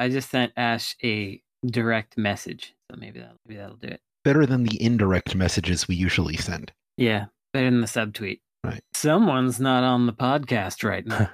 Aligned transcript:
I 0.00 0.08
just 0.08 0.30
sent 0.30 0.52
Ash 0.56 0.96
a 1.02 1.40
direct 1.66 2.18
message, 2.18 2.74
so 2.90 2.96
maybe 2.98 3.20
that 3.20 3.32
maybe 3.46 3.58
that'll 3.58 3.76
do 3.76 3.88
it. 3.88 4.00
Better 4.24 4.46
than 4.46 4.64
the 4.64 4.82
indirect 4.82 5.34
messages 5.34 5.86
we 5.86 5.94
usually 5.96 6.36
send. 6.36 6.72
Yeah, 6.96 7.26
better 7.52 7.70
than 7.70 7.80
the 7.80 7.86
subtweet. 7.86 8.40
Right. 8.64 8.82
Someone's 8.94 9.60
not 9.60 9.84
on 9.84 10.06
the 10.06 10.12
podcast 10.12 10.82
right 10.82 11.06
now. 11.06 11.30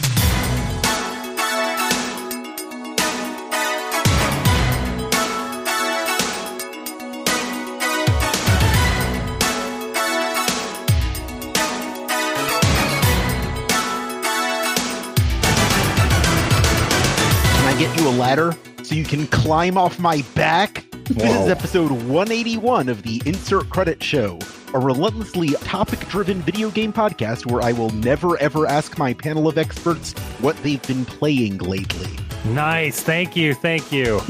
ladder 18.26 18.56
so 18.82 18.96
you 18.96 19.04
can 19.04 19.24
climb 19.28 19.78
off 19.78 20.00
my 20.00 20.20
back? 20.34 20.84
This 21.04 21.32
is 21.32 21.48
episode 21.48 21.92
181 21.92 22.88
of 22.88 23.04
the 23.04 23.22
Insert 23.24 23.70
Credit 23.70 24.02
Show, 24.02 24.40
a 24.74 24.80
relentlessly 24.80 25.50
topic 25.60 26.00
driven 26.08 26.42
video 26.42 26.72
game 26.72 26.92
podcast 26.92 27.46
where 27.46 27.62
I 27.62 27.70
will 27.70 27.90
never 27.90 28.36
ever 28.38 28.66
ask 28.66 28.98
my 28.98 29.14
panel 29.14 29.46
of 29.46 29.58
experts 29.58 30.12
what 30.40 30.56
they've 30.64 30.84
been 30.88 31.04
playing 31.04 31.58
lately. 31.58 32.18
nice. 32.44 33.00
Thank 33.00 33.36
you. 33.36 33.54
Thank 33.54 33.92
you. 33.92 34.20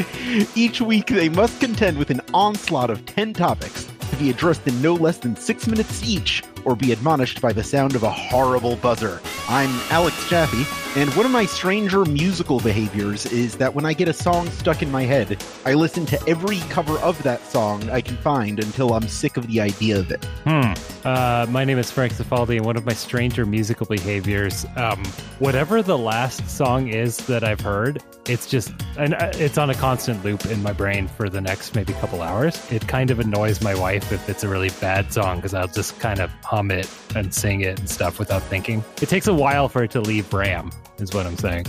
Each 0.56 0.80
week, 0.80 1.06
they 1.06 1.28
must 1.28 1.60
contend 1.60 1.96
with 1.96 2.10
an 2.10 2.22
onslaught 2.34 2.90
of 2.90 3.06
10 3.06 3.34
topics 3.34 3.88
to 4.10 4.16
be 4.16 4.30
addressed 4.30 4.66
in 4.66 4.82
no 4.82 4.94
less 4.94 5.18
than 5.18 5.36
six 5.36 5.68
minutes 5.68 6.02
each, 6.02 6.42
or 6.64 6.76
be 6.76 6.92
admonished 6.92 7.40
by 7.40 7.52
the 7.52 7.62
sound 7.62 7.94
of 7.94 8.02
a 8.02 8.10
horrible 8.10 8.76
buzzer. 8.76 9.20
I'm 9.48 9.70
Alex 9.90 10.28
Jaffe, 10.28 10.64
and 10.98 11.12
one 11.14 11.26
of 11.26 11.32
my 11.32 11.44
stranger 11.44 12.04
musical 12.04 12.60
behaviors 12.60 13.26
is 13.26 13.56
that 13.56 13.74
when 13.74 13.84
I 13.84 13.92
get 13.92 14.08
a 14.08 14.12
song 14.12 14.48
stuck 14.50 14.82
in 14.82 14.90
my 14.90 15.02
head, 15.02 15.42
I 15.64 15.74
listen 15.74 16.06
to 16.06 16.28
every 16.28 16.58
cover 16.70 16.98
of 17.00 17.22
that 17.24 17.44
song 17.46 17.90
I 17.90 18.00
can 18.00 18.16
find 18.16 18.58
until 18.58 18.94
I'm 18.94 19.08
sick 19.08 19.36
of 19.36 19.46
the 19.48 19.60
idea 19.60 19.98
of 19.98 20.10
it. 20.10 20.24
Hmm. 20.44 20.72
Uh, 21.06 21.46
my 21.50 21.64
name 21.64 21.78
is 21.78 21.90
Frank 21.90 22.14
Cifaldi, 22.14 22.56
and 22.56 22.64
one 22.64 22.76
of 22.76 22.86
my 22.86 22.94
stranger 22.94 23.44
musical 23.44 23.86
behaviors, 23.86 24.64
um, 24.76 25.04
whatever 25.38 25.82
the 25.82 25.98
last 25.98 26.48
song 26.48 26.88
is 26.88 27.18
that 27.26 27.44
I've 27.44 27.60
heard, 27.60 28.02
it's 28.26 28.46
just, 28.46 28.72
and 28.96 29.14
uh, 29.14 29.30
it's 29.34 29.58
on 29.58 29.68
a 29.68 29.74
constant 29.74 30.24
loop 30.24 30.46
in 30.46 30.62
my 30.62 30.72
brain 30.72 31.08
for 31.08 31.28
the 31.28 31.42
next 31.42 31.74
maybe 31.74 31.92
couple 31.94 32.22
hours. 32.22 32.72
It 32.72 32.88
kind 32.88 33.10
of 33.10 33.20
annoys 33.20 33.60
my 33.60 33.74
wife 33.74 34.12
if 34.12 34.28
it's 34.30 34.44
a 34.44 34.48
really 34.48 34.70
bad 34.80 35.12
song 35.12 35.36
because 35.36 35.52
I'll 35.52 35.68
just 35.68 35.98
kind 36.00 36.20
of 36.20 36.30
hum 36.54 36.70
it 36.70 36.88
and 37.16 37.34
sing 37.34 37.62
it 37.62 37.78
and 37.80 37.88
stuff 37.88 38.18
without 38.18 38.42
thinking. 38.42 38.84
It 39.02 39.08
takes 39.08 39.26
a 39.26 39.34
while 39.34 39.68
for 39.68 39.82
it 39.82 39.90
to 39.92 40.00
leave 40.00 40.32
RAM, 40.32 40.70
is 40.98 41.12
what 41.12 41.26
I'm 41.26 41.36
saying. 41.36 41.66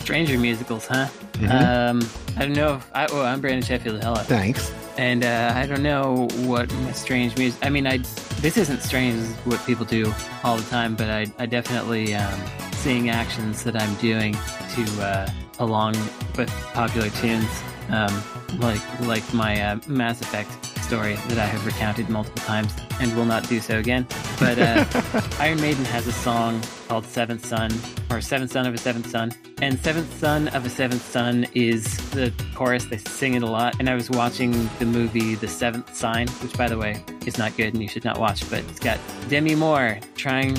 Stranger 0.00 0.38
musicals, 0.38 0.86
huh? 0.86 1.08
Mhm. 1.34 1.50
Um, 1.50 2.08
I 2.36 2.40
don't 2.46 2.52
know. 2.52 2.76
If 2.76 2.90
I, 2.94 3.06
oh, 3.06 3.22
I'm 3.22 3.40
Brandon 3.40 3.62
Sheffield. 3.62 4.02
Hello. 4.02 4.22
Thanks. 4.22 4.72
And 4.96 5.24
uh, 5.24 5.52
I 5.56 5.66
don't 5.66 5.82
know 5.82 6.28
what 6.44 6.72
my 6.72 6.92
strange 6.92 7.36
music. 7.36 7.64
I 7.64 7.70
mean, 7.70 7.86
I 7.86 7.98
this 8.40 8.56
isn't 8.56 8.80
strange. 8.82 9.16
This 9.16 9.30
is 9.30 9.36
what 9.46 9.64
people 9.66 9.84
do 9.86 10.12
all 10.44 10.56
the 10.56 10.68
time. 10.70 10.94
But 10.94 11.08
I, 11.10 11.26
I 11.38 11.46
definitely 11.46 12.14
um, 12.14 12.40
seeing 12.74 13.08
actions 13.10 13.64
that 13.64 13.74
I'm 13.74 13.94
doing 13.96 14.34
to 14.74 14.82
uh, 15.02 15.30
along 15.58 15.94
with 16.36 16.50
popular 16.74 17.08
tunes, 17.10 17.62
um, 17.90 18.22
like 18.58 18.80
like 19.00 19.24
my 19.34 19.60
uh, 19.60 19.78
Mass 19.88 20.20
Effect 20.20 20.50
story 20.92 21.14
that 21.28 21.38
I 21.38 21.46
have 21.46 21.64
recounted 21.64 22.10
multiple 22.10 22.42
times 22.42 22.70
and 23.00 23.16
will 23.16 23.24
not 23.24 23.48
do 23.48 23.60
so 23.60 23.78
again. 23.78 24.06
But 24.38 24.58
uh, 24.58 24.84
Iron 25.40 25.58
Maiden 25.58 25.86
has 25.86 26.06
a 26.06 26.12
song 26.12 26.60
called 26.86 27.06
Seventh 27.06 27.46
Son, 27.46 27.70
or 28.10 28.20
Seventh 28.20 28.52
Son 28.52 28.66
of 28.66 28.74
a 28.74 28.76
Seventh 28.76 29.08
Son. 29.08 29.32
And 29.62 29.80
Seventh 29.80 30.12
Son 30.20 30.48
of 30.48 30.66
a 30.66 30.68
Seventh 30.68 31.00
Son 31.00 31.46
is 31.54 31.96
the 32.10 32.30
chorus. 32.54 32.84
They 32.84 32.98
sing 32.98 33.32
it 33.32 33.42
a 33.42 33.46
lot. 33.46 33.76
And 33.80 33.88
I 33.88 33.94
was 33.94 34.10
watching 34.10 34.68
the 34.78 34.84
movie 34.84 35.34
The 35.34 35.48
Seventh 35.48 35.96
Sign, 35.96 36.28
which, 36.42 36.52
by 36.58 36.68
the 36.68 36.76
way, 36.76 37.02
is 37.24 37.38
not 37.38 37.56
good 37.56 37.72
and 37.72 37.82
you 37.82 37.88
should 37.88 38.04
not 38.04 38.20
watch, 38.20 38.48
but 38.50 38.58
it's 38.58 38.78
got 38.78 38.98
Demi 39.30 39.54
Moore 39.54 39.98
trying 40.14 40.58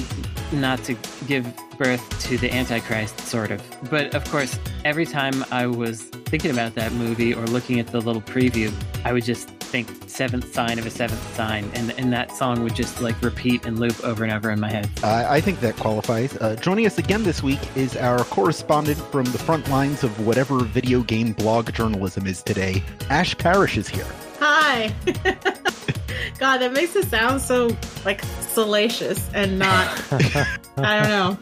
not 0.52 0.84
to 0.86 0.96
give 1.28 1.46
birth 1.78 2.04
to 2.22 2.40
the 2.40 2.52
Antichrist, 2.52 3.20
sort 3.20 3.52
of. 3.52 3.62
But 3.92 4.16
of 4.16 4.28
course, 4.32 4.58
every 4.84 5.06
time 5.06 5.46
I 5.52 5.68
was 5.68 6.02
thinking 6.02 6.50
about 6.50 6.74
that 6.74 6.92
movie 6.94 7.36
or 7.36 7.46
looking 7.46 7.80
at 7.80 7.86
the 7.86 8.02
little 8.02 8.22
preview, 8.22 8.74
I 9.06 9.14
would 9.14 9.26
just 9.26 9.63
think 9.74 9.90
seventh 10.08 10.54
sign 10.54 10.78
of 10.78 10.86
a 10.86 10.92
seventh 10.92 11.36
sign, 11.36 11.68
and, 11.74 11.90
and 11.98 12.14
that 12.14 12.32
song 12.32 12.62
would 12.62 12.76
just 12.76 13.02
like 13.02 13.20
repeat 13.24 13.66
and 13.66 13.80
loop 13.80 14.04
over 14.04 14.24
and 14.24 14.32
over 14.32 14.52
in 14.52 14.60
my 14.60 14.70
head. 14.70 14.88
I 15.04 15.38
I 15.38 15.42
think 15.42 15.62
that 15.62 15.76
qualifies. 15.78 16.38
Uh, 16.38 16.56
joining 16.58 16.86
us 16.86 17.00
again 17.00 17.24
this 17.24 17.42
week 17.42 17.60
is 17.76 17.98
our 17.98 18.24
correspondent 18.26 19.00
from 19.12 19.26
the 19.26 19.40
front 19.40 19.68
lines 19.70 20.04
of 20.04 20.28
whatever 20.28 20.64
video 20.64 21.02
game 21.02 21.34
blog 21.34 21.74
journalism 21.74 22.28
is 22.28 22.44
today. 22.44 22.84
Ash 23.10 23.36
Parrish 23.36 23.76
is 23.76 23.88
here. 23.88 24.06
Hi. 24.40 24.94
God, 26.38 26.58
that 26.60 26.72
makes 26.74 26.96
it 26.96 27.08
sound 27.08 27.42
so 27.42 27.76
like 28.06 28.24
salacious 28.42 29.28
and 29.34 29.58
not. 29.58 29.88
I 30.78 31.02
don't 31.02 31.10
know. 31.10 31.38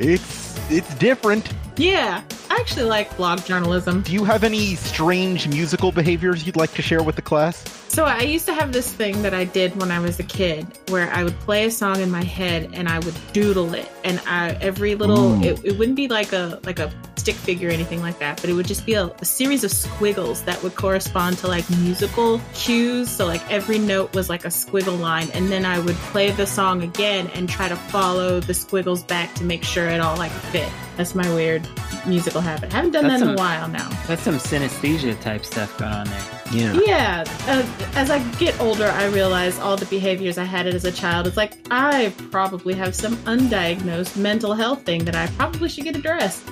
It's 0.00 0.58
it's 0.68 0.92
different. 0.96 1.48
Yeah, 1.78 2.24
I 2.50 2.56
actually 2.56 2.86
like 2.86 3.16
blog 3.16 3.44
journalism. 3.44 4.02
Do 4.02 4.12
you 4.12 4.24
have 4.24 4.42
any 4.42 4.74
strange 4.74 5.46
musical 5.46 5.92
behaviors 5.92 6.44
you'd 6.44 6.56
like 6.56 6.72
to 6.72 6.82
share 6.82 7.04
with 7.04 7.14
the 7.14 7.22
class? 7.22 7.62
So 7.86 8.04
I 8.04 8.22
used 8.22 8.46
to 8.46 8.52
have 8.52 8.72
this 8.72 8.92
thing 8.92 9.22
that 9.22 9.32
I 9.32 9.44
did 9.44 9.76
when 9.80 9.92
I 9.92 10.00
was 10.00 10.18
a 10.18 10.24
kid, 10.24 10.66
where 10.88 11.08
I 11.12 11.22
would 11.22 11.38
play 11.40 11.66
a 11.66 11.70
song 11.70 12.00
in 12.00 12.10
my 12.10 12.24
head 12.24 12.70
and 12.74 12.88
I 12.88 12.98
would 12.98 13.14
doodle 13.32 13.74
it, 13.74 13.88
and 14.02 14.20
I, 14.26 14.50
every 14.60 14.96
little 14.96 15.40
it, 15.42 15.64
it 15.64 15.78
wouldn't 15.78 15.96
be 15.96 16.08
like 16.08 16.32
a 16.32 16.58
like 16.64 16.80
a 16.80 16.92
stick 17.16 17.36
figure 17.36 17.68
or 17.68 17.72
anything 17.72 18.02
like 18.02 18.18
that, 18.18 18.40
but 18.40 18.50
it 18.50 18.54
would 18.54 18.66
just 18.66 18.84
be 18.84 18.94
a, 18.94 19.06
a 19.06 19.24
series 19.24 19.62
of 19.62 19.70
squiggles 19.70 20.42
that 20.42 20.60
would 20.64 20.74
correspond 20.74 21.38
to 21.38 21.46
like 21.46 21.68
musical 21.70 22.40
cues. 22.54 23.08
So 23.08 23.24
like 23.24 23.48
every 23.50 23.78
note 23.78 24.14
was 24.14 24.28
like 24.28 24.44
a 24.44 24.48
squiggle 24.48 24.98
line, 24.98 25.30
and 25.32 25.48
then 25.48 25.64
I 25.64 25.78
would 25.78 25.96
play 26.10 26.32
the 26.32 26.46
song 26.46 26.82
again 26.82 27.28
and 27.34 27.48
try 27.48 27.68
to 27.68 27.76
follow 27.76 28.40
the 28.40 28.54
squiggles 28.54 29.04
back 29.04 29.32
to 29.36 29.44
make 29.44 29.62
sure 29.62 29.88
it 29.88 30.00
all 30.00 30.16
like 30.16 30.32
fit. 30.32 30.70
That's 30.98 31.14
my 31.14 31.32
weird 31.32 31.66
musical 32.06 32.40
habit. 32.40 32.72
haven't 32.72 32.90
done 32.90 33.06
That's 33.06 33.20
that 33.20 33.28
in 33.28 33.34
a 33.36 33.38
while 33.38 33.68
now. 33.68 33.88
That's 34.08 34.20
some 34.20 34.34
synesthesia 34.34 35.18
type 35.20 35.44
stuff 35.44 35.78
going 35.78 35.92
on 35.92 36.08
there. 36.08 36.22
Yeah. 36.50 36.72
Yeah, 36.84 37.24
uh, 37.46 37.88
as 37.94 38.10
I 38.10 38.18
get 38.38 38.60
older, 38.60 38.86
I 38.86 39.06
realize 39.06 39.60
all 39.60 39.76
the 39.76 39.86
behaviors 39.86 40.38
I 40.38 40.44
had 40.44 40.66
as 40.66 40.84
a 40.84 40.90
child. 40.90 41.28
It's 41.28 41.36
like 41.36 41.56
I 41.70 42.12
probably 42.32 42.74
have 42.74 42.96
some 42.96 43.14
undiagnosed 43.18 44.16
mental 44.16 44.54
health 44.54 44.82
thing 44.82 45.04
that 45.04 45.14
I 45.14 45.28
probably 45.36 45.68
should 45.68 45.84
get 45.84 45.94
addressed. 45.94 46.42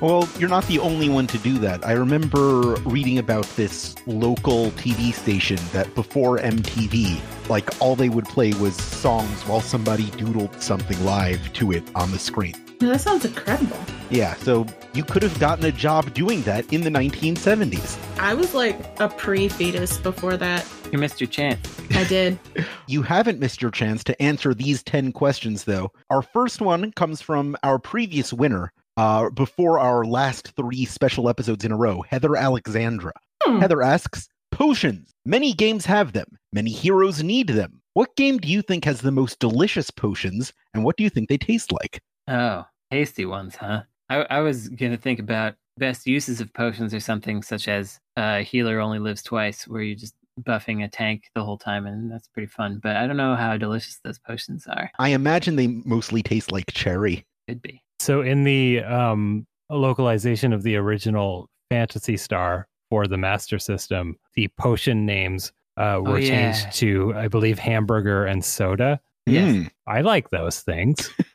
Well, 0.00 0.26
you're 0.38 0.48
not 0.48 0.66
the 0.68 0.78
only 0.78 1.10
one 1.10 1.26
to 1.26 1.36
do 1.38 1.58
that. 1.58 1.86
I 1.86 1.92
remember 1.92 2.76
reading 2.86 3.18
about 3.18 3.44
this 3.56 3.94
local 4.06 4.70
TV 4.70 5.12
station 5.12 5.58
that 5.72 5.94
before 5.94 6.38
MTV, 6.38 7.20
like 7.50 7.68
all 7.78 7.94
they 7.94 8.08
would 8.08 8.24
play 8.24 8.54
was 8.54 8.74
songs 8.74 9.42
while 9.42 9.60
somebody 9.60 10.04
doodled 10.12 10.62
something 10.62 11.04
live 11.04 11.52
to 11.52 11.72
it 11.72 11.84
on 11.94 12.10
the 12.10 12.18
screen. 12.18 12.54
Now, 12.82 12.88
that 12.88 13.00
sounds 13.00 13.24
incredible. 13.24 13.76
Yeah, 14.10 14.34
so 14.34 14.66
you 14.92 15.04
could 15.04 15.22
have 15.22 15.38
gotten 15.38 15.64
a 15.64 15.70
job 15.70 16.12
doing 16.14 16.42
that 16.42 16.70
in 16.72 16.80
the 16.80 16.90
1970s. 16.90 17.96
I 18.18 18.34
was 18.34 18.54
like 18.54 18.76
a 19.00 19.08
pre-fetus 19.08 19.98
before 19.98 20.36
that. 20.36 20.66
You 20.90 20.98
missed 20.98 21.20
your 21.20 21.28
chance. 21.28 21.60
I 21.92 22.02
did. 22.04 22.38
You 22.88 23.00
haven't 23.02 23.38
missed 23.38 23.62
your 23.62 23.70
chance 23.70 24.04
to 24.04 24.20
answer 24.20 24.52
these 24.52 24.82
10 24.82 25.12
questions, 25.12 25.64
though. 25.64 25.92
Our 26.10 26.20
first 26.20 26.60
one 26.60 26.92
comes 26.92 27.22
from 27.22 27.56
our 27.62 27.78
previous 27.78 28.32
winner 28.32 28.72
uh, 28.96 29.30
before 29.30 29.78
our 29.78 30.04
last 30.04 30.52
three 30.56 30.84
special 30.84 31.28
episodes 31.28 31.64
in 31.64 31.72
a 31.72 31.76
row, 31.76 32.02
Heather 32.02 32.36
Alexandra. 32.36 33.12
Hmm. 33.44 33.60
Heather 33.60 33.80
asks 33.80 34.28
Potions. 34.50 35.14
Many 35.24 35.54
games 35.54 35.86
have 35.86 36.12
them, 36.12 36.26
many 36.52 36.70
heroes 36.70 37.22
need 37.22 37.46
them. 37.46 37.80
What 37.94 38.16
game 38.16 38.38
do 38.38 38.48
you 38.48 38.60
think 38.60 38.84
has 38.84 39.00
the 39.00 39.12
most 39.12 39.38
delicious 39.38 39.90
potions, 39.90 40.52
and 40.74 40.84
what 40.84 40.96
do 40.96 41.04
you 41.04 41.10
think 41.10 41.28
they 41.28 41.38
taste 41.38 41.72
like? 41.72 42.02
Oh, 42.28 42.64
tasty 42.92 43.24
ones, 43.24 43.56
huh? 43.56 43.82
I, 44.10 44.16
I 44.28 44.40
was 44.40 44.68
gonna 44.68 44.96
think 44.98 45.18
about 45.18 45.54
best 45.78 46.06
uses 46.06 46.40
of 46.42 46.52
potions 46.52 46.92
or 46.92 47.00
something 47.00 47.42
such 47.42 47.66
as 47.68 47.98
uh, 48.16 48.40
healer 48.40 48.78
only 48.80 48.98
lives 48.98 49.22
twice, 49.22 49.66
where 49.66 49.80
you're 49.82 49.96
just 49.96 50.14
buffing 50.42 50.84
a 50.84 50.88
tank 50.88 51.24
the 51.34 51.42
whole 51.44 51.56
time, 51.58 51.86
and 51.86 52.10
that's 52.12 52.28
pretty 52.28 52.46
fun. 52.48 52.78
But 52.82 52.96
I 52.96 53.06
don't 53.06 53.16
know 53.16 53.34
how 53.34 53.56
delicious 53.56 53.98
those 54.04 54.18
potions 54.18 54.66
are. 54.66 54.90
I 54.98 55.10
imagine 55.10 55.56
they 55.56 55.68
mostly 55.68 56.22
taste 56.22 56.52
like 56.52 56.64
cherry. 56.72 57.24
Could 57.48 57.62
be. 57.62 57.82
So 58.00 58.20
in 58.20 58.44
the 58.44 58.82
um, 58.84 59.46
localization 59.70 60.52
of 60.52 60.62
the 60.62 60.76
original 60.76 61.48
Phantasy 61.70 62.16
Star 62.18 62.68
for 62.90 63.06
the 63.06 63.16
Master 63.16 63.58
System, 63.58 64.18
the 64.34 64.48
potion 64.58 65.06
names 65.06 65.52
uh, 65.78 66.00
were 66.02 66.12
Oh, 66.12 66.16
yeah. 66.16 66.52
changed 66.52 66.76
to, 66.80 67.14
I 67.16 67.28
believe, 67.28 67.58
hamburger 67.58 68.26
and 68.26 68.44
soda. 68.44 69.00
Yes. 69.24 69.54
Hmm. 69.54 69.62
I 69.86 70.00
like 70.02 70.28
those 70.30 70.60
things. 70.60 71.08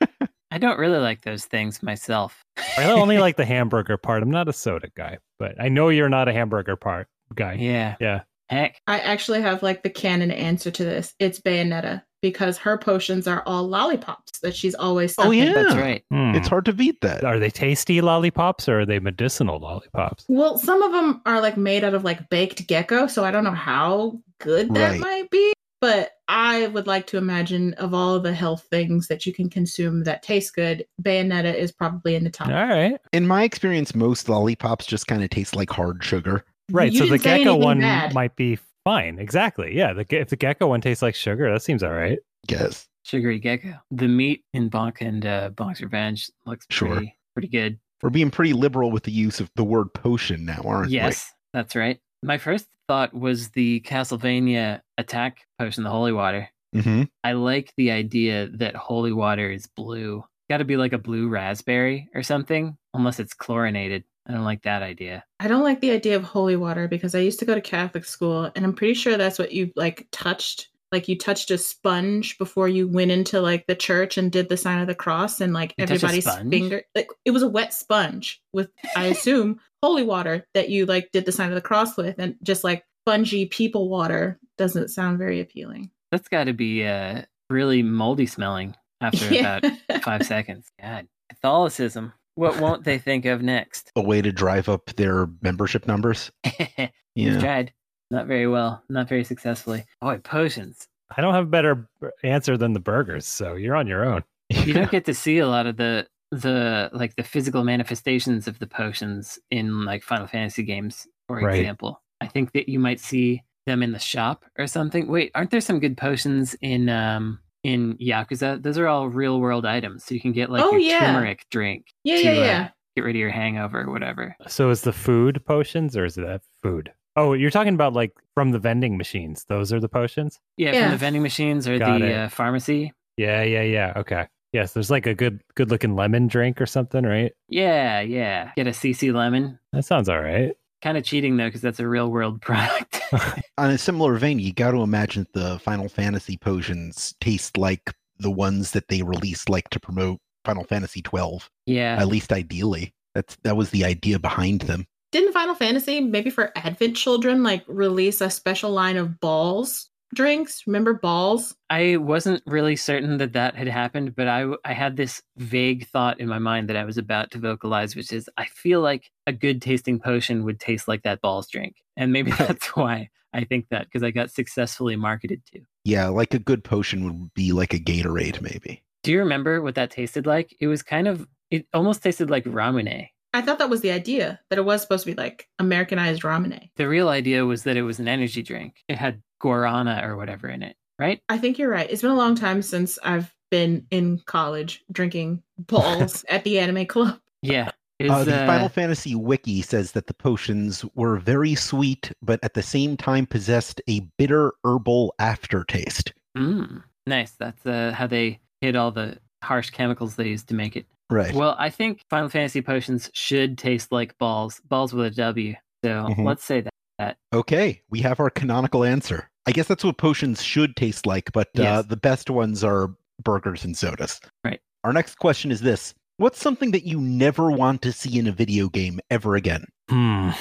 I 0.58 0.60
don't 0.60 0.80
really 0.80 0.98
like 1.00 1.22
those 1.22 1.46
things 1.46 1.84
myself. 1.84 2.42
I 2.78 2.86
only 2.92 3.18
like 3.20 3.36
the 3.38 3.46
hamburger 3.46 3.98
part. 3.98 4.24
I'm 4.24 4.32
not 4.32 4.48
a 4.50 4.54
soda 4.54 4.90
guy, 4.96 5.20
but 5.38 5.56
I 5.62 5.70
know 5.70 5.90
you're 5.90 6.10
not 6.10 6.28
a 6.28 6.34
hamburger 6.34 6.76
part 6.76 7.08
guy. 7.36 7.54
yeah. 7.54 7.96
Yeah. 8.00 8.22
Heck. 8.50 8.82
I 8.88 9.00
actually 9.00 9.42
have 9.42 9.62
like 9.62 9.84
the 9.84 9.90
canon 9.90 10.32
answer 10.32 10.72
to 10.72 10.84
this. 10.84 11.14
It's 11.20 11.40
Bayonetta. 11.40 12.02
because 12.22 12.58
her 12.58 12.78
potions 12.78 13.28
are 13.28 13.44
all 13.46 13.68
lollipops 13.68 14.40
that 14.40 14.56
she's 14.56 14.74
always 14.74 15.14
Oh, 15.18 15.32
yeah. 15.32 15.54
That's 15.54 15.76
right. 15.76 16.04
Hmm. 16.10 16.34
It's 16.34 16.48
hard 16.48 16.64
to 16.66 16.74
beat 16.74 17.02
that. 17.02 17.24
Are 17.26 17.40
they 17.40 17.50
tasty 17.50 18.00
lollipops 18.02 18.70
or 18.70 18.80
are 18.80 18.86
they 18.86 19.00
medicinal 19.00 19.60
lollipops? 19.60 20.26
Well, 20.30 20.58
some 20.58 20.82
of 20.82 20.94
them 20.94 21.22
are 21.26 21.42
like 21.42 21.58
made 21.58 21.84
out 21.84 21.94
of 21.94 22.06
like 22.06 22.30
baked 22.30 22.66
gecko, 22.68 23.08
so 23.08 23.26
I 23.26 23.32
don't 23.32 23.44
know 23.44 23.52
how 23.52 24.18
good 24.40 24.74
that 24.76 24.92
Right. 24.92 25.00
might 25.02 25.30
be. 25.30 25.52
But 25.80 26.12
I 26.28 26.68
would 26.68 26.88
like 26.88 27.06
to 27.08 27.18
imagine 27.18 27.74
of 27.76 27.94
all 27.94 28.20
the 28.20 28.34
health 28.34 28.66
things 28.72 29.08
that 29.08 29.26
you 29.26 29.34
can 29.34 29.50
consume 29.50 30.04
that 30.06 30.24
taste 30.24 30.56
good, 30.56 30.86
Bayonetta 31.02 31.54
is 31.54 31.72
probably 31.72 32.16
in 32.16 32.24
the 32.24 32.30
top. 32.32 32.48
All 32.48 32.54
right. 32.68 33.00
In 33.14 33.28
my 33.28 33.44
experience, 33.44 33.94
most 33.94 34.28
lollipops 34.28 34.86
just 34.86 35.08
kind 35.08 35.24
of 35.24 35.30
taste 35.30 35.56
like 35.56 35.70
hard 35.70 36.04
sugar. 36.04 36.44
Right. 36.72 36.92
You 36.92 37.00
so 37.00 37.06
the 37.08 37.20
gecko 37.20 37.56
one 37.56 37.80
bad. 37.80 38.14
might 38.14 38.36
be 38.36 38.58
fine. 38.84 39.20
Exactly. 39.20 39.76
Yeah. 39.76 39.94
The, 39.94 40.06
if 40.10 40.30
the 40.30 40.36
gecko 40.36 40.68
one 40.68 40.82
tastes 40.82 41.02
like 41.04 41.16
sugar, 41.16 41.52
that 41.52 41.62
seems 41.62 41.84
all 41.84 41.94
right. 41.94 42.20
Yes. 42.50 42.88
Sugary 43.04 43.40
gecko. 43.40 43.76
The 43.92 44.08
meat 44.08 44.44
in 44.54 44.70
Bonk 44.70 44.98
and 45.00 45.26
uh, 45.26 45.52
Bonk's 45.52 45.82
Revenge 45.82 46.30
looks 46.46 46.66
Sure. 46.70 46.90
pretty 46.96 47.16
pretty 47.34 47.48
good. 47.50 47.80
We're 48.02 48.10
being 48.10 48.32
pretty 48.32 48.54
liberal 48.54 48.92
with 48.92 49.04
the 49.04 49.12
use 49.12 49.40
of 49.40 49.50
the 49.56 49.64
word 49.64 49.94
potion 49.94 50.44
now, 50.46 50.62
aren't 50.66 50.88
we? 50.90 50.96
Yes, 50.96 51.32
that's 51.54 51.76
right. 51.76 52.00
My 52.24 52.38
first 52.38 52.68
thought 52.88 53.14
was 53.14 53.50
the 53.50 53.82
Castlevania 53.82 54.82
attack 54.98 55.46
potion, 55.60 55.84
the 55.84 55.90
holy 55.90 56.14
water. 56.14 56.50
Mm-hmm. 56.76 57.04
I 57.24 57.34
like 57.34 57.74
the 57.78 57.92
idea 57.92 58.48
that 58.54 58.76
holy 58.76 59.12
water 59.12 59.50
is 59.50 59.68
blue. 59.68 60.24
Got 60.50 60.58
to 60.58 60.66
be 60.66 60.78
like 60.78 60.94
a 60.94 60.98
blue 60.98 61.28
raspberry 61.28 62.10
or 62.16 62.24
something, 62.24 62.78
unless 62.94 63.20
it's 63.20 63.34
chlorinated. 63.34 64.04
I 64.28 64.34
don't 64.34 64.44
like 64.44 64.64
that 64.64 64.84
idea. 64.84 65.24
I 65.40 65.48
don't 65.48 65.64
like 65.64 65.80
the 65.80 65.92
idea 65.92 66.16
of 66.16 66.24
holy 66.24 66.58
water 66.58 66.88
because 66.88 67.16
I 67.16 67.20
used 67.20 67.40
to 67.40 67.46
go 67.46 67.56
to 67.56 67.62
Catholic 67.62 68.04
school 68.04 68.52
and 68.56 68.66
I'm 68.66 68.74
pretty 68.74 68.94
sure 68.94 69.18
that's 69.18 69.40
what 69.40 69.54
you 69.54 69.72
like 69.76 70.08
touched. 70.12 70.70
Like 70.92 71.08
you 71.08 71.18
touched 71.18 71.52
a 71.52 71.58
sponge 71.58 72.38
before 72.38 72.68
you 72.68 72.88
went 72.88 73.12
into 73.12 73.42
like 73.42 73.68
the 73.68 73.76
church 73.76 74.18
and 74.18 74.32
did 74.32 74.50
the 74.50 74.58
sign 74.58 74.80
of 74.80 74.88
the 74.88 74.96
cross 74.96 75.42
and 75.42 75.54
like 75.54 75.74
You 75.78 75.84
everybody's 75.84 76.30
finger 76.50 76.84
like 76.96 77.10
it 77.26 77.32
was 77.32 77.44
a 77.44 77.48
wet 77.48 77.74
sponge 77.74 78.42
with 78.54 78.70
I 78.96 79.08
assume 79.08 79.60
holy 79.88 80.04
water 80.04 80.46
that 80.54 80.70
you 80.70 80.86
like 80.86 81.10
did 81.14 81.26
the 81.26 81.32
sign 81.32 81.48
of 81.50 81.56
the 81.56 81.62
cross 81.62 81.96
with 81.96 82.20
and 82.20 82.36
just 82.44 82.64
like 82.64 82.84
spongy 83.06 83.46
people 83.46 83.88
water 83.90 84.38
doesn't 84.58 84.90
sound 84.90 85.18
very 85.18 85.40
appealing. 85.40 85.90
That's 86.12 86.28
got 86.28 86.46
to 86.46 86.54
be 86.54 86.86
uh, 86.86 87.22
really 87.50 87.82
moldy 87.84 88.26
smelling 88.26 88.76
after 89.02 89.26
Yeah. 89.34 89.60
about 89.88 90.04
five 90.04 90.24
seconds. 90.26 90.70
God, 90.82 91.08
Catholicism. 91.30 92.12
What 92.36 92.60
won't 92.60 92.84
they 92.84 92.98
think 93.00 93.26
of 93.26 93.42
next? 93.42 93.92
A 93.96 94.02
way 94.02 94.22
to 94.22 94.32
drive 94.32 94.68
up 94.70 94.88
their 94.98 95.28
membership 95.42 95.88
numbers. 95.88 96.32
We've 96.60 96.90
Yeah. 97.16 97.40
tried. 97.40 97.74
Not 98.12 98.28
very 98.28 98.48
well. 98.48 98.84
Not 98.90 99.08
very 99.10 99.24
successfully. 99.24 99.86
Boy, 100.02 100.18
potions. 100.20 100.88
I 101.18 101.22
don't 101.22 101.34
have 101.34 101.46
a 101.46 101.50
better 101.50 101.88
answer 102.24 102.58
than 102.58 102.74
the 102.74 102.80
burgers. 102.82 103.26
So 103.26 103.56
you're 103.56 103.76
on 103.76 103.88
your 103.88 104.04
own. 104.06 104.24
You 104.50 104.74
don't 104.74 104.92
get 104.98 105.06
to 105.06 105.14
see 105.14 105.38
a 105.40 105.48
lot 105.48 105.66
of 105.66 105.78
the 105.78 106.08
the 106.32 106.90
like 106.94 107.16
the 107.16 107.24
physical 107.24 107.64
manifestations 107.64 108.48
of 108.48 108.60
the 108.60 108.68
potions 108.68 109.40
in 109.52 109.86
like 109.86 110.04
Final 110.04 110.28
Fantasy 110.28 110.64
games, 110.64 111.08
for 111.28 111.38
Right. 111.38 111.60
example. 111.60 112.02
I 112.22 112.28
think 112.28 112.52
that 112.54 112.68
you 112.68 112.80
might 112.80 113.00
see 113.00 113.44
them 113.66 113.84
in 113.84 113.92
the 113.92 114.00
shop 114.00 114.46
or 114.58 114.68
something. 114.68 115.08
Wait, 115.08 115.32
aren't 115.36 115.52
there 115.52 115.62
some 115.62 115.80
good 115.80 115.98
potions 115.98 116.56
in 116.62 116.90
um 116.90 117.40
in 117.64 117.96
Yakuza? 117.98 118.62
Those 118.62 118.78
are 118.78 118.88
all 118.88 119.10
real 119.10 119.40
world 119.40 119.66
items. 119.66 120.04
So 120.06 120.14
you 120.16 120.22
can 120.22 120.32
get 120.32 120.50
like 120.50 120.64
Oh, 120.64 120.72
your 120.72 120.80
yeah. 120.80 121.00
turmeric 121.00 121.46
drink, 121.52 121.88
yeah, 122.04 122.18
to, 122.18 122.24
yeah, 122.24 122.32
uh, 122.32 122.36
yeah. 122.46 122.70
get 122.96 123.04
rid 123.06 123.16
of 123.16 123.20
your 123.20 123.30
hangover 123.32 123.82
or 123.82 123.92
whatever. 123.92 124.36
So 124.48 124.70
is 124.70 124.82
the 124.82 124.94
food 124.94 125.44
potions 125.46 125.96
or 125.98 126.06
is 126.06 126.18
it 126.18 126.26
that 126.26 126.42
food? 126.64 126.92
Oh, 127.16 127.34
you're 127.34 127.50
talking 127.52 127.74
about 127.74 127.94
like 127.94 128.14
from 128.36 128.52
the 128.52 128.60
vending 128.60 128.98
machines. 128.98 129.46
Those 129.50 129.74
are 129.74 129.80
the 129.80 129.90
potions? 129.90 130.40
Yeah, 130.56 130.72
Yeah. 130.74 130.84
from 130.84 130.92
the 130.92 130.98
vending 130.98 131.24
machines 131.24 131.68
or 131.68 131.78
Got 131.80 132.00
the 132.00 132.14
uh, 132.14 132.30
pharmacy. 132.30 132.94
Yeah, 133.18 133.42
yeah, 133.44 133.64
yeah. 133.64 133.94
Okay. 133.98 134.28
Yes, 134.54 134.74
there's 134.74 134.90
like 134.90 135.06
a 135.06 135.14
good 135.14 135.42
good 135.56 135.70
looking 135.70 135.96
lemon 135.96 136.28
drink 136.28 136.62
or 136.62 136.66
something, 136.66 137.04
right? 137.04 137.34
Yeah, 137.50 138.02
yeah. 138.02 138.52
Get 138.56 138.68
a 138.68 138.72
CC 138.72 139.14
lemon. 139.14 139.60
That 139.74 139.84
sounds 139.86 140.10
all 140.10 140.22
right. 140.22 140.56
Kind 140.82 140.98
of 140.98 141.04
cheating 141.04 141.38
though, 141.38 141.48
because 141.48 141.62
that's 141.62 141.80
a 141.80 141.88
real 141.88 142.10
world 142.10 142.42
product. 142.44 143.02
On 143.58 143.70
a 143.70 143.78
similar 143.78 144.16
vein, 144.18 144.40
you 144.40 144.54
got 144.54 144.72
to 144.72 144.82
imagine 144.82 145.28
the 145.34 145.60
Final 145.60 145.90
Fantasy 145.90 146.38
potions 146.38 147.16
taste 147.20 147.58
like 147.58 147.94
the 148.20 148.32
ones 148.32 148.72
that 148.72 148.88
they 148.88 149.02
released, 149.02 149.50
like 149.50 149.70
to 149.70 149.80
promote 149.80 150.20
Final 150.46 150.64
Fantasy 150.64 151.02
twelve. 151.02 151.50
yeah. 151.66 151.98
At 152.00 152.08
least 152.08 152.32
ideally, 152.32 152.94
that's 153.14 153.38
that 153.44 153.58
was 153.58 153.72
the 153.72 153.84
idea 153.84 154.18
behind 154.20 154.62
them. 154.62 154.86
Didn't 155.12 155.34
Final 155.34 155.56
Fantasy, 155.56 156.00
maybe 156.02 156.30
for 156.30 156.52
Advent 156.58 156.96
children, 156.96 157.42
like 157.44 157.64
release 157.68 158.22
a 158.22 158.30
special 158.30 158.72
line 158.72 158.98
of 158.98 159.20
Bawls 159.20 159.90
drinks? 160.14 160.64
Remember 160.66 160.94
Bawls? 160.94 161.56
I 161.70 161.98
wasn't 161.98 162.44
really 162.46 162.76
certain 162.76 163.18
that 163.18 163.34
that 163.34 163.56
had 163.56 163.68
happened, 163.68 164.16
but 164.16 164.28
I 164.28 164.46
I 164.66 164.74
had 164.74 164.98
this 164.98 165.22
vague 165.38 165.88
thought 165.88 166.20
in 166.20 166.28
my 166.28 166.40
mind 166.40 166.70
that 166.70 166.78
I 166.78 166.86
was 166.86 166.98
about 166.98 167.32
to 167.32 167.40
vocalize, 167.40 167.96
which 167.96 168.12
is 168.12 168.30
I 168.38 168.46
feel 168.46 168.82
like 168.82 169.12
a 169.26 169.34
good 169.34 169.62
tasting 169.62 170.00
potion 170.00 170.44
would 170.44 170.60
taste 170.60 170.88
like 170.88 171.04
that 171.04 171.22
Bawls 171.22 171.48
drink, 171.48 171.76
and 171.96 172.12
maybe 172.12 172.32
that's 172.38 172.76
why 172.76 173.10
I 173.34 173.44
think 173.44 173.68
that 173.70 173.86
because 173.86 174.04
I 174.04 174.12
got 174.12 174.32
successfully 174.32 174.96
marketed 174.96 175.42
to. 175.54 175.62
Yeah, 175.84 176.08
like 176.08 176.34
a 176.34 176.40
good 176.40 176.64
potion 176.64 177.04
would 177.04 177.34
be 177.34 177.52
like 177.52 177.74
a 177.74 177.80
Gatorade, 177.80 178.42
maybe. 178.42 178.84
Do 179.04 179.12
you 179.12 179.20
remember 179.20 179.62
what 179.62 179.76
that 179.76 179.92
tasted 179.92 180.26
like? 180.26 180.56
It 180.60 180.68
was 180.68 180.84
kind 180.84 181.08
of 181.08 181.28
it 181.50 181.66
almost 181.74 182.04
tasted 182.04 182.30
like 182.30 182.44
ramune. 182.46 183.10
I 183.34 183.42
thought 183.42 183.60
that 183.60 183.70
was 183.70 183.82
the 183.82 183.92
idea, 183.92 184.40
that 184.50 184.60
it 184.60 184.66
was 184.66 184.82
supposed 184.82 185.06
to 185.06 185.12
be 185.12 185.16
like 185.16 185.48
Americanized 185.60 186.24
ramune. 186.24 186.70
The 186.76 186.88
real 186.88 187.10
idea 187.10 187.46
was 187.46 187.64
that 187.64 187.78
it 187.78 187.84
was 187.84 188.00
an 188.00 188.08
energy 188.08 188.42
drink. 188.42 188.84
It 188.88 188.98
had 188.98 189.22
guarana 189.42 190.04
or 190.04 190.16
whatever 190.16 190.48
in 190.50 190.64
it, 190.64 190.76
right? 190.98 191.22
I 191.30 191.38
think 191.38 191.60
you're 191.60 191.70
right. 191.70 191.90
It's 191.90 192.02
been 192.02 192.12
a 192.12 192.16
long 192.16 192.36
time 192.36 192.62
since 192.62 192.98
I've 193.04 193.34
been 193.52 193.86
in 193.92 194.20
college 194.26 194.84
drinking 194.92 195.44
Bawls 195.58 196.26
at 196.30 196.44
the 196.44 196.60
anime 196.60 196.86
club. 196.86 197.20
Yeah. 197.42 197.72
It 198.00 198.12
Uh, 198.12 198.24
the 198.24 198.44
uh, 198.44 198.46
Final 198.46 198.70
Fantasy 198.70 199.16
wiki 199.16 199.62
says 199.62 199.94
that 199.94 200.06
the 200.06 200.14
potions 200.14 200.86
were 200.94 201.18
very 201.18 201.56
sweet, 201.56 202.12
but 202.22 202.40
at 202.44 202.54
the 202.54 202.62
same 202.62 202.96
time 202.96 203.26
possessed 203.26 203.82
a 203.88 204.02
bitter 204.18 204.54
herbal 204.64 205.16
aftertaste. 205.18 206.14
mm, 206.38 206.84
nice. 207.08 207.32
That's 207.32 207.66
uh, 207.66 207.94
how 207.96 208.06
they 208.06 208.40
hid 208.62 208.76
all 208.76 208.92
the 208.92 209.18
harsh 209.44 209.72
chemicals 209.72 210.16
they 210.16 210.28
used 210.28 210.48
to 210.50 210.54
make 210.54 210.76
it. 210.76 210.86
Right. 211.10 211.34
Well, 211.34 211.56
I 211.58 211.70
think 211.70 212.02
Final 212.10 212.30
Fantasy 212.30 212.62
potions 212.62 213.10
should 213.14 213.58
taste 213.58 213.92
like 213.92 214.18
Bawls, 214.18 214.62
Bawls 214.68 214.94
with 214.94 215.06
a 215.08 215.12
W. 215.12 215.56
So 215.86 215.90
Mhm. 215.90 216.26
let's 216.26 216.44
say 216.44 216.64
that. 217.00 217.18
okay, 217.34 217.82
we 217.90 218.02
have 218.02 218.20
our 218.20 218.30
canonical 218.30 218.84
answer. 218.84 219.30
I 219.46 219.52
guess 219.52 219.68
that's 219.68 219.84
what 219.84 219.98
potions 219.98 220.42
should 220.44 220.76
taste 220.76 221.06
like, 221.06 221.32
but 221.32 221.48
uh, 221.58 221.82
the 221.84 221.96
best 221.96 222.30
ones 222.30 222.64
are 222.64 222.90
burgers 223.24 223.64
and 223.64 223.78
sodas. 223.78 224.20
Right. 224.44 224.60
Our 224.84 224.92
next 224.94 225.16
question 225.16 225.52
is 225.52 225.62
this 225.62 225.94
What's 226.18 226.42
something 226.42 226.72
that 226.72 226.84
you 226.86 227.00
never 227.00 227.52
want 227.52 227.84
to 227.84 227.92
see 227.92 228.18
in 228.18 228.26
a 228.28 228.32
video 228.32 228.68
game 228.70 229.00
ever 229.12 229.36
again? 229.36 229.66
Hmm. 229.90 230.32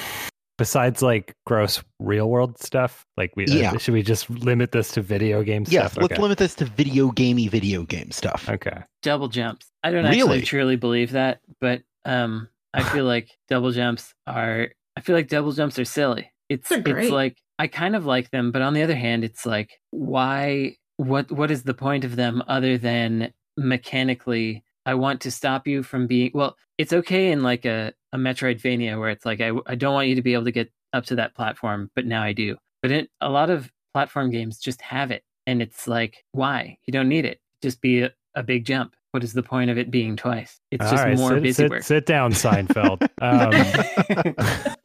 Besides 0.58 1.02
like 1.02 1.34
gross 1.44 1.84
real 2.00 2.30
world 2.30 2.58
stuff, 2.58 3.04
like 3.18 3.30
we 3.36 3.44
uh, 3.44 3.76
should 3.76 3.92
we 3.92 4.02
just 4.02 4.30
limit 4.30 4.72
this 4.72 4.90
to 4.92 5.02
video 5.02 5.42
game 5.42 5.66
stuff? 5.66 5.72
Yes, 5.74 5.96
let's 5.98 6.12
Okay. 6.14 6.22
limit 6.22 6.38
this 6.38 6.54
to 6.54 6.64
video 6.64 7.10
gamey 7.10 7.46
video 7.46 7.82
game 7.82 8.10
stuff. 8.10 8.48
Okay. 8.48 8.78
Double 9.02 9.28
jumps. 9.28 9.66
I 9.86 9.90
don't 9.92 10.04
Really? 10.04 10.20
actually 10.20 10.42
truly 10.42 10.76
believe 10.76 11.12
that, 11.12 11.40
but 11.60 11.82
um, 12.04 12.48
I 12.74 12.82
feel 12.82 13.04
like 13.14 13.30
double 13.48 13.70
jumps 13.72 14.14
are. 14.26 14.68
I 14.96 15.00
feel 15.00 15.14
like 15.14 15.28
double 15.28 15.52
jumps 15.52 15.78
are 15.78 15.84
silly. 15.84 16.30
It's 16.48 16.68
They're 16.68 16.98
it's 16.98 17.10
like 17.10 17.36
I 17.58 17.66
kind 17.66 17.94
of 17.96 18.06
like 18.06 18.30
them, 18.30 18.52
but 18.52 18.62
on 18.62 18.74
the 18.74 18.82
other 18.82 18.94
hand, 18.96 19.24
it's 19.24 19.46
like 19.46 19.80
why? 19.90 20.76
What 20.98 21.30
what 21.30 21.50
is 21.50 21.62
the 21.64 21.74
point 21.74 22.04
of 22.04 22.16
them 22.16 22.42
other 22.48 22.78
than 22.78 23.32
mechanically? 23.56 24.64
I 24.86 24.94
want 24.94 25.20
to 25.22 25.30
stop 25.30 25.66
you 25.66 25.82
from 25.82 26.06
being 26.06 26.30
well. 26.34 26.56
It's 26.78 26.92
okay 26.92 27.30
in 27.32 27.42
like 27.42 27.64
a 27.64 27.92
a 28.12 28.16
Metroidvania 28.18 28.98
where 28.98 29.10
it's 29.10 29.26
like 29.26 29.40
I 29.40 29.52
I 29.66 29.74
don't 29.74 29.94
want 29.94 30.08
you 30.08 30.14
to 30.14 30.22
be 30.22 30.32
able 30.34 30.44
to 30.44 30.52
get 30.52 30.70
up 30.92 31.04
to 31.06 31.16
that 31.16 31.34
platform, 31.34 31.90
but 31.94 32.06
now 32.06 32.22
I 32.22 32.32
do. 32.32 32.56
But 32.82 32.90
in 32.92 33.08
a 33.20 33.28
lot 33.28 33.50
of 33.50 33.70
platform 33.92 34.30
games, 34.30 34.58
just 34.58 34.80
have 34.82 35.10
it, 35.10 35.22
and 35.46 35.60
it's 35.60 35.86
like 35.86 36.24
why 36.32 36.78
you 36.86 36.92
don't 36.92 37.08
need 37.08 37.24
it. 37.24 37.40
Just 37.62 37.80
be 37.80 38.02
a, 38.02 38.12
a 38.36 38.42
big 38.42 38.64
jump. 38.64 38.94
What 39.12 39.24
is 39.24 39.32
the 39.32 39.42
point 39.42 39.70
of 39.70 39.78
it 39.78 39.90
being 39.90 40.14
twice? 40.16 40.60
It's 40.70 40.84
All 40.84 40.90
just 40.90 41.02
right, 41.04 41.16
more 41.16 41.30
sit, 41.30 41.42
busy 41.42 41.52
sit, 41.54 41.70
work. 41.70 41.82
sit 41.82 42.06
down, 42.06 42.32
Seinfeld. 42.32 43.02
um, 43.22 43.50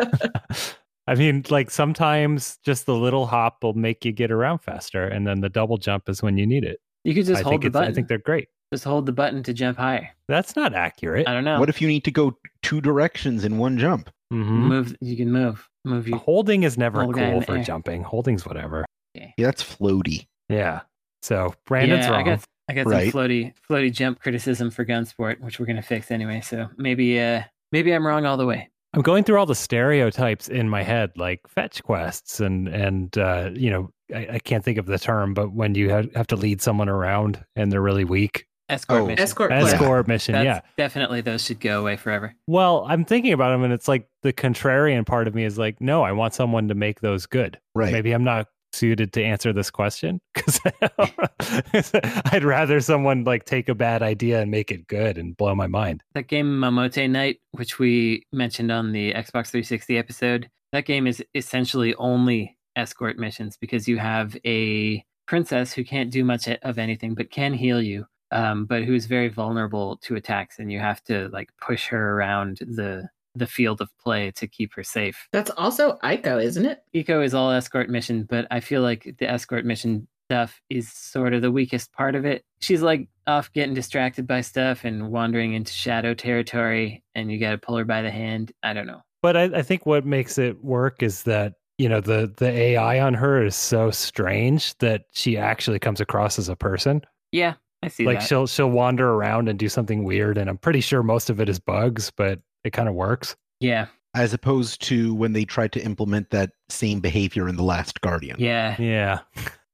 I 1.07 1.15
mean, 1.15 1.43
like 1.49 1.69
sometimes 1.71 2.57
just 2.63 2.85
the 2.85 2.95
little 2.95 3.25
hop 3.25 3.63
will 3.63 3.73
make 3.73 4.05
you 4.05 4.11
get 4.11 4.31
around 4.31 4.59
faster, 4.59 5.05
and 5.07 5.27
then 5.27 5.41
the 5.41 5.49
double 5.49 5.77
jump 5.77 6.07
is 6.07 6.21
when 6.23 6.37
you 6.37 6.45
need 6.47 6.63
it. 6.63 6.79
you 7.03 7.13
could 7.13 7.25
just 7.25 7.43
I 7.43 7.49
hold 7.49 7.61
the 7.63 7.69
button. 7.69 7.89
I 7.89 7.93
think 7.93 8.07
they're 8.07 8.17
great. 8.19 8.47
just 8.71 8.83
hold 8.85 9.05
the 9.05 9.11
button 9.11 9.43
to 9.43 9.53
jump 9.53 9.77
higher. 9.77 10.09
That's 10.27 10.55
not 10.55 10.73
accurate. 10.73 11.27
I 11.27 11.33
don't 11.33 11.43
know. 11.43 11.59
What 11.59 11.69
if 11.69 11.81
you 11.81 11.87
need 11.87 12.05
to 12.05 12.11
go 12.11 12.37
two 12.61 12.79
directions 12.79 13.43
in 13.43 13.57
one 13.57 13.77
jump? 13.77 14.09
Mhm. 14.31 14.67
move? 14.67 14.95
You 15.01 15.17
can 15.17 15.29
move. 15.31 15.67
Move 15.83 16.07
you. 16.07 16.15
Holding 16.15 16.63
is 16.63 16.77
never 16.77 17.01
Hold 17.03 17.15
cool 17.15 17.41
for 17.41 17.57
air. 17.57 17.63
jumping. 17.63 18.03
Holding's 18.03 18.45
whatever. 18.45 18.85
Yeah, 19.15 19.31
that's 19.37 19.61
floaty. 19.63 20.27
Yeah. 20.47 20.81
So 21.21 21.53
Brandon's 21.65 22.05
yeah, 22.05 22.11
wrong. 22.11 22.21
I 22.21 22.35
got 22.35 22.45
I 22.71 22.73
got 22.75 22.85
Right. 22.87 23.11
some 23.11 23.19
floaty 23.21 23.53
floaty 23.69 23.91
jump 23.91 24.19
criticism 24.21 24.71
for 24.71 24.85
Gunsport, 24.85 25.39
which 25.41 25.59
we're 25.59 25.65
gonna 25.65 25.81
fix 25.81 26.09
anyway. 26.11 26.41
So 26.41 26.67
maybe 26.77 27.19
uh 27.19 27.43
maybe 27.71 27.91
I'm 27.91 28.05
wrong 28.05 28.25
all 28.25 28.37
the 28.37 28.45
way. 28.45 28.69
I'm 28.93 29.01
going 29.01 29.23
through 29.23 29.37
all 29.37 29.45
the 29.45 29.55
stereotypes 29.55 30.49
in 30.49 30.67
my 30.67 30.83
head, 30.83 31.11
like 31.15 31.41
fetch 31.47 31.81
quests 31.83 32.39
and 32.39 32.67
and 32.67 33.17
uh, 33.17 33.51
you 33.53 33.69
know 33.69 33.89
I, 34.13 34.27
I 34.33 34.39
can't 34.39 34.63
think 34.65 34.77
of 34.77 34.85
the 34.85 34.99
term, 34.99 35.33
but 35.33 35.53
when 35.53 35.75
you 35.75 35.89
have, 35.89 36.13
have 36.15 36.27
to 36.27 36.35
lead 36.35 36.61
someone 36.61 36.89
around 36.89 37.41
and 37.55 37.71
they're 37.71 37.81
really 37.81 38.03
weak, 38.03 38.45
Escort 38.67 39.01
Oh. 39.03 39.05
mission. 39.07 39.23
Escort 39.23 39.49
player. 39.51 39.63
escort 39.63 40.07
mission, 40.09 40.33
That's, 40.33 40.45
yeah. 40.45 40.59
Definitely 40.77 41.21
those 41.21 41.45
should 41.45 41.61
go 41.61 41.79
away 41.79 41.95
forever. 41.95 42.35
Well, 42.47 42.85
I'm 42.89 43.05
thinking 43.05 43.31
about 43.31 43.51
them, 43.51 43.63
and 43.63 43.71
it's 43.71 43.87
like 43.87 44.09
the 44.23 44.33
contrarian 44.33 45.05
part 45.05 45.27
of 45.29 45.35
me 45.35 45.45
is 45.45 45.57
like, 45.57 45.79
no, 45.79 46.03
I 46.03 46.11
want 46.11 46.33
someone 46.33 46.67
to 46.67 46.75
make 46.75 46.99
those 46.99 47.25
good. 47.25 47.57
Right. 47.73 47.93
Maybe 47.93 48.11
I'm 48.11 48.25
not 48.25 48.47
suited 48.73 49.13
to 49.13 49.23
answer 49.23 49.53
this 49.53 49.69
question 49.69 50.19
because 50.33 50.59
I'd 52.31 52.43
rather 52.43 52.79
someone 52.79 53.23
like 53.23 53.45
take 53.45 53.69
a 53.69 53.75
bad 53.75 54.01
idea 54.01 54.41
and 54.41 54.51
make 54.51 54.71
it 54.71 54.87
good 54.87 55.17
and 55.17 55.35
blow 55.35 55.55
my 55.55 55.67
mind. 55.67 56.03
That 56.13 56.27
game 56.27 56.59
Mamotte 56.59 57.09
Knight, 57.09 57.39
which 57.51 57.79
we 57.79 58.25
mentioned 58.31 58.71
on 58.71 58.91
the 58.91 59.13
Xbox 59.13 59.49
360 59.49 59.97
episode, 59.97 60.49
that 60.71 60.85
game 60.85 61.07
is 61.07 61.23
essentially 61.35 61.93
only 61.95 62.57
escort 62.75 63.17
missions 63.17 63.57
because 63.57 63.87
you 63.87 63.97
have 63.97 64.37
a 64.45 65.03
princess 65.27 65.73
who 65.73 65.83
can't 65.83 66.11
do 66.11 66.23
much 66.23 66.47
of 66.47 66.77
anything 66.77 67.13
but 67.13 67.31
can 67.31 67.53
heal 67.53 67.81
you, 67.81 68.05
um, 68.31 68.65
but 68.65 68.83
who 68.83 68.93
is 68.93 69.05
very 69.05 69.27
vulnerable 69.27 69.97
to 69.97 70.15
attacks, 70.15 70.59
and 70.59 70.71
you 70.71 70.79
have 70.79 71.03
to 71.03 71.29
like 71.29 71.49
push 71.61 71.87
her 71.87 72.15
around 72.15 72.57
the 72.59 73.09
the 73.35 73.47
field 73.47 73.81
of 73.81 73.89
play 73.97 74.31
to 74.31 74.47
keep 74.47 74.73
her 74.73 74.83
safe. 74.83 75.27
That's 75.31 75.51
also 75.51 75.97
Ico, 76.03 76.43
isn't 76.43 76.65
it? 76.65 76.83
Ico 76.95 77.23
is 77.23 77.33
all 77.33 77.51
escort 77.51 77.89
mission, 77.89 78.25
but 78.29 78.47
I 78.51 78.59
feel 78.59 78.81
like 78.81 79.15
the 79.19 79.29
escort 79.29 79.65
mission 79.65 80.07
stuff 80.31 80.61
is 80.69 80.91
sort 80.91 81.33
of 81.33 81.41
the 81.41 81.51
weakest 81.51 81.91
part 81.93 82.15
of 82.15 82.25
it. 82.25 82.43
She's 82.61 82.81
like 82.81 83.09
off 83.27 83.51
getting 83.53 83.73
distracted 83.73 84.25
by 84.27 84.41
stuff 84.41 84.85
and 84.85 85.11
wandering 85.11 85.53
into 85.53 85.73
shadow 85.73 86.13
territory, 86.13 87.03
and 87.15 87.31
you 87.31 87.39
got 87.39 87.51
to 87.51 87.57
pull 87.57 87.77
her 87.77 87.85
by 87.85 88.01
the 88.01 88.11
hand. 88.11 88.51
I 88.63 88.73
don't 88.73 88.87
know. 88.87 89.01
But 89.21 89.37
I, 89.37 89.43
I 89.43 89.61
think 89.61 89.85
what 89.85 90.05
makes 90.05 90.37
it 90.37 90.63
work 90.63 91.03
is 91.03 91.23
that 91.23 91.53
you 91.77 91.89
know 91.89 92.01
the 92.01 92.33
the 92.37 92.49
AI 92.49 92.99
on 92.99 93.13
her 93.13 93.43
is 93.45 93.55
so 93.55 93.91
strange 93.91 94.77
that 94.77 95.03
she 95.11 95.37
actually 95.37 95.79
comes 95.79 95.99
across 95.99 96.39
as 96.39 96.47
a 96.47 96.55
person. 96.55 97.01
Yeah, 97.31 97.55
I 97.83 97.89
see 97.89 98.05
like 98.05 98.19
that. 98.19 98.27
she'll 98.27 98.47
she'll 98.47 98.71
wander 98.71 99.09
around 99.09 99.49
and 99.49 99.59
do 99.59 99.67
something 99.67 100.03
weird, 100.03 100.37
and 100.37 100.49
I'm 100.49 100.57
pretty 100.57 100.81
sure 100.81 101.03
most 101.03 101.29
of 101.29 101.41
it 101.41 101.49
is 101.49 101.59
bugs, 101.59 102.11
but 102.15 102.39
it 102.63 102.71
kind 102.71 102.87
of 102.89 102.95
works. 102.95 103.35
yeah, 103.59 103.87
As 104.15 104.33
opposed 104.33 104.81
to 104.83 105.13
when 105.13 105.33
they 105.33 105.45
tried 105.45 105.71
to 105.73 105.83
implement 105.83 106.29
that 106.31 106.51
same 106.69 106.99
behavior 106.99 107.47
in 107.49 107.55
The 107.55 107.63
Last 107.63 108.01
Guardian. 108.01 108.37
yeah. 108.39 108.75
Yeah. 108.79 109.19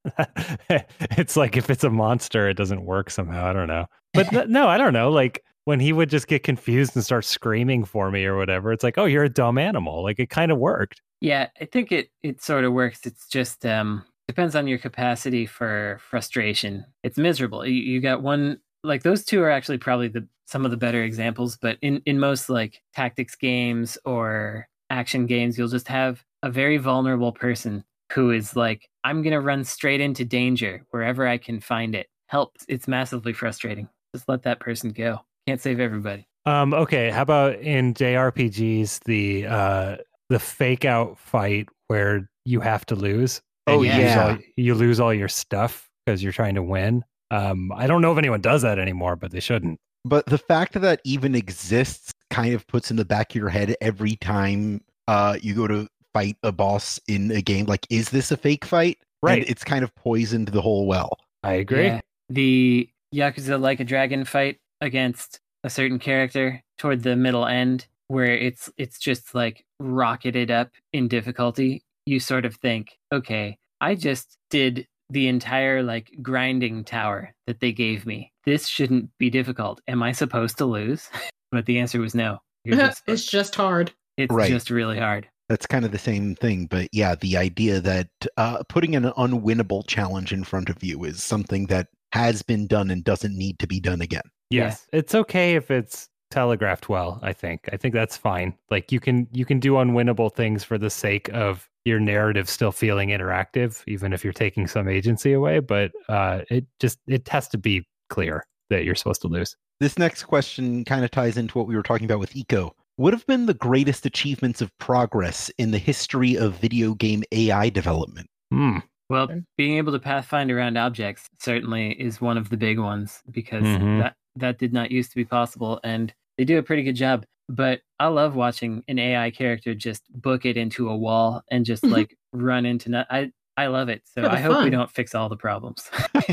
it's 0.70 1.36
like 1.36 1.58
if 1.58 1.70
it's 1.70 1.84
a 1.84 1.89
monster, 1.89 2.48
it 2.50 2.56
doesn't 2.56 2.86
work 2.86 3.10
somehow. 3.10 3.46
I 3.48 3.53
don't 3.53 3.67
know. 3.67 3.86
But 4.13 4.29
th- 4.29 4.48
no, 4.48 4.67
I 4.67 4.77
don't 4.77 4.94
know. 4.94 5.10
Like 5.10 5.44
when 5.65 5.79
he 5.79 5.91
would 5.94 6.10
just 6.10 6.27
get 6.27 6.44
confused 6.44 6.96
and 6.96 7.03
start 7.03 7.25
screaming 7.25 7.84
for 7.84 8.10
me 8.10 8.25
or 8.25 8.38
whatever, 8.38 8.72
it's 8.72 8.84
like, 8.84 8.98
oh, 8.98 9.06
you're 9.06 9.24
a 9.25 9.29
dumb 9.29 9.58
animal. 9.58 10.03
Like 10.03 10.20
it 10.20 10.29
kind 10.29 10.51
of 10.51 10.58
worked. 10.60 11.01
Yeah, 11.20 11.50
I 11.60 11.65
think 11.65 11.91
it 11.91 12.10
it 12.22 12.41
sort 12.41 12.63
of 12.63 12.74
works. 12.74 13.06
It's 13.06 13.27
just 13.27 13.65
um 13.65 14.06
depends 14.27 14.56
on 14.56 14.67
your 14.67 14.77
capacity 14.77 15.46
for 15.46 16.00
frustration. 16.01 16.86
It's 17.03 17.17
miserable. 17.17 17.65
You, 17.65 17.74
you 17.74 18.00
got 18.01 18.22
one 18.22 18.60
like 18.84 19.03
those 19.03 19.25
two 19.25 19.41
are 19.41 19.50
actually 19.50 19.77
probably 19.77 20.07
the 20.07 20.27
some 20.46 20.63
of 20.63 20.72
the 20.72 20.77
better 20.77 21.03
examples, 21.03 21.57
but 21.57 21.77
in 21.81 22.01
in 22.05 22.19
most 22.19 22.50
like 22.50 22.81
tactics 22.93 23.36
games 23.36 23.98
or 24.05 24.67
action 24.89 25.25
games, 25.25 25.57
you'll 25.57 25.67
just 25.67 25.88
have 25.88 26.24
a 26.43 26.50
very 26.50 26.77
vulnerable 26.77 27.31
person 27.31 27.84
who 28.13 28.31
is 28.31 28.55
like 28.55 28.89
I'm 29.03 29.22
going 29.22 29.34
to 29.34 29.41
run 29.41 29.63
straight 29.63 30.01
into 30.01 30.24
danger 30.25 30.86
wherever 30.91 31.27
I 31.27 31.38
can 31.38 31.60
find 31.60 31.96
it. 31.96 32.07
Help. 32.27 32.55
It's 32.67 32.88
massively 32.88 33.34
frustrating. 33.34 33.89
Just 34.15 34.27
let 34.29 34.43
that 34.43 34.60
person 34.60 34.91
go. 34.91 35.22
Can't 35.48 35.62
save 35.62 35.79
everybody. 35.79 36.27
Um, 36.46 36.74
okay, 36.74 37.10
how 37.10 37.22
about 37.22 37.55
in 37.55 37.93
JRPGs 37.93 39.03
the 39.03 39.48
uh 39.48 39.98
the 40.29 40.39
fake 40.39 40.86
out 40.86 41.17
fight 41.19 41.67
where 41.88 42.29
you 42.46 42.62
have 42.62 42.86
to 42.88 42.96
lose? 42.96 43.41
and 43.65 43.77
Oh, 43.77 43.81
you 43.81 43.91
lose 43.91 44.01
yeah. 44.01 44.27
all, 44.29 44.38
you 44.55 44.75
lose 44.75 45.00
all 45.00 45.13
your 45.13 45.27
stuff 45.27 45.89
because 46.05 46.24
you're 46.24 46.31
trying 46.34 46.55
to 46.55 46.63
win. 46.63 47.03
Um, 47.31 47.72
I 47.74 47.88
don't 47.88 48.01
know 48.01 48.12
if 48.12 48.17
anyone 48.17 48.41
does 48.41 48.62
that 48.62 48.79
anymore, 48.79 49.15
but 49.15 49.31
they 49.31 49.39
shouldn't. 49.39 49.79
But 50.05 50.25
the 50.27 50.38
fact 50.38 50.74
that 50.74 50.79
that 50.79 51.01
even 51.03 51.36
exists 51.36 52.13
kind 52.29 52.53
of 52.53 52.65
puts 52.67 52.91
in 52.91 52.98
the 52.98 53.05
back 53.05 53.31
of 53.31 53.36
your 53.36 53.50
head 53.50 53.75
every 53.81 54.15
time 54.15 54.81
uh, 55.07 55.38
you 55.41 55.53
go 55.53 55.67
to 55.67 55.88
fight 56.13 56.38
a 56.43 56.51
boss 56.51 57.00
in 57.07 57.31
a 57.31 57.41
game. 57.41 57.65
Like, 57.65 57.86
is 57.89 58.10
this 58.10 58.31
a 58.31 58.38
fake 58.38 58.65
fight? 58.65 58.98
Right. 59.22 59.39
And 59.39 59.50
it's 59.50 59.63
kind 59.63 59.84
of 59.84 59.93
poisoned 59.96 60.50
the 60.50 60.62
whole 60.62 60.86
well. 60.88 61.17
I 61.43 61.53
agree. 61.53 61.88
Yeah. 61.88 62.01
The 62.29 62.89
Yakuza 63.13 63.60
Like 63.60 63.79
a 63.79 63.84
Dragon 63.84 64.25
fight 64.25 64.57
against 64.81 65.39
a 65.63 65.69
certain 65.69 66.00
character 66.00 66.62
toward 66.77 67.03
the 67.03 67.15
middle 67.15 67.46
end, 67.46 67.88
where 68.07 68.36
it's 68.38 68.69
it's 68.77 69.00
just 69.00 69.34
like 69.34 69.65
rocketed 69.79 70.51
up 70.51 70.69
in 70.93 71.07
difficulty. 71.07 71.84
You 72.05 72.19
sort 72.19 72.46
of 72.46 72.55
think, 72.55 72.98
okay, 73.12 73.57
I 73.81 73.96
just 73.96 74.38
did 74.50 74.88
the 75.09 75.27
entire 75.27 75.83
like 75.83 76.11
grinding 76.21 76.83
tower 76.83 77.33
that 77.47 77.59
they 77.59 77.71
gave 77.71 78.05
me. 78.05 78.31
This 78.45 78.67
shouldn't 78.67 79.09
be 79.17 79.29
difficult. 79.29 79.81
Am 79.87 80.03
I 80.03 80.11
supposed 80.11 80.57
to 80.57 80.65
lose? 80.65 81.09
but 81.51 81.65
the 81.65 81.79
answer 81.79 81.99
was 81.99 82.13
no. 82.15 82.39
Just, 82.67 83.03
it's 83.07 83.25
just 83.25 83.55
hard. 83.55 83.91
it's 84.17 84.33
Right. 84.33 84.49
just 84.49 84.69
really 84.69 84.99
hard. 84.99 85.27
That's 85.47 85.65
kind 85.65 85.85
of 85.85 85.91
the 85.91 85.97
same 85.97 86.35
thing. 86.35 86.65
But 86.65 86.89
yeah, 86.91 87.15
the 87.15 87.37
idea 87.37 87.79
that 87.79 88.09
uh, 88.35 88.63
putting 88.67 88.93
an 88.95 89.05
unwinnable 89.05 89.87
challenge 89.87 90.33
in 90.33 90.43
front 90.43 90.69
of 90.69 90.83
you 90.83 91.01
is 91.05 91.23
something 91.23 91.67
that 91.67 91.87
has 92.11 92.41
been 92.41 92.67
done 92.67 92.91
and 92.91 93.03
doesn't 93.05 93.37
need 93.37 93.59
to 93.59 93.67
be 93.67 93.79
done 93.79 94.01
again. 94.01 94.23
Yes. 94.49 94.85
It's 94.91 95.15
okay 95.15 95.55
if 95.55 95.71
it's 95.71 96.09
telegraphed 96.29 96.89
well, 96.89 97.19
I 97.21 97.31
think. 97.31 97.69
I 97.71 97.77
think 97.77 97.93
that's 97.93 98.17
fine. 98.17 98.53
Like 98.69 98.91
you 98.91 98.99
can 98.99 99.27
you 99.31 99.45
can 99.45 99.61
do 99.61 99.73
unwinnable 99.73 100.33
things 100.33 100.65
for 100.65 100.77
the 100.77 100.89
sake 100.89 101.29
of 101.33 101.69
your 101.88 102.00
narrative 102.00 102.50
still 102.50 102.72
feeling 102.72 103.10
interactive, 103.10 103.82
even 103.88 104.13
if 104.13 104.24
you're 104.24 104.34
taking 104.34 104.67
some 104.67 104.88
agency 104.88 105.34
away. 105.34 105.60
But 105.60 105.91
uh 106.10 106.41
it 106.50 106.65
just 106.79 107.00
it 107.08 107.27
has 107.29 107.48
to 107.50 107.58
be 107.58 107.88
clear 108.10 108.46
that 108.70 108.84
you're 108.84 108.96
supposed 108.96 109.22
to 109.22 109.27
lose. 109.27 109.56
This 109.79 109.98
next 109.98 110.24
question 110.24 110.84
kind 110.86 111.03
of 111.06 111.12
ties 111.12 111.38
into 111.38 111.58
what 111.58 111.67
we 111.67 111.75
were 111.75 111.84
talking 111.84 112.06
about 112.06 112.20
with 112.20 112.34
Ico. 112.34 112.72
What 112.98 113.13
have 113.13 113.25
been 113.27 113.46
the 113.46 113.53
greatest 113.53 114.06
achievements 114.06 114.60
of 114.62 114.75
progress 114.79 115.50
in 115.58 115.72
the 115.72 115.77
history 115.77 116.36
of 116.36 116.56
video 116.56 116.96
game 116.96 117.24
AI 117.32 117.70
development? 117.70 118.27
Hmm. 118.51 118.79
Well, 119.10 119.29
being 119.56 119.77
able 119.77 119.94
to 119.94 120.00
pathfind 120.00 120.51
around 120.51 120.77
objects 120.77 121.27
certainly 121.39 121.91
is 121.91 122.20
one 122.20 122.38
of 122.38 122.50
the 122.50 122.58
big 122.58 122.77
ones 122.79 123.22
because 123.32 123.63
Mhm. 123.63 124.01
that 124.01 124.15
that 124.36 124.58
did 124.60 124.74
not 124.74 124.91
used 124.91 125.12
to 125.12 125.15
be 125.15 125.25
possible, 125.25 125.79
and 125.84 126.13
they 126.38 126.44
do 126.46 126.58
a 126.58 126.63
pretty 126.63 126.84
good 126.84 126.96
job. 126.96 127.25
But 127.50 127.82
I 128.00 128.08
love 128.08 128.36
watching 128.36 128.84
an 128.88 129.00
AI 129.00 129.32
character 129.32 129.74
just 129.74 130.04
book 130.13 130.46
it 130.46 130.58
into 130.58 130.89
a 130.89 130.98
wall 130.98 131.44
and 131.50 131.66
just 131.66 131.84
Mhm. 131.84 131.92
like 131.92 132.18
run 132.34 132.66
into. 132.66 132.89
No- 132.89 133.06
I 133.10 133.32
I 133.56 133.68
love 133.68 133.89
it. 133.89 134.04
So 134.06 134.22
For 134.24 134.30
I 134.30 134.39
hope 134.39 134.63
we 134.63 134.70
don't 134.70 134.92
fix 134.92 135.16
all 135.16 135.30
the 135.30 135.38
problems. 135.38 135.89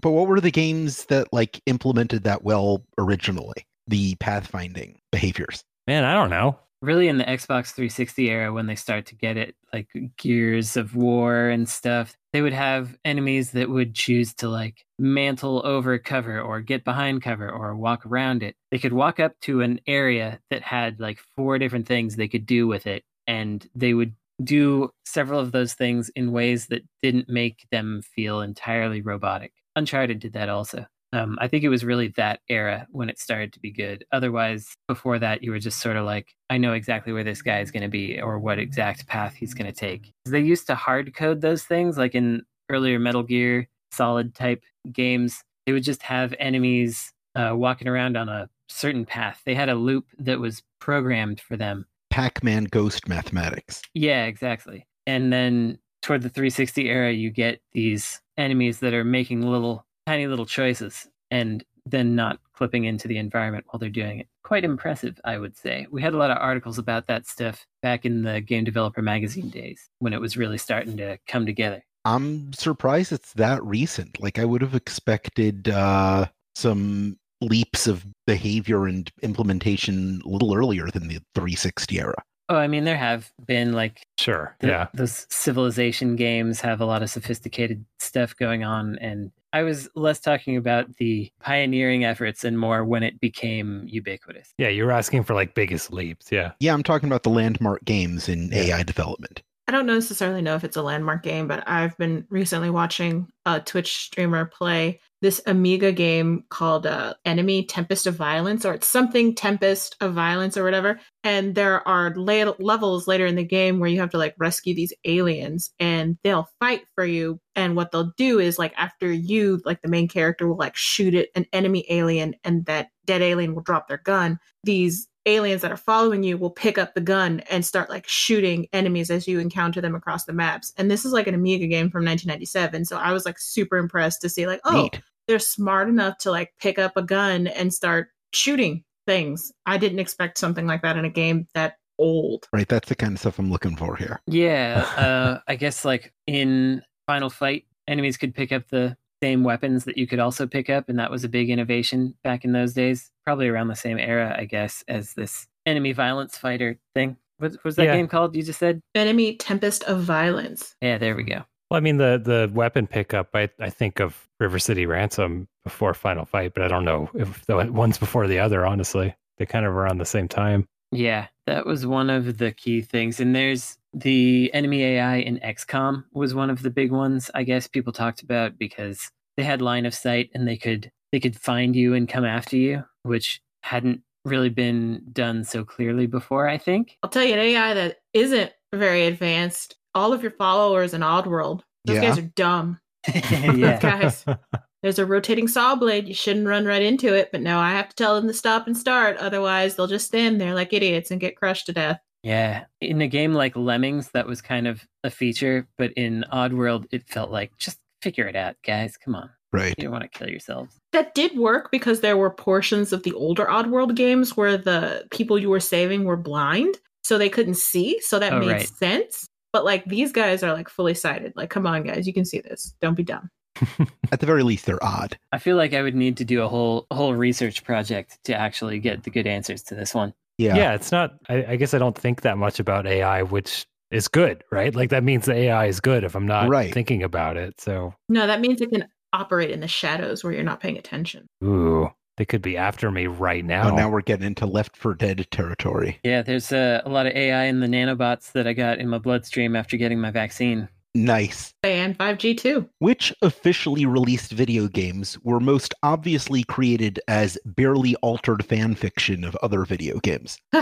but 0.00 0.10
what 0.10 0.26
were 0.26 0.40
the 0.40 0.50
games 0.50 1.04
that 1.06 1.28
like 1.32 1.60
implemented 1.66 2.24
that 2.24 2.44
well 2.44 2.82
originally? 2.96 3.66
The 3.88 4.14
pathfinding 4.16 4.96
behaviors. 5.12 5.62
Man, 5.86 6.04
I 6.04 6.14
don't 6.14 6.30
know. 6.30 6.58
Really 6.82 7.08
in 7.08 7.18
the 7.18 7.24
Xbox 7.24 7.72
360 7.72 8.30
era 8.30 8.52
when 8.52 8.66
they 8.66 8.74
start 8.74 9.06
to 9.06 9.16
get 9.16 9.36
it 9.36 9.54
like 9.72 9.88
Gears 10.16 10.76
of 10.76 10.94
War 10.94 11.48
and 11.48 11.68
stuff, 11.68 12.16
they 12.32 12.42
would 12.42 12.52
have 12.52 12.96
enemies 13.04 13.52
that 13.52 13.70
would 13.70 13.94
choose 13.94 14.34
to 14.34 14.48
like 14.48 14.84
mantle 14.98 15.62
over 15.64 15.98
cover 15.98 16.40
or 16.40 16.60
get 16.60 16.84
behind 16.84 17.22
cover 17.22 17.50
or 17.50 17.74
walk 17.74 18.06
around 18.06 18.42
it. 18.42 18.56
They 18.70 18.78
could 18.78 18.92
walk 18.92 19.20
up 19.20 19.32
to 19.42 19.62
an 19.62 19.80
area 19.86 20.40
that 20.50 20.62
had 20.62 21.00
like 21.00 21.18
four 21.36 21.58
different 21.58 21.86
things 21.86 22.16
they 22.16 22.28
could 22.28 22.46
do 22.46 22.66
with 22.66 22.86
it 22.86 23.04
and 23.26 23.66
they 23.74 23.94
would 23.94 24.14
do 24.42 24.90
several 25.04 25.40
of 25.40 25.52
those 25.52 25.74
things 25.74 26.10
in 26.10 26.32
ways 26.32 26.66
that 26.66 26.82
didn't 27.02 27.28
make 27.28 27.66
them 27.70 28.02
feel 28.02 28.40
entirely 28.40 29.00
robotic. 29.00 29.52
Uncharted 29.74 30.20
did 30.20 30.34
that 30.34 30.48
also. 30.48 30.86
Um, 31.16 31.38
I 31.40 31.48
think 31.48 31.64
it 31.64 31.70
was 31.70 31.82
really 31.82 32.08
that 32.16 32.40
era 32.48 32.86
when 32.90 33.08
it 33.08 33.18
started 33.18 33.52
to 33.54 33.60
be 33.60 33.70
good. 33.70 34.04
Otherwise, 34.12 34.76
before 34.86 35.18
that, 35.18 35.42
you 35.42 35.50
were 35.50 35.58
just 35.58 35.80
sort 35.80 35.96
of 35.96 36.04
like, 36.04 36.34
I 36.50 36.58
know 36.58 36.74
exactly 36.74 37.12
where 37.12 37.24
this 37.24 37.40
guy 37.40 37.60
is 37.60 37.70
going 37.70 37.84
to 37.84 37.88
be 37.88 38.20
or 38.20 38.38
what 38.38 38.58
exact 38.58 39.06
path 39.06 39.34
he's 39.34 39.54
going 39.54 39.66
to 39.66 39.72
take. 39.72 40.12
They 40.26 40.40
used 40.40 40.66
to 40.66 40.74
hard 40.74 41.14
code 41.14 41.40
those 41.40 41.64
things, 41.64 41.96
like 41.96 42.14
in 42.14 42.42
earlier 42.68 42.98
Metal 42.98 43.22
Gear 43.22 43.68
Solid 43.92 44.34
type 44.34 44.62
games. 44.92 45.42
They 45.64 45.72
would 45.72 45.84
just 45.84 46.02
have 46.02 46.34
enemies 46.38 47.14
uh, 47.34 47.52
walking 47.54 47.88
around 47.88 48.16
on 48.18 48.28
a 48.28 48.50
certain 48.68 49.06
path. 49.06 49.40
They 49.46 49.54
had 49.54 49.70
a 49.70 49.74
loop 49.74 50.06
that 50.18 50.38
was 50.38 50.62
programmed 50.80 51.40
for 51.40 51.56
them. 51.56 51.86
Pac 52.10 52.44
Man 52.44 52.64
Ghost 52.64 53.08
Mathematics. 53.08 53.80
Yeah, 53.94 54.26
exactly. 54.26 54.86
And 55.06 55.32
then 55.32 55.78
toward 56.02 56.22
the 56.22 56.28
360 56.28 56.88
era, 56.88 57.12
you 57.12 57.30
get 57.30 57.60
these 57.72 58.20
enemies 58.36 58.80
that 58.80 58.94
are 58.94 59.04
making 59.04 59.42
little, 59.42 59.85
tiny 60.06 60.26
little 60.26 60.46
choices 60.46 61.08
and 61.30 61.64
then 61.84 62.14
not 62.16 62.40
clipping 62.52 62.84
into 62.84 63.06
the 63.08 63.18
environment 63.18 63.64
while 63.68 63.78
they're 63.78 63.88
doing 63.88 64.20
it. 64.20 64.28
Quite 64.42 64.64
impressive, 64.64 65.20
I 65.24 65.38
would 65.38 65.56
say. 65.56 65.86
We 65.90 66.02
had 66.02 66.14
a 66.14 66.16
lot 66.16 66.30
of 66.30 66.38
articles 66.38 66.78
about 66.78 67.06
that 67.08 67.26
stuff 67.26 67.66
back 67.82 68.04
in 68.04 68.22
the 68.22 68.40
Game 68.40 68.64
Developer 68.64 69.02
Magazine 69.02 69.50
days 69.50 69.88
when 69.98 70.12
it 70.12 70.20
was 70.20 70.36
really 70.36 70.58
starting 70.58 70.96
to 70.96 71.18
come 71.28 71.46
together. 71.46 71.84
I'm 72.04 72.52
surprised 72.52 73.12
it's 73.12 73.32
that 73.34 73.62
recent. 73.64 74.20
Like 74.20 74.38
I 74.38 74.44
would 74.44 74.62
have 74.62 74.74
expected 74.74 75.68
uh, 75.68 76.26
some 76.54 77.18
leaps 77.40 77.86
of 77.86 78.06
behavior 78.26 78.86
and 78.86 79.10
implementation 79.22 80.22
a 80.24 80.28
little 80.28 80.54
earlier 80.54 80.88
than 80.90 81.08
the 81.08 81.18
360 81.34 82.00
era. 82.00 82.14
Oh, 82.48 82.56
I 82.56 82.68
mean, 82.68 82.84
there 82.84 82.96
have 82.96 83.32
been 83.44 83.72
like 83.72 84.02
Sure. 84.18 84.56
the, 84.60 84.68
yeah. 84.68 84.86
those 84.94 85.26
civilization 85.30 86.14
games 86.14 86.60
have 86.60 86.80
a 86.80 86.86
lot 86.86 87.02
of 87.02 87.10
sophisticated 87.10 87.84
stuff 87.98 88.36
going 88.36 88.62
on, 88.62 88.98
and 89.00 89.32
I 89.56 89.62
was 89.62 89.88
less 89.94 90.20
talking 90.20 90.58
about 90.58 90.96
the 90.98 91.32
pioneering 91.40 92.04
efforts 92.04 92.44
and 92.44 92.58
more 92.58 92.84
when 92.84 93.02
it 93.02 93.18
became 93.20 93.84
ubiquitous. 93.88 94.52
Yeah. 94.58 94.68
You 94.68 94.84
were 94.84 94.92
asking 94.92 95.24
for 95.24 95.32
like 95.32 95.54
biggest 95.54 95.90
leaps. 95.90 96.30
Yeah. 96.30 96.52
Yeah, 96.60 96.74
I'm 96.74 96.82
talking 96.82 97.08
about 97.08 97.22
the 97.22 97.30
landmark 97.30 97.82
games 97.86 98.28
in 98.28 98.50
Yeah. 98.52 98.76
AI 98.76 98.82
development. 98.82 99.42
I 99.68 99.72
don't 99.72 99.86
necessarily 99.86 100.42
know 100.42 100.54
if 100.54 100.62
it's 100.62 100.76
a 100.76 100.82
landmark 100.82 101.24
game, 101.24 101.48
but 101.48 101.66
I've 101.66 101.96
been 101.98 102.24
recently 102.30 102.70
watching 102.70 103.26
a 103.44 103.58
Twitch 103.58 103.96
streamer 103.96 104.44
play 104.44 105.00
this 105.22 105.40
Amiga 105.44 105.90
game 105.90 106.44
called 106.50 106.86
uh, 106.86 107.14
Enemy 107.24 107.64
Tempest 107.64 108.06
of 108.06 108.14
Violence, 108.14 108.64
or 108.64 108.74
it's 108.74 108.86
something 108.86 109.34
Tempest 109.34 109.96
of 110.00 110.14
Violence 110.14 110.56
or 110.56 110.62
whatever. 110.62 111.00
And 111.24 111.56
there 111.56 111.86
are 111.88 112.14
la- 112.14 112.54
levels 112.60 113.08
later 113.08 113.26
in 113.26 113.34
the 113.34 113.42
game 113.42 113.80
where 113.80 113.88
you 113.88 113.98
have 113.98 114.10
to 114.10 114.18
like 114.18 114.36
rescue 114.38 114.72
these 114.72 114.92
aliens 115.04 115.70
and 115.80 116.16
they'll 116.22 116.48
fight 116.60 116.84
for 116.94 117.04
you. 117.04 117.40
And 117.56 117.74
what 117.74 117.90
they'll 117.90 118.12
do 118.16 118.38
is 118.38 118.60
like 118.60 118.74
after 118.76 119.10
you, 119.10 119.60
like 119.64 119.82
the 119.82 119.88
main 119.88 120.06
character 120.06 120.46
will 120.46 120.58
like 120.58 120.76
shoot 120.76 121.14
at 121.14 121.28
an 121.34 121.46
enemy 121.52 121.84
alien 121.88 122.36
and 122.44 122.66
that 122.66 122.90
dead 123.04 123.20
alien 123.22 123.56
will 123.56 123.62
drop 123.62 123.88
their 123.88 123.98
gun. 123.98 124.38
These 124.62 125.08
aliens 125.26 125.62
that 125.62 125.72
are 125.72 125.76
following 125.76 126.22
you 126.22 126.38
will 126.38 126.50
pick 126.50 126.78
up 126.78 126.94
the 126.94 127.00
gun 127.00 127.40
and 127.50 127.64
start 127.64 127.90
like 127.90 128.08
shooting 128.08 128.66
enemies 128.72 129.10
as 129.10 129.28
you 129.28 129.38
encounter 129.38 129.80
them 129.80 129.94
across 129.94 130.24
the 130.24 130.32
maps. 130.32 130.72
And 130.76 130.90
this 130.90 131.04
is 131.04 131.12
like 131.12 131.26
an 131.26 131.34
Amiga 131.34 131.66
game 131.66 131.90
from 131.90 132.04
1997. 132.04 132.84
So 132.84 132.96
I 132.96 133.12
was 133.12 133.26
like 133.26 133.38
super 133.38 133.76
impressed 133.76 134.20
to 134.22 134.28
see 134.28 134.46
like, 134.46 134.60
oh, 134.64 134.82
Neat. 134.82 135.02
they're 135.26 135.38
smart 135.38 135.88
enough 135.88 136.18
to 136.18 136.30
like 136.30 136.52
pick 136.60 136.78
up 136.78 136.96
a 136.96 137.02
gun 137.02 137.48
and 137.48 137.74
start 137.74 138.08
shooting 138.32 138.84
things. 139.06 139.52
I 139.66 139.78
didn't 139.78 139.98
expect 139.98 140.38
something 140.38 140.66
like 140.66 140.82
that 140.82 140.96
in 140.96 141.04
a 141.04 141.10
game 141.10 141.48
that 141.54 141.76
old. 141.98 142.48
Right, 142.52 142.68
that's 142.68 142.88
the 142.88 142.94
kind 142.94 143.14
of 143.14 143.20
stuff 143.20 143.38
I'm 143.38 143.50
looking 143.50 143.76
for 143.76 143.96
here. 143.96 144.20
Yeah, 144.26 144.86
uh, 144.96 145.40
I 145.48 145.56
guess 145.56 145.84
like 145.84 146.12
in 146.26 146.82
Final 147.06 147.30
Fight, 147.30 147.64
enemies 147.88 148.16
could 148.16 148.34
pick 148.34 148.52
up 148.52 148.68
the 148.68 148.96
same 149.22 149.44
weapons 149.44 149.84
that 149.84 149.96
you 149.98 150.06
could 150.06 150.18
also 150.18 150.46
pick 150.46 150.68
up, 150.70 150.88
and 150.88 150.98
that 150.98 151.10
was 151.10 151.24
a 151.24 151.28
big 151.28 151.50
innovation 151.50 152.14
back 152.22 152.44
in 152.44 152.52
those 152.52 152.74
days. 152.74 153.10
Probably 153.24 153.48
around 153.48 153.68
the 153.68 153.74
same 153.76 153.98
era, 153.98 154.34
I 154.38 154.44
guess, 154.44 154.84
as 154.88 155.14
this 155.14 155.46
enemy 155.64 155.92
violence 155.92 156.36
fighter 156.38 156.78
thing. 156.94 157.16
What 157.38 157.62
was 157.64 157.76
that 157.76 157.84
Yeah. 157.84 157.96
game 157.96 158.08
called? 158.08 158.34
You 158.36 158.42
just 158.42 158.58
said? 158.58 158.80
Enemy 158.94 159.36
Tempest 159.36 159.84
of 159.84 160.00
Violence. 160.02 160.74
Yeah, 160.80 160.98
there 160.98 161.14
we 161.16 161.22
go. 161.22 161.42
Well, 161.70 161.78
I 161.78 161.80
mean, 161.80 161.96
the 161.96 162.20
the 162.22 162.50
weapon 162.54 162.86
pickup, 162.86 163.30
I, 163.34 163.48
I 163.58 163.70
think 163.70 164.00
of 164.00 164.28
River 164.38 164.58
City 164.58 164.86
Ransom 164.86 165.48
before 165.64 165.92
Final 165.94 166.24
Fight, 166.24 166.54
but 166.54 166.62
I 166.62 166.68
don't 166.68 166.84
know 166.84 167.10
if 167.14 167.44
the 167.46 167.56
one's 167.72 167.98
before 167.98 168.26
the 168.28 168.38
other, 168.38 168.64
honestly. 168.64 169.14
They 169.38 169.46
kind 169.46 169.66
of 169.66 169.72
around 169.72 169.98
the 169.98 170.04
same 170.06 170.28
time. 170.28 170.66
Yeah, 170.92 171.26
that 171.46 171.66
was 171.66 171.86
one 171.86 172.10
of 172.10 172.38
the 172.38 172.52
key 172.52 172.80
things. 172.80 173.20
And 173.20 173.34
there's 173.34 173.76
the 173.92 174.50
enemy 174.54 174.82
AI 174.84 175.16
in 175.16 175.38
XCOM 175.40 176.04
was 176.12 176.34
one 176.34 176.50
of 176.50 176.62
the 176.62 176.70
big 176.70 176.92
ones, 176.92 177.30
I 177.34 177.42
guess 177.44 177.66
people 177.66 177.92
talked 177.92 178.22
about 178.22 178.58
because 178.58 179.10
they 179.36 179.42
had 179.44 179.60
line 179.62 179.86
of 179.86 179.94
sight 179.94 180.30
and 180.34 180.46
they 180.46 180.56
could 180.56 180.90
they 181.12 181.20
could 181.20 181.36
find 181.36 181.74
you 181.76 181.94
and 181.94 182.08
come 182.08 182.24
after 182.24 182.56
you, 182.56 182.84
which 183.04 183.40
hadn't 183.62 184.02
really 184.24 184.48
been 184.48 185.02
done 185.12 185.44
so 185.44 185.64
clearly 185.64 186.06
before, 186.06 186.48
I 186.48 186.58
think. 186.58 186.96
I'll 187.02 187.10
tell 187.10 187.22
you, 187.24 187.34
an 187.34 187.38
AI 187.40 187.74
that 187.74 187.98
isn't 188.12 188.52
very 188.74 189.06
advanced, 189.06 189.76
all 189.94 190.12
of 190.12 190.22
your 190.22 190.32
followers 190.32 190.94
in 190.94 191.00
Oddworld, 191.02 191.62
those 191.84 191.96
Yeah. 191.96 192.02
guys 192.02 192.18
are 192.18 192.22
dumb. 192.34 192.80
yeah. 193.14 193.78
Guys, 193.78 194.24
there's 194.82 194.98
a 194.98 195.06
rotating 195.06 195.48
saw 195.48 195.74
blade. 195.74 196.06
You 196.08 196.14
shouldn't 196.14 196.46
run 196.46 196.64
right 196.64 196.82
into 196.82 197.14
it, 197.14 197.30
but 197.32 197.40
no, 197.42 197.58
I 197.58 197.70
have 197.72 197.88
to 197.88 197.96
tell 197.96 198.14
them 198.14 198.28
to 198.28 198.34
stop 198.34 198.66
and 198.66 198.76
start. 198.76 199.16
Otherwise, 199.18 199.76
they'll 199.76 199.86
just 199.86 200.06
stand 200.06 200.40
there 200.40 200.54
like 200.54 200.72
idiots 200.72 201.10
and 201.10 201.20
get 201.20 201.36
crushed 201.36 201.66
to 201.66 201.72
death. 201.72 202.00
Yeah. 202.22 202.64
In 202.80 203.00
a 203.00 203.08
game 203.08 203.32
like 203.34 203.54
Lemmings, 203.56 204.10
that 204.10 204.26
was 204.26 204.42
kind 204.42 204.66
of 204.66 204.86
a 205.04 205.10
feature, 205.10 205.68
but 205.78 205.92
in 205.92 206.24
Oddworld, 206.32 206.86
it 206.90 207.08
felt 207.08 207.30
like 207.30 207.56
just 207.56 207.78
figure 208.02 208.26
it 208.26 208.36
out, 208.36 208.56
guys. 208.64 208.96
Come 208.96 209.14
on. 209.14 209.30
Right. 209.52 209.74
You 209.78 209.84
don't 209.84 209.92
want 209.92 210.02
to 210.10 210.18
kill 210.18 210.28
yourselves. 210.28 210.76
That 210.92 211.14
did 211.14 211.36
work 211.38 211.70
because 211.70 212.00
there 212.00 212.16
were 212.16 212.30
portions 212.30 212.92
of 212.92 213.04
the 213.04 213.12
older 213.12 213.46
Oddworld 213.46 213.94
games 213.94 214.36
where 214.36 214.56
the 214.58 215.06
people 215.10 215.38
you 215.38 215.48
were 215.50 215.60
saving 215.60 216.04
were 216.04 216.16
blind, 216.16 216.76
so 217.04 217.16
they 217.16 217.28
couldn't 217.28 217.56
see. 217.56 218.00
So 218.00 218.18
that 218.18 218.32
Oh, 218.32 218.40
made 218.40 218.50
right. 218.52 218.68
sense. 218.68 219.26
But 219.52 219.64
like 219.64 219.84
these 219.86 220.12
guys 220.12 220.42
are 220.42 220.52
like 220.52 220.68
fully 220.68 220.94
sighted. 220.94 221.32
Like, 221.36 221.48
come 221.50 221.66
on, 221.66 221.84
guys, 221.84 222.06
you 222.06 222.12
can 222.12 222.24
see 222.24 222.40
this. 222.40 222.74
Don't 222.82 222.96
be 222.96 223.04
dumb. 223.04 223.30
At 224.12 224.20
the 224.20 224.26
very 224.26 224.42
least, 224.42 224.66
they're 224.66 224.82
odd. 224.84 225.18
I 225.32 225.38
feel 225.38 225.56
like 225.56 225.74
I 225.74 225.82
would 225.82 225.94
need 225.94 226.16
to 226.18 226.24
do 226.24 226.42
a 226.42 226.48
whole 226.48 226.86
whole 226.90 227.14
research 227.14 227.64
project 227.64 228.18
to 228.24 228.34
actually 228.34 228.78
get 228.78 229.02
the 229.04 229.10
good 229.10 229.26
answers 229.26 229.62
to 229.64 229.74
this 229.74 229.94
one. 229.94 230.14
Yeah. 230.38 230.56
yeah, 230.56 230.74
it's 230.74 230.92
not. 230.92 231.14
I, 231.28 231.44
I 231.52 231.56
guess 231.56 231.72
I 231.72 231.78
don't 231.78 231.96
think 231.96 232.20
that 232.22 232.36
much 232.36 232.60
about 232.60 232.86
AI, 232.86 233.22
which 233.22 233.66
is 233.90 234.06
good, 234.08 234.44
right? 234.52 234.74
Like 234.74 234.90
that 234.90 235.02
means 235.04 235.24
the 235.26 235.32
AI 235.34 235.66
is 235.66 235.80
good 235.80 236.04
if 236.04 236.14
I'm 236.14 236.26
not 236.26 236.48
Right. 236.50 236.74
thinking 236.74 237.02
about 237.02 237.36
it. 237.38 237.58
So, 237.60 237.94
No, 238.08 238.26
that 238.26 238.40
means 238.40 238.60
it 238.60 238.70
can 238.70 238.86
operate 239.12 239.50
in 239.50 239.60
the 239.60 239.68
shadows 239.68 240.22
where 240.22 240.32
you're 240.34 240.42
not 240.42 240.60
paying 240.60 240.76
attention. 240.76 241.26
ooh, 241.42 241.88
they 242.18 242.24
could 242.26 242.42
be 242.42 242.56
after 242.58 242.90
me 242.90 243.06
right 243.06 243.44
now. 243.44 243.70
Oh, 243.70 243.76
now 243.76 243.88
we're 243.88 244.02
getting 244.02 244.26
into 244.26 244.44
Left 244.44 244.76
4 244.76 244.94
Dead 244.94 245.26
territory. 245.30 246.00
Yeah, 246.02 246.20
there's 246.22 246.52
uh, 246.52 246.82
a 246.84 246.88
lot 246.90 247.06
of 247.06 247.14
AI 247.14 247.44
in 247.44 247.60
the 247.60 247.66
nanobots 247.66 248.32
that 248.32 248.46
I 248.46 248.52
got 248.52 248.78
in 248.78 248.88
my 248.88 248.98
bloodstream 248.98 249.56
after 249.56 249.76
getting 249.78 250.00
my 250.00 250.10
vaccine. 250.10 250.68
Nice. 250.96 251.52
And 251.62 251.96
5G 251.98 252.38
too. 252.38 252.68
Which 252.78 253.12
officially 253.20 253.84
released 253.84 254.32
video 254.32 254.66
games 254.66 255.18
were 255.22 255.40
most 255.40 255.74
obviously 255.82 256.42
created 256.44 256.98
as 257.06 257.36
barely 257.44 257.94
altered 257.96 258.44
fan 258.44 258.74
fiction 258.74 259.22
of 259.22 259.36
other 259.36 259.64
video 259.64 259.98
games? 260.00 260.38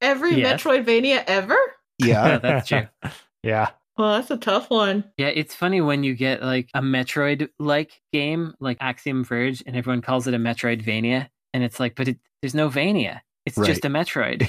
Every 0.00 0.36
Yes. 0.36 0.62
Metroidvania 0.62 1.24
ever? 1.26 1.58
Yeah. 1.98 2.38
that's 2.42 2.68
true. 2.68 2.88
yeah. 3.42 3.70
Well, 3.98 4.14
that's 4.14 4.30
a 4.30 4.36
tough 4.36 4.70
one. 4.70 5.04
Yeah, 5.18 5.26
it's 5.26 5.54
funny 5.54 5.80
when 5.80 6.04
you 6.04 6.14
get 6.14 6.42
like 6.42 6.70
a 6.72 6.80
Metroid 6.80 7.48
like 7.58 8.00
game 8.12 8.54
like 8.60 8.78
Axiom 8.80 9.24
Verge 9.24 9.62
and 9.66 9.76
everyone 9.76 10.00
calls 10.02 10.26
it 10.26 10.34
a 10.34 10.38
Metroidvania. 10.38 11.28
And 11.52 11.62
it's 11.64 11.78
like, 11.78 11.94
but 11.96 12.08
it, 12.08 12.18
there's 12.40 12.54
no 12.54 12.68
Vania. 12.68 13.22
It's 13.44 13.56
just 13.56 13.84
a 13.84 13.88
Metroid. 13.88 14.48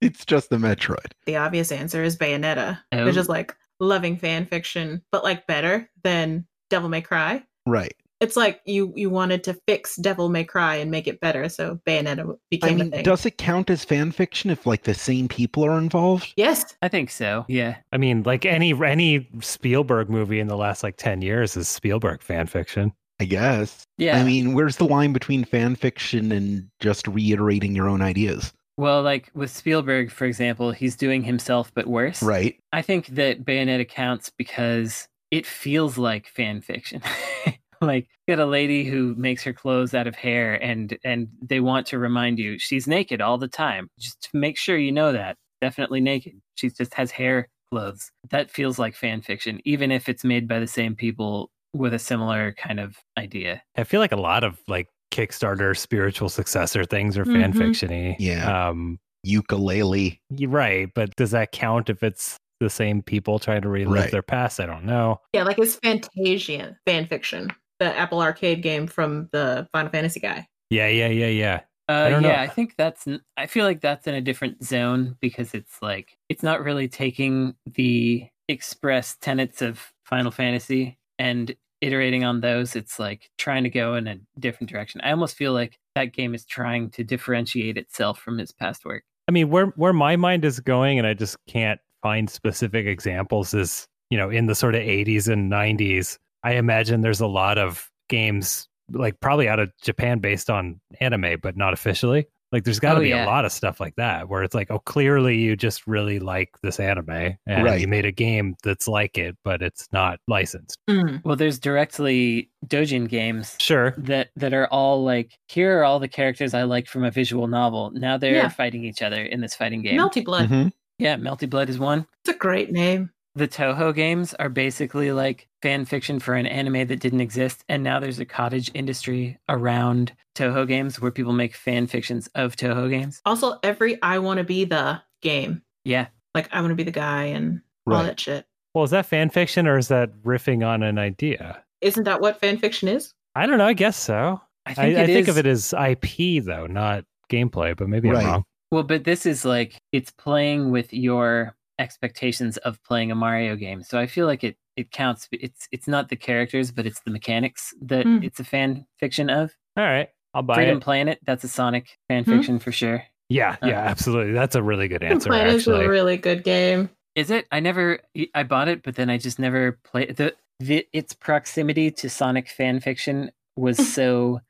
It's 0.00 0.24
just 0.24 0.50
the 0.50 0.56
Metroid. 0.56 1.12
The 1.26 1.36
obvious 1.36 1.72
answer 1.72 2.02
is 2.02 2.16
Bayonetta, 2.16 2.78
Oh. 2.92 3.04
which 3.04 3.16
is 3.16 3.28
like 3.28 3.54
loving 3.80 4.16
fan 4.16 4.46
fiction, 4.46 5.02
but 5.12 5.24
like 5.24 5.46
better 5.46 5.88
than 6.02 6.46
Devil 6.70 6.88
May 6.88 7.00
Cry. 7.02 7.42
Right. 7.66 7.94
It's 8.18 8.34
like 8.36 8.62
you 8.64 8.94
you 8.96 9.10
wanted 9.10 9.44
to 9.44 9.60
fix 9.68 9.96
Devil 9.96 10.30
May 10.30 10.44
Cry 10.44 10.76
and 10.76 10.90
make 10.90 11.06
it 11.06 11.20
better, 11.20 11.50
so 11.50 11.78
Bayonetta 11.86 12.32
I 12.32 12.36
became 12.48 12.78
mean, 12.78 12.86
a 12.88 12.90
thing. 12.90 13.02
does 13.04 13.26
it 13.26 13.36
count 13.36 13.68
as 13.68 13.84
fan 13.84 14.10
fiction 14.10 14.48
if 14.48 14.64
like 14.66 14.84
the 14.84 14.94
same 14.94 15.28
people 15.28 15.62
are 15.66 15.76
involved? 15.76 16.32
yes, 16.36 16.74
I 16.80 16.88
think 16.88 17.10
so. 17.10 17.44
Yeah. 17.46 17.76
I 17.92 17.98
mean, 17.98 18.22
like 18.22 18.46
any 18.46 18.72
any 18.82 19.28
Spielberg 19.40 20.08
movie 20.08 20.40
in 20.40 20.46
the 20.48 20.56
last 20.56 20.82
like 20.82 20.96
ten 20.96 21.20
years 21.20 21.58
is 21.58 21.68
Spielberg 21.68 22.22
fan 22.22 22.46
fiction. 22.46 22.92
I 23.20 23.24
guess. 23.26 23.84
Yeah. 23.98 24.18
I 24.18 24.24
mean, 24.24 24.54
where's 24.54 24.76
the 24.76 24.84
line 24.86 25.12
between 25.12 25.44
fan 25.44 25.74
fiction 25.76 26.32
and 26.32 26.68
just 26.80 27.06
reiterating 27.08 27.74
your 27.74 27.88
own 27.88 28.00
ideas? 28.02 28.52
Well, 28.76 29.02
like 29.02 29.30
with 29.34 29.50
Spielberg, 29.50 30.10
for 30.10 30.26
example, 30.26 30.70
he's 30.70 30.96
doing 30.96 31.22
himself 31.22 31.72
but 31.74 31.86
worse. 31.86 32.22
Right. 32.22 32.56
I 32.72 32.82
think 32.82 33.06
that 33.08 33.44
Bayonetta 33.44 33.88
counts 33.88 34.30
because 34.36 35.08
it 35.30 35.46
feels 35.46 35.96
like 35.96 36.28
fan 36.28 36.60
fiction. 36.60 37.02
like 37.80 38.08
you 38.26 38.36
got 38.36 38.42
a 38.42 38.46
lady 38.46 38.84
who 38.84 39.14
makes 39.16 39.42
her 39.44 39.52
clothes 39.52 39.94
out 39.94 40.06
of 40.06 40.14
hair 40.14 40.54
and 40.62 40.96
and 41.04 41.28
they 41.42 41.60
want 41.60 41.86
to 41.88 41.98
remind 41.98 42.38
you 42.38 42.58
she's 42.58 42.86
naked 42.86 43.20
all 43.20 43.38
the 43.38 43.48
time. 43.48 43.88
Just 43.98 44.30
to 44.30 44.36
make 44.36 44.58
sure 44.58 44.76
you 44.76 44.92
know 44.92 45.12
that. 45.12 45.36
Definitely 45.60 46.02
naked. 46.02 46.34
She 46.56 46.68
just 46.68 46.94
has 46.94 47.10
hair 47.10 47.48
clothes. 47.70 48.10
That 48.30 48.50
feels 48.50 48.78
like 48.78 48.94
fan 48.94 49.22
fiction, 49.22 49.60
even 49.64 49.90
if 49.90 50.08
it's 50.08 50.24
made 50.24 50.46
by 50.46 50.60
the 50.60 50.66
same 50.66 50.94
people 50.94 51.50
with 51.72 51.94
a 51.94 51.98
similar 51.98 52.52
kind 52.52 52.78
of 52.78 52.96
idea. 53.18 53.62
I 53.76 53.84
feel 53.84 54.00
like 54.00 54.12
a 54.12 54.20
lot 54.20 54.44
of 54.44 54.58
like 54.68 54.88
Kickstarter 55.12 55.76
spiritual 55.76 56.28
successor 56.28 56.84
things 56.84 57.16
are 57.16 57.24
fan 57.24 57.52
Mhm. 57.52 57.58
fiction-y. 57.58 58.16
Yeah. 58.18 58.68
Um, 58.68 58.98
Yooka-Laylee. 59.26 60.18
right, 60.48 60.88
but 60.94 61.14
does 61.16 61.30
that 61.32 61.52
count 61.52 61.90
if 61.90 62.02
it's 62.02 62.36
the 62.60 62.70
same 62.70 63.02
people 63.02 63.38
trying 63.38 63.62
to 63.62 63.68
relive 63.68 63.92
Right. 63.92 64.10
their 64.10 64.22
past? 64.22 64.60
I 64.60 64.66
don't 64.66 64.84
know. 64.84 65.20
yeah, 65.32 65.42
like 65.42 65.58
it's 65.58 65.76
Fantasian 65.80 66.76
fan 66.86 67.06
fiction, 67.06 67.48
the 67.78 67.96
Apple 67.96 68.20
Arcade 68.20 68.62
game 68.62 68.86
from 68.86 69.28
the 69.32 69.68
Final 69.72 69.90
Fantasy 69.90 70.20
guy. 70.20 70.46
Yeah, 70.70 70.88
yeah, 70.88 71.08
yeah, 71.08 71.26
yeah. 71.28 71.60
Uh, 71.88 72.08
don't 72.08 72.22
know. 72.22 72.28
yeah, 72.30 72.42
I 72.42 72.48
think 72.48 72.74
that's. 72.76 73.06
I 73.36 73.46
feel 73.46 73.64
like 73.64 73.80
that's 73.80 74.08
in 74.08 74.14
a 74.14 74.20
different 74.20 74.64
zone 74.64 75.16
because 75.20 75.54
it's 75.54 75.80
like 75.80 76.18
it's 76.28 76.42
not 76.42 76.62
really 76.62 76.88
taking 76.88 77.54
the 77.64 78.26
express 78.48 79.16
tenets 79.20 79.62
of 79.62 79.92
Final 80.04 80.30
Fantasy 80.32 80.98
and 81.18 81.54
iterating 81.86 82.24
on 82.24 82.40
those. 82.40 82.74
It's 82.76 82.98
like 82.98 83.30
trying 83.38 83.62
to 83.64 83.70
go 83.70 83.94
in 83.94 84.06
a 84.08 84.18
different 84.38 84.70
direction. 84.70 85.00
I 85.02 85.12
almost 85.12 85.36
feel 85.36 85.52
like 85.52 85.78
that 85.94 86.12
game 86.12 86.34
is 86.34 86.44
trying 86.44 86.90
to 86.90 87.04
differentiate 87.04 87.78
itself 87.78 88.18
from 88.18 88.40
its 88.40 88.52
past 88.52 88.84
work. 88.84 89.04
I 89.28 89.32
mean, 89.32 89.50
where 89.50 89.66
where 89.76 89.92
my 89.92 90.16
mind 90.16 90.44
is 90.44 90.60
going, 90.60 90.98
and 90.98 91.06
I 91.06 91.14
just 91.14 91.36
can't 91.48 91.80
find 92.02 92.28
specific 92.28 92.86
examples. 92.86 93.54
Is 93.54 93.86
you 94.10 94.18
know, 94.18 94.30
in 94.30 94.46
the 94.46 94.54
sort 94.54 94.74
of 94.74 94.82
'80s 94.82 95.28
and 95.28 95.50
'90s, 95.50 96.18
I 96.42 96.54
imagine 96.54 97.00
there's 97.00 97.20
a 97.20 97.26
lot 97.26 97.58
of 97.58 97.88
games 98.08 98.68
like 98.92 99.18
probably 99.20 99.48
out 99.48 99.58
of 99.58 99.70
Japan 99.82 100.18
based 100.18 100.50
on 100.50 100.80
anime, 101.00 101.40
but 101.42 101.56
not 101.56 101.72
officially. 101.72 102.26
Like 102.56 102.64
there's 102.64 102.80
got 102.80 102.94
to 102.94 103.00
Oh, 103.00 103.02
be 103.02 103.10
yeah. 103.10 103.26
a 103.26 103.26
lot 103.26 103.44
of 103.44 103.52
stuff 103.52 103.80
like 103.80 103.96
that 103.96 104.30
where 104.30 104.42
it's 104.42 104.54
like, 104.54 104.70
oh, 104.70 104.78
clearly 104.78 105.36
you 105.36 105.56
just 105.56 105.86
really 105.86 106.18
like 106.18 106.48
this 106.62 106.80
anime 106.80 107.36
and 107.46 107.64
Right. 107.64 107.78
you 107.78 107.86
made 107.86 108.06
a 108.06 108.10
game 108.10 108.56
that's 108.64 108.88
like 108.88 109.18
it, 109.18 109.36
but 109.44 109.60
it's 109.60 109.86
not 109.92 110.20
licensed. 110.26 110.78
Mm. 110.88 111.22
Well, 111.22 111.36
there's 111.36 111.58
directly 111.58 112.48
Doujin 112.66 113.08
games 113.10 113.56
Sure. 113.60 113.92
that 113.98 114.28
that 114.36 114.54
are 114.54 114.68
all 114.68 115.04
like 115.04 115.32
here 115.48 115.78
are 115.80 115.84
all 115.84 115.98
the 115.98 116.08
characters 116.08 116.54
I 116.54 116.62
like 116.62 116.88
from 116.88 117.04
a 117.04 117.10
visual 117.10 117.46
novel. 117.46 117.90
Now 117.92 118.16
they're 118.16 118.32
Yeah. 118.36 118.48
fighting 118.48 118.84
each 118.84 119.02
other 119.02 119.22
in 119.22 119.42
this 119.42 119.54
fighting 119.54 119.82
game. 119.82 120.00
Melty 120.00 120.24
Blood. 120.24 120.48
Mhm. 120.48 120.72
Yeah, 120.98 121.16
Melty 121.16 121.50
Blood 121.50 121.68
is 121.68 121.78
one. 121.78 122.06
It's 122.24 122.34
a 122.34 122.38
great 122.38 122.72
name. 122.72 123.10
The 123.36 123.46
Touhou 123.46 123.94
games 123.94 124.32
are 124.34 124.48
basically 124.48 125.12
like 125.12 125.46
fan 125.60 125.84
fiction 125.84 126.18
for 126.20 126.34
an 126.34 126.46
anime 126.46 126.86
that 126.86 127.00
didn't 127.00 127.20
exist, 127.20 127.64
and 127.68 127.82
now 127.82 128.00
there's 128.00 128.18
a 128.18 128.24
cottage 128.24 128.70
industry 128.72 129.38
around 129.46 130.12
Touhou 130.34 130.66
games 130.66 131.00
where 131.02 131.10
people 131.10 131.34
make 131.34 131.54
fan 131.54 131.86
fictions 131.86 132.28
of 132.34 132.56
Touhou 132.56 132.88
games. 132.88 133.20
Also, 133.26 133.58
every 133.62 134.00
I 134.02 134.20
want 134.20 134.38
to 134.38 134.44
be 134.44 134.64
the 134.64 135.02
game. 135.20 135.60
Yeah, 135.84 136.06
Like 136.34 136.48
I 136.50 136.60
want 136.62 136.70
to 136.70 136.76
be 136.76 136.82
the 136.82 136.90
guy 136.90 137.24
and 137.24 137.60
all 137.86 138.02
that 138.02 138.18
shit. 138.18 138.46
Well, 138.74 138.84
is 138.84 138.90
that 138.90 139.06
fan 139.06 139.28
fiction 139.30 139.66
or 139.66 139.78
is 139.78 139.88
that 139.88 140.10
riffing 140.22 140.66
on 140.66 140.82
an 140.82 140.98
idea? 140.98 141.62
Isn't 141.82 142.04
that 142.04 142.20
what 142.20 142.40
fan 142.40 142.56
fiction 142.58 142.88
is? 142.88 143.12
I 143.34 143.46
don't 143.46 143.58
know. 143.58 143.66
I 143.66 143.74
guess 143.74 143.96
so. 143.96 144.40
I 144.64 144.70
I, 144.70 144.74
think 144.74 144.98
I 144.98 145.02
it 145.02 145.06
think 145.06 145.28
of 145.28 145.38
it 145.38 145.46
as 145.46 145.72
IP 145.74 146.42
though, 146.44 146.66
not 146.66 147.04
gameplay. 147.30 147.76
But 147.76 147.88
maybe 147.88 148.08
Right. 148.10 148.24
I'm 148.24 148.26
wrong. 148.26 148.44
Well, 148.70 148.82
but 148.82 149.04
this 149.04 149.26
is 149.26 149.44
like 149.44 149.76
it's 149.92 150.10
playing 150.10 150.70
with 150.70 150.92
your 150.92 151.55
expectations 151.78 152.56
of 152.58 152.82
playing 152.84 153.10
a 153.10 153.14
Mario 153.14 153.56
game. 153.56 153.82
So 153.82 153.98
I 153.98 154.06
feel 154.06 154.26
like 154.26 154.44
it 154.44 154.56
it 154.76 154.90
counts. 154.90 155.28
It's 155.32 155.68
it's 155.72 155.88
not 155.88 156.08
the 156.08 156.16
characters, 156.16 156.70
but 156.70 156.86
it's 156.86 157.00
the 157.00 157.10
mechanics 157.10 157.72
that 157.82 158.04
Hmm. 158.04 158.18
it's 158.22 158.40
a 158.40 158.44
fan 158.44 158.86
fiction 158.98 159.30
of. 159.30 159.52
All 159.76 159.84
right, 159.84 160.08
I'll 160.34 160.42
buy 160.42 160.56
Freedom 160.56 160.78
it. 160.78 160.82
Planet, 160.82 161.18
that's 161.26 161.44
a 161.44 161.48
Sonic 161.48 161.98
fan 162.08 162.24
Hmm. 162.24 162.30
fiction 162.30 162.58
for 162.58 162.72
sure. 162.72 163.02
Yeah, 163.28 163.56
yeah, 163.62 163.80
Uh, 163.80 163.88
absolutely. 163.88 164.32
That's 164.32 164.54
a 164.54 164.62
really 164.62 164.86
good 164.88 165.02
answer. 165.02 165.30
Planet 165.30 165.54
is 165.54 165.62
Actually, 165.68 165.86
a 165.86 165.88
really 165.88 166.16
good 166.16 166.44
game. 166.44 166.90
Is 167.14 167.30
it? 167.30 167.46
I 167.50 167.60
never 167.60 167.98
I 168.34 168.42
bought 168.42 168.68
it, 168.68 168.82
but 168.82 168.94
then 168.96 169.08
I 169.10 169.18
just 169.18 169.38
never 169.38 169.78
played 169.84 170.16
the, 170.16 170.34
the 170.60 170.86
its 170.92 171.14
proximity 171.14 171.90
to 171.90 172.08
Sonic 172.10 172.48
fan 172.48 172.78
fiction 172.80 173.30
was 173.56 173.78
so 173.94 174.40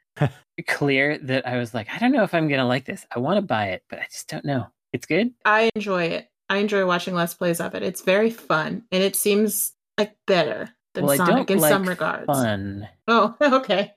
clear 0.66 1.18
that 1.18 1.46
I 1.46 1.58
was 1.58 1.74
like, 1.74 1.88
I 1.92 1.98
don't 1.98 2.12
know 2.12 2.22
if 2.24 2.34
I'm 2.34 2.48
gonna 2.48 2.66
like 2.66 2.84
this. 2.84 3.06
I 3.14 3.18
want 3.18 3.36
to 3.38 3.42
buy 3.42 3.66
it, 3.68 3.82
but 3.88 3.98
I 4.00 4.06
just 4.10 4.28
don't 4.28 4.44
know. 4.44 4.66
It's 4.92 5.06
good. 5.06 5.32
I 5.44 5.70
enjoy 5.74 6.04
it. 6.04 6.28
I 6.48 6.59
enjoy 6.59 6.87
watching 6.87 7.14
Let's 7.14 7.35
Plays 7.35 7.61
of 7.61 7.74
it. 7.74 7.82
It's 7.82 8.02
very 8.02 8.30
fun 8.30 8.85
and 8.92 9.02
it 9.02 9.16
seems 9.16 9.72
like 9.98 10.16
better 10.26 10.68
than 10.94 11.04
well, 11.04 11.12
I 11.12 11.16
Sonic 11.16 11.46
don't 11.48 11.50
in 11.50 11.59
like 11.61 11.72
some 11.72 11.88
regards. 11.88 12.26
fun. 12.26 12.88
Oh, 13.09 13.35
okay. 13.42 13.92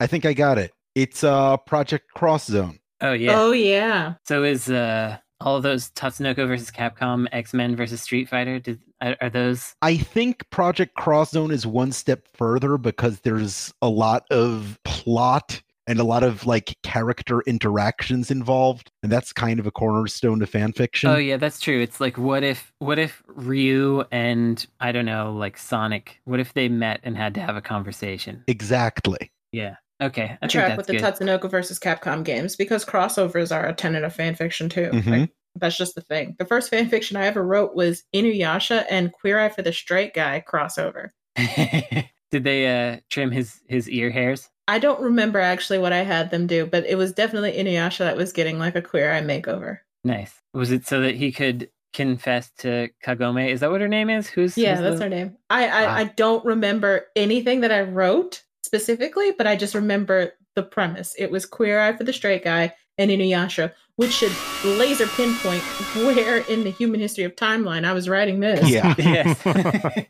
I 0.00 0.06
think 0.06 0.24
I 0.24 0.32
got 0.32 0.58
it. 0.58 0.72
It's 0.94 1.24
uh 1.24 1.56
Project 1.58 2.10
Cross 2.12 2.46
Zone. 2.46 2.78
Oh 3.00 3.12
yeah. 3.12 3.40
Oh 3.40 3.52
yeah. 3.52 4.14
So 4.26 4.44
is 4.44 4.68
uh 4.68 5.18
all 5.40 5.56
of 5.56 5.62
those 5.62 5.90
Tatsunoko 5.90 6.46
versus 6.46 6.70
Capcom, 6.70 7.26
X 7.32 7.52
Men 7.52 7.74
versus 7.76 8.00
Street 8.00 8.28
Fighter? 8.28 8.58
Did 8.58 8.80
are, 9.00 9.16
are 9.20 9.30
those? 9.30 9.74
I 9.82 9.96
think 9.96 10.48
Project 10.50 10.94
Cross 10.94 11.32
Zone 11.32 11.50
is 11.50 11.66
one 11.66 11.92
step 11.92 12.28
further 12.34 12.78
because 12.78 13.20
there's 13.20 13.72
a 13.82 13.88
lot 13.88 14.24
of 14.30 14.78
plot 14.84 15.60
and 15.92 16.00
a 16.00 16.04
lot 16.04 16.24
of 16.24 16.46
like 16.46 16.74
character 16.82 17.42
interactions 17.42 18.30
involved, 18.30 18.90
and 19.02 19.12
that's 19.12 19.30
kind 19.32 19.60
of 19.60 19.66
a 19.66 19.70
cornerstone 19.70 20.40
to 20.40 20.46
fan 20.46 20.72
fiction. 20.72 21.10
Oh 21.10 21.16
yeah, 21.16 21.36
that's 21.36 21.60
true. 21.60 21.80
It's 21.80 22.00
like 22.00 22.16
what 22.16 22.42
if 22.42 22.72
what 22.78 22.98
if 22.98 23.22
Ryu 23.26 24.02
and 24.10 24.66
I 24.80 24.90
don't 24.90 25.04
know 25.04 25.32
like 25.32 25.58
Sonic? 25.58 26.20
What 26.24 26.40
if 26.40 26.54
they 26.54 26.68
met 26.68 27.00
and 27.04 27.14
had 27.16 27.34
to 27.34 27.40
have 27.42 27.56
a 27.56 27.60
conversation? 27.60 28.42
Exactly. 28.48 29.30
Yeah. 29.52 29.76
Okay, 30.02 30.22
I 30.22 30.26
I 30.32 30.36
think 30.40 30.50
track 30.52 30.68
that's 30.68 30.76
with 30.78 30.86
the 30.86 30.94
good. 30.94 31.02
Tatsunoko 31.02 31.50
versus 31.50 31.78
Capcom 31.78 32.24
games 32.24 32.56
because 32.56 32.84
crossovers 32.86 33.54
are 33.54 33.66
a 33.66 33.74
tenet 33.74 34.02
of 34.02 34.14
fan 34.14 34.34
fiction 34.34 34.68
too. 34.70 34.90
Mhm. 34.90 35.20
Like, 35.20 35.30
that's 35.56 35.76
just 35.76 35.94
the 35.94 36.00
thing. 36.00 36.34
The 36.38 36.46
first 36.46 36.70
fan 36.70 36.88
fiction 36.88 37.18
I 37.18 37.26
ever 37.26 37.44
wrote 37.44 37.74
was 37.76 38.02
Inuyasha 38.14 38.86
and 38.88 39.12
Queer 39.12 39.38
Eye 39.38 39.50
for 39.50 39.60
the 39.60 39.72
Straight 39.74 40.14
Guy 40.14 40.42
crossover. 40.50 41.10
Did 42.30 42.44
they 42.44 42.66
uh 42.92 43.00
trim 43.10 43.30
his 43.30 43.60
his 43.68 43.90
ear 43.90 44.10
hairs? 44.10 44.48
I 44.68 44.78
don't 44.78 45.00
remember 45.00 45.40
actually 45.40 45.78
what 45.78 45.92
I 45.92 46.02
had 46.04 46.30
them 46.30 46.46
do, 46.46 46.66
but 46.66 46.86
it 46.86 46.96
was 46.96 47.12
definitely 47.12 47.52
Inuyasha 47.52 47.98
that 47.98 48.16
was 48.16 48.32
getting 48.32 48.58
like 48.58 48.76
a 48.76 48.82
Queer 48.82 49.12
Eye 49.12 49.20
makeover. 49.20 49.78
Nice. 50.04 50.34
Was 50.54 50.70
it 50.70 50.86
so 50.86 51.00
that 51.00 51.14
he 51.16 51.32
could 51.32 51.68
confess 51.92 52.50
to 52.58 52.88
Kagome? 53.04 53.48
Is 53.50 53.60
that 53.60 53.70
what 53.70 53.80
her 53.80 53.88
name 53.88 54.08
is? 54.10 54.28
Who's 54.28 54.56
Yeah, 54.56 54.76
who's 54.76 54.82
that's 54.84 54.96
the- 54.98 55.04
her 55.04 55.08
name. 55.10 55.36
I 55.50 55.66
I, 55.68 55.82
Wow. 55.86 55.94
I 55.94 56.04
don't 56.04 56.44
remember 56.44 57.06
anything 57.16 57.60
that 57.62 57.72
I 57.72 57.82
wrote 57.82 58.42
specifically, 58.64 59.32
but 59.36 59.46
I 59.46 59.56
just 59.56 59.74
remember 59.74 60.32
the 60.54 60.62
premise. 60.62 61.14
It 61.18 61.30
was 61.30 61.44
Queer 61.46 61.80
Eye 61.80 61.96
for 61.96 62.04
the 62.04 62.12
Straight 62.12 62.44
Guy 62.44 62.74
and 62.98 63.10
Inuyasha, 63.10 63.72
which 63.96 64.12
should 64.12 64.32
laser 64.64 65.06
pinpoint 65.08 65.62
where 66.04 66.38
in 66.48 66.62
the 66.64 66.70
human 66.70 67.00
history 67.00 67.24
of 67.24 67.34
timeline 67.36 67.84
I 67.84 67.92
was 67.92 68.08
writing 68.08 68.40
this. 68.40 68.68
Yeah. 68.68 68.94
Yes. 68.98 69.40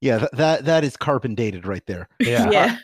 yeah, 0.00 0.18
that, 0.18 0.32
that 0.36 0.64
that 0.64 0.84
is 0.84 0.96
carbon 0.96 1.34
dated 1.34 1.66
right 1.66 1.84
there. 1.86 2.08
yeah. 2.20 2.50
yeah. 2.50 2.76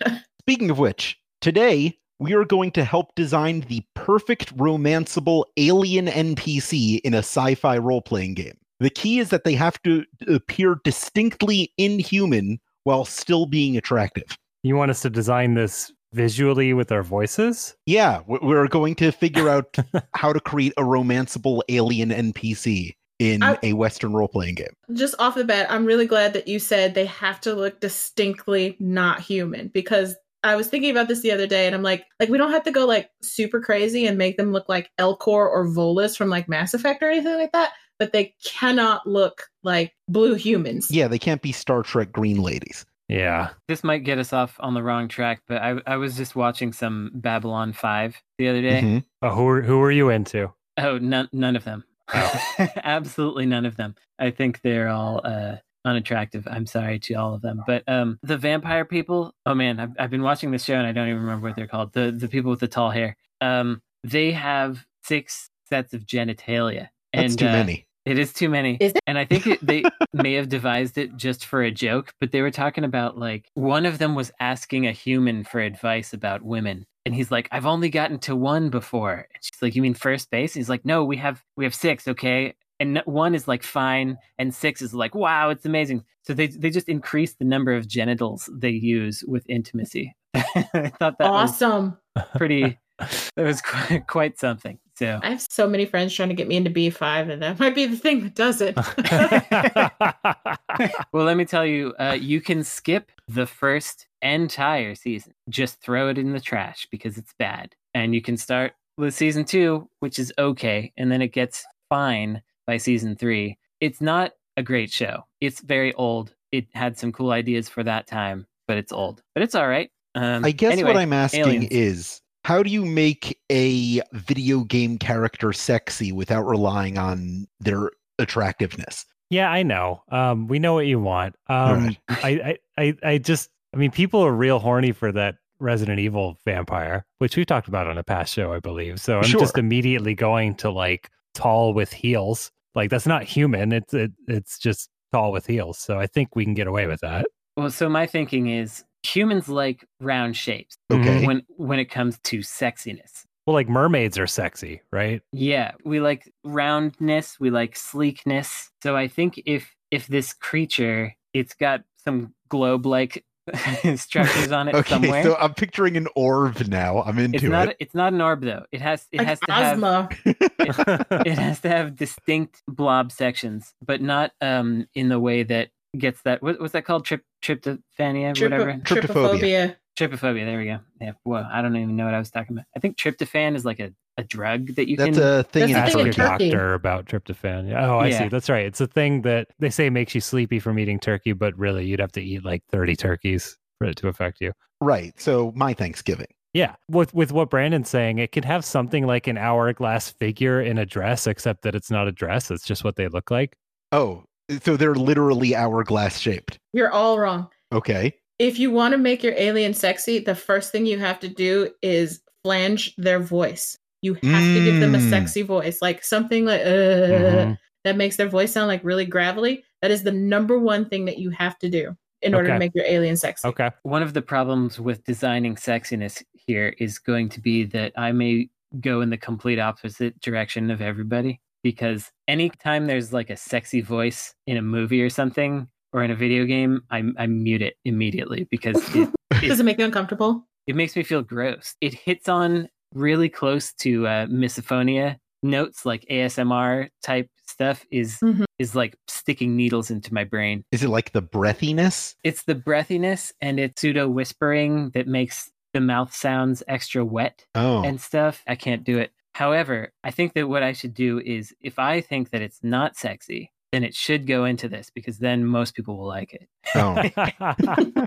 Speaking 0.46 0.70
of 0.70 0.78
which, 0.78 1.18
today 1.40 1.98
we 2.18 2.35
are 2.35 2.44
going 2.44 2.70
to 2.72 2.85
help 2.85 3.14
design 3.14 3.61
the 3.68 3.83
perfect 3.94 4.54
romanceable 4.59 5.44
alien 5.57 6.07
NPC 6.07 7.00
in 7.00 7.14
a 7.14 7.18
sci-fi 7.18 7.78
role-playing 7.78 8.35
game. 8.35 8.57
The 8.78 8.90
key 8.90 9.20
is 9.20 9.30
that 9.30 9.44
they 9.44 9.54
have 9.54 9.80
to 9.85 10.04
appear 10.28 10.76
distinctly 10.85 11.72
inhuman 11.78 12.61
while 12.83 13.07
still 13.07 13.46
being 13.46 13.76
attractive. 13.78 14.37
You 14.62 14.76
want 14.76 14.90
us 14.90 15.00
to 15.02 15.11
design 15.11 15.54
this 15.54 15.90
visually 16.12 16.74
with 16.74 16.92
our 16.92 17.02
voices? 17.02 17.74
Yeah, 17.87 18.20
we- 18.26 18.38
we're 18.42 18.68
going 18.68 18.96
to 18.96 19.12
figure 19.12 19.48
out 19.48 19.76
how 20.14 20.35
to 20.35 20.40
create 20.40 20.74
a 20.76 20.83
romanceable 20.83 21.62
alien 21.70 22.11
NPC 22.11 22.94
in 23.18 23.42
I- 23.42 23.59
a 23.62 23.72
Western 23.72 24.12
role-playing 24.12 24.57
game. 24.57 24.74
Just 24.92 25.14
off 25.18 25.37
the 25.37 25.44
bat, 25.44 25.68
I'm 25.70 25.87
really 25.87 26.07
glad 26.07 26.35
that 26.35 26.48
you 26.48 26.59
said 26.59 26.94
they 26.94 27.07
have 27.07 27.40
to 27.42 27.54
look 27.54 27.80
distinctly 27.80 28.76
not 28.78 29.20
human 29.20 29.68
because 29.68 30.16
I 30.44 30.54
was 30.57 30.68
thinking 30.68 30.90
about 30.90 31.09
this 31.09 31.20
the 31.20 31.33
other 31.33 31.46
day 31.46 31.66
and 31.66 31.74
I'm 31.74 31.83
like, 31.83 32.04
like 32.20 32.28
we 32.28 32.38
don't 32.38 32.52
have 32.52 32.62
to 32.64 32.70
go 32.70 32.87
like 32.87 33.11
super 33.22 33.61
crazy 33.61 34.07
and 34.07 34.16
make 34.18 34.37
them 34.37 34.52
look 34.52 34.68
like 34.68 34.90
Elcor 35.00 35.26
or 35.26 35.66
Volus 35.66 36.16
from 36.16 36.28
like 36.28 36.48
Mass 36.48 36.74
Effect 36.74 37.02
or 37.02 37.09
anything 37.11 37.35
like 37.37 37.52
that, 37.52 37.72
but 37.98 38.12
they 38.12 38.35
cannot 38.44 39.07
look 39.07 39.48
like 39.62 39.92
blue 40.09 40.35
humans. 40.35 40.90
Yeah, 40.90 41.09
they 41.09 41.18
can't 41.18 41.42
be 41.42 41.50
Star 41.52 41.83
Trek 41.83 42.12
green 42.12 42.42
ladies. 42.42 42.85
Yeah. 43.09 43.50
this 43.68 43.85
might 43.85 44.04
get 44.04 44.18
us 44.18 44.33
off 44.33 44.57
on 44.61 44.72
the 44.74 44.83
wrong 44.83 45.09
track, 45.09 45.42
but 45.46 45.61
I 45.61 45.76
I 45.87 45.96
was 45.96 46.16
just 46.16 46.35
watching 46.37 46.72
some 46.72 47.11
Babylon 47.14 47.72
Five 47.74 48.16
the 48.38 48.48
other 48.48 48.62
day. 48.62 48.80
Mhm. 48.83 49.04
Oh, 49.22 49.30
who 49.30 49.48
are, 49.48 49.62
who 49.62 49.83
are 49.83 49.90
you 49.90 50.09
into? 50.09 50.52
Oh, 50.78 50.96
none 50.98 51.28
none 51.33 51.54
of 51.57 51.64
them. 51.64 51.85
Absolutely 52.59 53.46
none 53.46 53.66
of 53.66 53.76
them. 53.76 53.94
I 54.18 54.30
think 54.30 54.61
they're 54.62 54.88
all 54.88 55.20
uh, 55.24 55.57
unattractive. 55.84 56.46
I'm 56.50 56.66
sorry 56.66 56.98
to 57.00 57.14
all 57.14 57.34
of 57.34 57.42
them, 57.42 57.62
but 57.66 57.82
um, 57.88 58.18
the 58.22 58.36
vampire 58.36 58.84
people. 58.84 59.34
Oh 59.46 59.54
man, 59.54 59.80
I've 59.80 59.92
I've 59.98 60.10
been 60.10 60.22
watching 60.22 60.50
this 60.50 60.64
show 60.64 60.74
and 60.74 60.86
I 60.86 60.92
don't 60.92 61.08
even 61.08 61.20
remember 61.20 61.48
what 61.48 61.56
they're 61.56 61.66
called. 61.66 61.92
The 61.92 62.10
the 62.10 62.28
people 62.28 62.50
with 62.50 62.60
the 62.60 62.68
tall 62.68 62.90
hair. 62.90 63.16
Um, 63.40 63.82
they 64.02 64.32
have 64.32 64.84
six 65.02 65.50
sets 65.68 65.94
of 65.94 66.06
genitalia. 66.06 66.88
That's 67.12 67.32
and, 67.32 67.38
too 67.38 67.46
uh, 67.48 67.52
many. 67.52 67.86
It 68.04 68.18
is 68.18 68.34
too 68.34 68.50
many. 68.50 68.76
Is 68.80 68.92
it? 68.92 69.00
And 69.06 69.16
I 69.16 69.24
think 69.24 69.46
it, 69.46 69.66
they 69.66 69.82
may 70.12 70.34
have 70.34 70.48
devised 70.48 70.98
it 70.98 71.16
just 71.16 71.46
for 71.46 71.62
a 71.62 71.70
joke, 71.70 72.12
but 72.20 72.32
they 72.32 72.42
were 72.42 72.50
talking 72.50 72.84
about 72.84 73.18
like 73.18 73.48
one 73.54 73.86
of 73.86 73.98
them 73.98 74.14
was 74.14 74.30
asking 74.40 74.86
a 74.86 74.92
human 74.92 75.44
for 75.44 75.60
advice 75.60 76.12
about 76.12 76.42
women. 76.42 76.86
And 77.06 77.14
he's 77.14 77.30
like, 77.30 77.48
I've 77.50 77.66
only 77.66 77.88
gotten 77.90 78.18
to 78.20 78.36
one 78.36 78.70
before. 78.70 79.26
And 79.32 79.42
she's 79.42 79.62
like, 79.62 79.74
You 79.74 79.82
mean 79.82 79.94
first 79.94 80.30
base? 80.30 80.54
he's 80.54 80.68
like, 80.68 80.84
No, 80.84 81.04
we 81.04 81.16
have 81.16 81.42
we 81.56 81.64
have 81.64 81.74
six, 81.74 82.06
okay? 82.08 82.54
And 82.84 83.00
one 83.06 83.34
is 83.34 83.48
like 83.48 83.62
fine, 83.62 84.18
and 84.38 84.54
six 84.54 84.82
is 84.82 84.92
like, 84.92 85.14
wow, 85.14 85.48
it's 85.48 85.64
amazing. 85.64 86.04
So 86.20 86.34
they 86.34 86.48
they 86.48 86.68
just 86.68 86.86
increase 86.86 87.32
the 87.32 87.46
number 87.46 87.72
of 87.72 87.88
genitals 87.88 88.50
they 88.52 88.68
use 88.68 89.24
with 89.26 89.48
intimacy. 89.48 90.14
I 90.34 90.92
thought 90.98 91.16
that 91.18 91.30
awesome. 91.30 91.96
was 92.14 92.26
pretty. 92.36 92.78
That 93.36 93.44
was 93.44 93.60
quite, 93.60 94.06
quite 94.06 94.38
something. 94.38 94.78
So 94.94 95.18
I 95.20 95.30
have 95.30 95.44
so 95.50 95.68
many 95.68 95.84
friends 95.84 96.14
trying 96.14 96.28
to 96.28 96.34
get 96.36 96.46
me 96.46 96.56
into 96.56 96.70
B5, 96.70 97.28
and 97.28 97.42
that 97.42 97.58
might 97.58 97.74
be 97.74 97.86
the 97.86 97.96
thing 97.96 98.22
that 98.22 98.36
does 98.36 98.60
it. 98.60 98.76
well, 101.12 101.24
let 101.24 101.36
me 101.36 101.44
tell 101.44 101.66
you, 101.66 101.92
uh, 101.98 102.16
you 102.20 102.40
can 102.40 102.62
skip 102.62 103.10
the 103.26 103.46
first 103.46 104.06
entire 104.22 104.94
season. 104.94 105.32
Just 105.48 105.80
throw 105.80 106.08
it 106.08 106.18
in 106.18 106.32
the 106.32 106.40
trash 106.40 106.86
because 106.88 107.18
it's 107.18 107.34
bad. 107.36 107.74
And 107.94 108.14
you 108.14 108.22
can 108.22 108.36
start 108.36 108.74
with 108.96 109.12
season 109.12 109.44
two, 109.44 109.88
which 109.98 110.20
is 110.20 110.32
okay. 110.38 110.92
And 110.96 111.10
then 111.10 111.20
it 111.20 111.32
gets 111.32 111.66
fine 111.88 112.42
by 112.66 112.77
season 112.77 113.16
three. 113.16 113.59
It's 113.81 114.00
not 114.00 114.33
a 114.57 114.62
great 114.62 114.90
show. 114.90 115.24
It's 115.40 115.61
very 115.61 115.92
old. 115.94 116.35
It 116.53 116.66
had 116.74 116.98
some 116.98 117.12
cool 117.12 117.33
ideas 117.33 117.68
for 117.68 117.83
that 117.85 118.07
time, 118.07 118.46
but 118.68 118.77
it's 118.77 118.92
old. 118.92 119.22
But 119.35 119.42
it's 119.42 119.55
all 119.55 119.68
right. 119.68 119.90
Um, 120.14 120.44
I 120.44 120.53
guess 120.53 120.72
anyway, 120.72 120.90
what 120.92 120.96
I'm 120.96 121.12
asking 121.12 121.40
aliens. 121.40 121.68
is 121.72 122.20
how 122.44 122.62
do 122.62 122.70
you 122.70 122.85
make 122.85 123.38
a 123.50 124.00
video 124.12 124.61
game 124.64 124.98
character 124.98 125.53
sexy 125.53 126.12
without 126.12 126.42
relying 126.44 126.98
on 126.98 127.46
their 127.61 127.90
attractiveness? 128.18 129.07
yeah, 129.31 129.50
I 129.50 129.62
know. 129.64 130.03
Um, 130.11 130.46
we 130.46 130.59
know 130.61 130.74
what 130.74 130.87
you 130.87 131.00
want. 131.00 131.35
Um, 131.48 131.96
I, 132.09 132.57
I, 132.79 132.83
I, 132.83 132.94
I 133.03 133.18
just 133.18 133.50
I 133.74 133.77
mean, 133.77 133.90
people 133.90 134.24
are 134.24 134.33
real 134.33 134.61
horny 134.61 134.92
for 134.92 135.11
that 135.12 135.37
Resident 135.59 135.98
Evil 135.98 136.38
vampire, 136.44 137.05
which 137.18 137.37
we 137.37 137.44
talked 137.44 137.66
about 137.66 137.88
on 137.88 137.98
a 137.98 138.05
past 138.05 138.33
show, 138.33 138.53
I 138.53 138.61
believe. 138.61 139.00
So 139.00 139.18
I'm 139.18 139.24
Sure. 139.24 139.40
just 139.40 139.59
immediately 139.59 140.14
going 140.14 140.55
to 140.57 140.70
like 140.70 141.11
tall 141.34 141.74
with 141.74 141.92
heels. 141.92 142.50
Like 142.74 142.90
that's 142.90 143.06
not 143.06 143.22
human. 143.24 143.72
It's 143.72 143.94
it, 143.94 144.12
it's 144.26 144.58
just 144.58 144.88
tall 145.12 145.32
with 145.32 145.46
heels. 145.46 145.78
So 145.78 145.98
I 145.98 146.06
think 146.06 146.34
we 146.34 146.44
can 146.44 146.54
get 146.54 146.66
away 146.66 146.86
with 146.86 147.00
that. 147.00 147.26
Well, 147.56 147.70
so 147.70 147.88
my 147.88 148.06
thinking 148.06 148.48
is 148.48 148.84
humans 149.04 149.48
like 149.48 149.84
round 150.00 150.36
shapes 150.36 150.76
Okay. 150.90 151.26
when 151.26 151.42
when 151.56 151.78
it 151.78 151.86
comes 151.86 152.18
to 152.24 152.38
sexiness. 152.38 153.24
Well, 153.46 153.54
like 153.54 153.68
mermaids 153.68 154.18
are 154.18 154.26
sexy, 154.26 154.80
right? 154.90 155.20
Yeah, 155.32 155.72
we 155.84 156.00
like 156.00 156.32
roundness, 156.44 157.38
we 157.38 157.50
like 157.50 157.76
sleekness. 157.76 158.70
So 158.82 158.96
I 158.96 159.06
think 159.06 159.40
if 159.44 159.74
if 159.90 160.06
this 160.06 160.32
creature, 160.32 161.14
it's 161.32 161.54
got 161.54 161.82
some 162.02 162.34
globe 162.48 162.86
like 162.86 163.24
structures 163.96 164.52
on 164.52 164.68
it 164.68 164.74
Okay, 164.74 164.88
somewhere. 164.90 165.22
so 165.22 165.37
I'm 165.37 165.54
picturing 165.54 165.96
an 165.96 166.09
orb 166.16 166.66
now. 166.68 167.02
I'm 167.02 167.18
into 167.18 167.37
it's 167.37 167.44
not 167.44 167.68
it. 167.70 167.76
it's 167.80 167.94
not 167.94 168.12
an 168.12 168.20
orb 168.20 168.42
though. 168.42 168.64
It 168.72 168.80
has 168.80 169.07
it 169.12 169.18
like 169.18 169.26
has 169.26 169.40
to 169.40 169.52
have 169.52 169.76
Ozma. 169.76 170.09
it 170.24 171.38
has 171.38 171.61
to 171.61 171.68
have 171.68 171.96
distinct 171.96 172.62
blob 172.68 173.12
sections, 173.12 173.74
but 173.85 174.00
not 174.00 174.33
um 174.40 174.87
in 174.94 175.09
the 175.09 175.20
way 175.20 175.42
that 175.42 175.68
gets 175.98 176.22
that 176.22 176.42
what, 176.42 176.61
what's 176.61 176.72
that 176.72 176.85
called? 176.85 177.04
Trip 177.04 177.22
tryptophania, 177.42 178.40
whatever. 178.40 178.74
Trypo- 178.74 179.02
Trypophobia. 179.02 179.76
Trypophobia. 179.96 180.11
Trypophobia. 180.11 180.44
There 180.46 180.59
we 180.59 180.64
go. 180.66 180.78
Yeah. 181.00 181.12
Well, 181.24 181.48
I 181.50 181.62
don't 181.62 181.76
even 181.76 181.96
know 181.96 182.04
what 182.04 182.14
I 182.14 182.18
was 182.18 182.30
talking 182.30 182.57
about. 182.57 182.66
I 182.76 182.80
think 182.80 182.96
tryptophan 182.96 183.54
is 183.57 183.64
like 183.64 183.80
a, 183.80 183.92
a 184.16 184.24
drug 184.24 184.74
that 184.76 184.88
you 184.88 184.96
That's 184.96 185.18
can. 185.18 185.26
a 185.26 185.42
thing 185.42 185.61
That's 185.61 185.70
in 185.70 185.72
the 185.72 185.78
Ask 185.78 185.92
thing 185.92 186.04
your 186.07 186.12
Turkey. 186.14 186.30
Turkey. 186.30 186.50
doctor 186.50 186.74
about 186.74 187.07
tryptophan. 187.07 187.68
Yeah. 187.70 187.87
Oh, 187.90 187.98
I 187.98 188.09
Yeah. 188.09 188.18
see. 188.20 188.28
That's 188.28 188.48
right. 188.50 188.66
It's 188.66 188.80
a 188.80 188.87
thing 188.87 189.22
that 189.22 189.48
they 189.59 189.70
say 189.70 189.90
makes 189.90 190.14
you 190.14 190.20
sleepy 190.20 190.59
from 190.59 190.78
eating 190.78 190.98
turkey, 191.00 191.33
but 191.33 191.57
really 191.59 191.85
you'd 191.87 192.00
have 192.00 192.12
to 192.12 192.22
eat 192.22 192.44
like 192.44 192.62
30 192.70 192.96
turkeys 192.96 193.57
for 193.78 193.87
it 193.87 193.96
to 193.96 194.09
affect 194.09 194.40
you. 194.40 194.52
Right. 194.80 195.18
So 195.20 195.52
my 195.57 195.74
Thanksgiving. 195.74 196.26
Yeah, 196.52 196.76
with 196.88 197.12
with 197.14 197.33
what 197.33 197.50
Brandon's 197.50 197.88
saying, 197.88 198.18
it 198.18 198.30
could 198.30 198.44
have 198.44 198.64
something 198.64 199.07
like 199.09 199.26
an 199.26 199.37
hourglass 199.37 200.11
figure 200.11 200.61
in 200.61 200.78
a 200.78 200.87
dress, 200.87 201.26
except 201.26 201.62
that 201.62 201.74
it's 201.74 201.90
not 201.90 202.07
a 202.07 202.12
dress; 202.12 202.48
it's 202.48 202.64
just 202.64 202.85
what 202.85 202.94
they 202.94 203.09
look 203.09 203.28
like. 203.33 203.57
Oh, 203.90 204.22
so 204.62 204.76
they're 204.76 204.94
literally 204.94 205.57
hourglass 205.57 206.16
shaped. 206.20 206.61
You're 206.72 206.92
all 206.92 207.18
wrong. 207.18 207.48
Okay. 207.72 208.14
If 208.38 208.58
you 208.58 208.70
want 208.70 208.92
to 208.92 208.98
make 208.98 209.22
your 209.22 209.34
alien 209.36 209.74
sexy, 209.74 210.18
the 210.18 210.34
first 210.34 210.72
thing 210.72 210.86
you 210.86 210.98
have 210.98 211.20
to 211.20 211.28
do 211.28 211.70
is 211.82 212.20
flange 212.42 212.94
their 212.96 213.20
voice. 213.20 213.78
You 214.02 214.14
have 214.14 214.42
to 214.42 214.64
give 214.64 214.80
them 214.80 214.94
a 214.94 214.98
Mm. 214.98 215.08
sexy 215.10 215.42
voice, 215.42 215.80
like 215.80 216.04
something 216.04 216.44
like 216.44 216.60
uh, 216.60 216.64
Mhm. 216.64 217.58
that 217.84 217.96
makes 217.96 218.16
their 218.16 218.28
voice 218.28 218.52
sound 218.52 218.68
like 218.68 218.82
really 218.84 219.06
gravelly. 219.06 219.64
That 219.82 219.90
is 219.90 220.02
the 220.02 220.12
number 220.12 220.58
one 220.58 220.88
thing 220.88 221.04
that 221.06 221.18
you 221.18 221.30
have 221.30 221.58
to 221.60 221.70
do 221.70 221.96
in 222.22 222.34
order 222.34 222.48
Okay. 222.48 222.54
to 222.54 222.58
make 222.58 222.74
your 222.74 222.84
alien 222.86 223.16
sexy. 223.16 223.46
Okay, 223.48 223.70
One 223.82 224.02
of 224.02 224.12
the 224.14 224.22
problems 224.22 224.80
with 224.80 225.04
designing 225.04 225.54
sexiness 225.56 226.22
here 226.32 226.74
is 226.78 226.98
going 226.98 227.28
to 227.30 227.40
be 227.40 227.64
that 227.64 227.92
I 227.96 228.12
may 228.12 228.50
go 228.80 229.00
in 229.00 229.10
the 229.10 229.16
complete 229.18 229.58
opposite 229.58 230.18
direction 230.20 230.70
of 230.70 230.82
everybody 230.82 231.40
because 231.62 232.10
anytime 232.28 232.86
there's 232.86 233.12
like 233.12 233.30
a 233.30 233.36
sexy 233.36 233.80
voice 233.80 234.34
in 234.46 234.56
a 234.56 234.62
movie 234.62 235.02
or 235.02 235.08
something 235.08 235.68
or 235.94 236.02
in 236.04 236.11
a 236.11 236.14
video 236.14 236.44
game, 236.44 236.83
I, 236.90 237.02
I 237.16 237.26
mute 237.26 237.62
it 237.62 237.76
immediately 237.87 238.46
because 238.50 238.76
it, 238.94 239.09
Does 239.40 239.61
it 239.61 239.64
make 239.64 239.78
you 239.78 239.85
uncomfortable? 239.87 240.46
it 240.66 240.74
makes 240.76 240.96
me 240.96 241.02
feel 241.02 241.22
gross. 241.22 241.74
It 241.80 241.94
hits 241.94 242.28
on 242.28 242.68
really 242.94 243.28
close 243.28 243.72
to 243.74 244.07
uh, 244.07 244.26
misophonia 244.26 245.16
notes, 245.42 245.85
like 245.87 246.04
ASMR 246.11 246.88
type 247.02 247.28
stuff 247.46 247.85
is 247.90 248.18
Mhm. 248.22 248.44
is 248.59 248.74
like 248.74 248.96
sticking 249.09 249.57
needles 249.57 249.90
into 249.90 250.12
my 250.14 250.24
brain. 250.24 250.64
Is 250.72 250.83
it 250.83 250.88
like 250.88 251.12
the 251.12 251.20
breathiness? 251.22 252.14
It's 252.24 252.44
the 252.44 252.54
breathiness 252.54 253.33
and 253.40 253.61
it's 253.61 253.80
pseudo 253.80 254.09
whispering 254.09 254.90
that 254.94 255.07
makes 255.07 255.50
the 255.74 255.80
mouth 255.80 256.14
sounds 256.14 256.62
extra 256.66 257.04
wet 257.04 257.44
Oh. 257.54 257.83
and 257.85 258.00
stuff. 258.00 258.42
I 258.46 258.54
can't 258.54 258.85
do 258.85 258.98
it. 258.98 259.12
However, 259.35 259.92
I 260.02 260.11
think 260.12 260.33
that 260.35 260.48
what 260.48 260.62
I 260.62 260.72
should 260.72 260.94
do 260.94 261.18
is 261.20 261.52
if 261.61 261.78
I 261.78 262.00
think 262.00 262.30
that 262.30 262.40
it's 262.40 262.61
not 262.62 262.96
sexy, 262.96 263.50
then 263.74 263.84
it 263.84 263.94
should 263.94 264.26
go 264.26 264.44
into 264.44 264.68
this 264.68 264.90
because 264.90 265.18
then 265.18 265.44
most 265.44 265.74
people 265.74 265.96
will 265.98 266.06
like 266.06 266.32
it. 266.34 266.48
oh. 266.74 268.06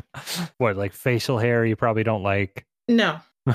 what 0.57 0.77
like 0.77 0.93
facial 0.93 1.37
hair? 1.37 1.65
You 1.65 1.75
probably 1.75 2.03
don't 2.03 2.23
like. 2.23 2.65
No. 2.87 3.19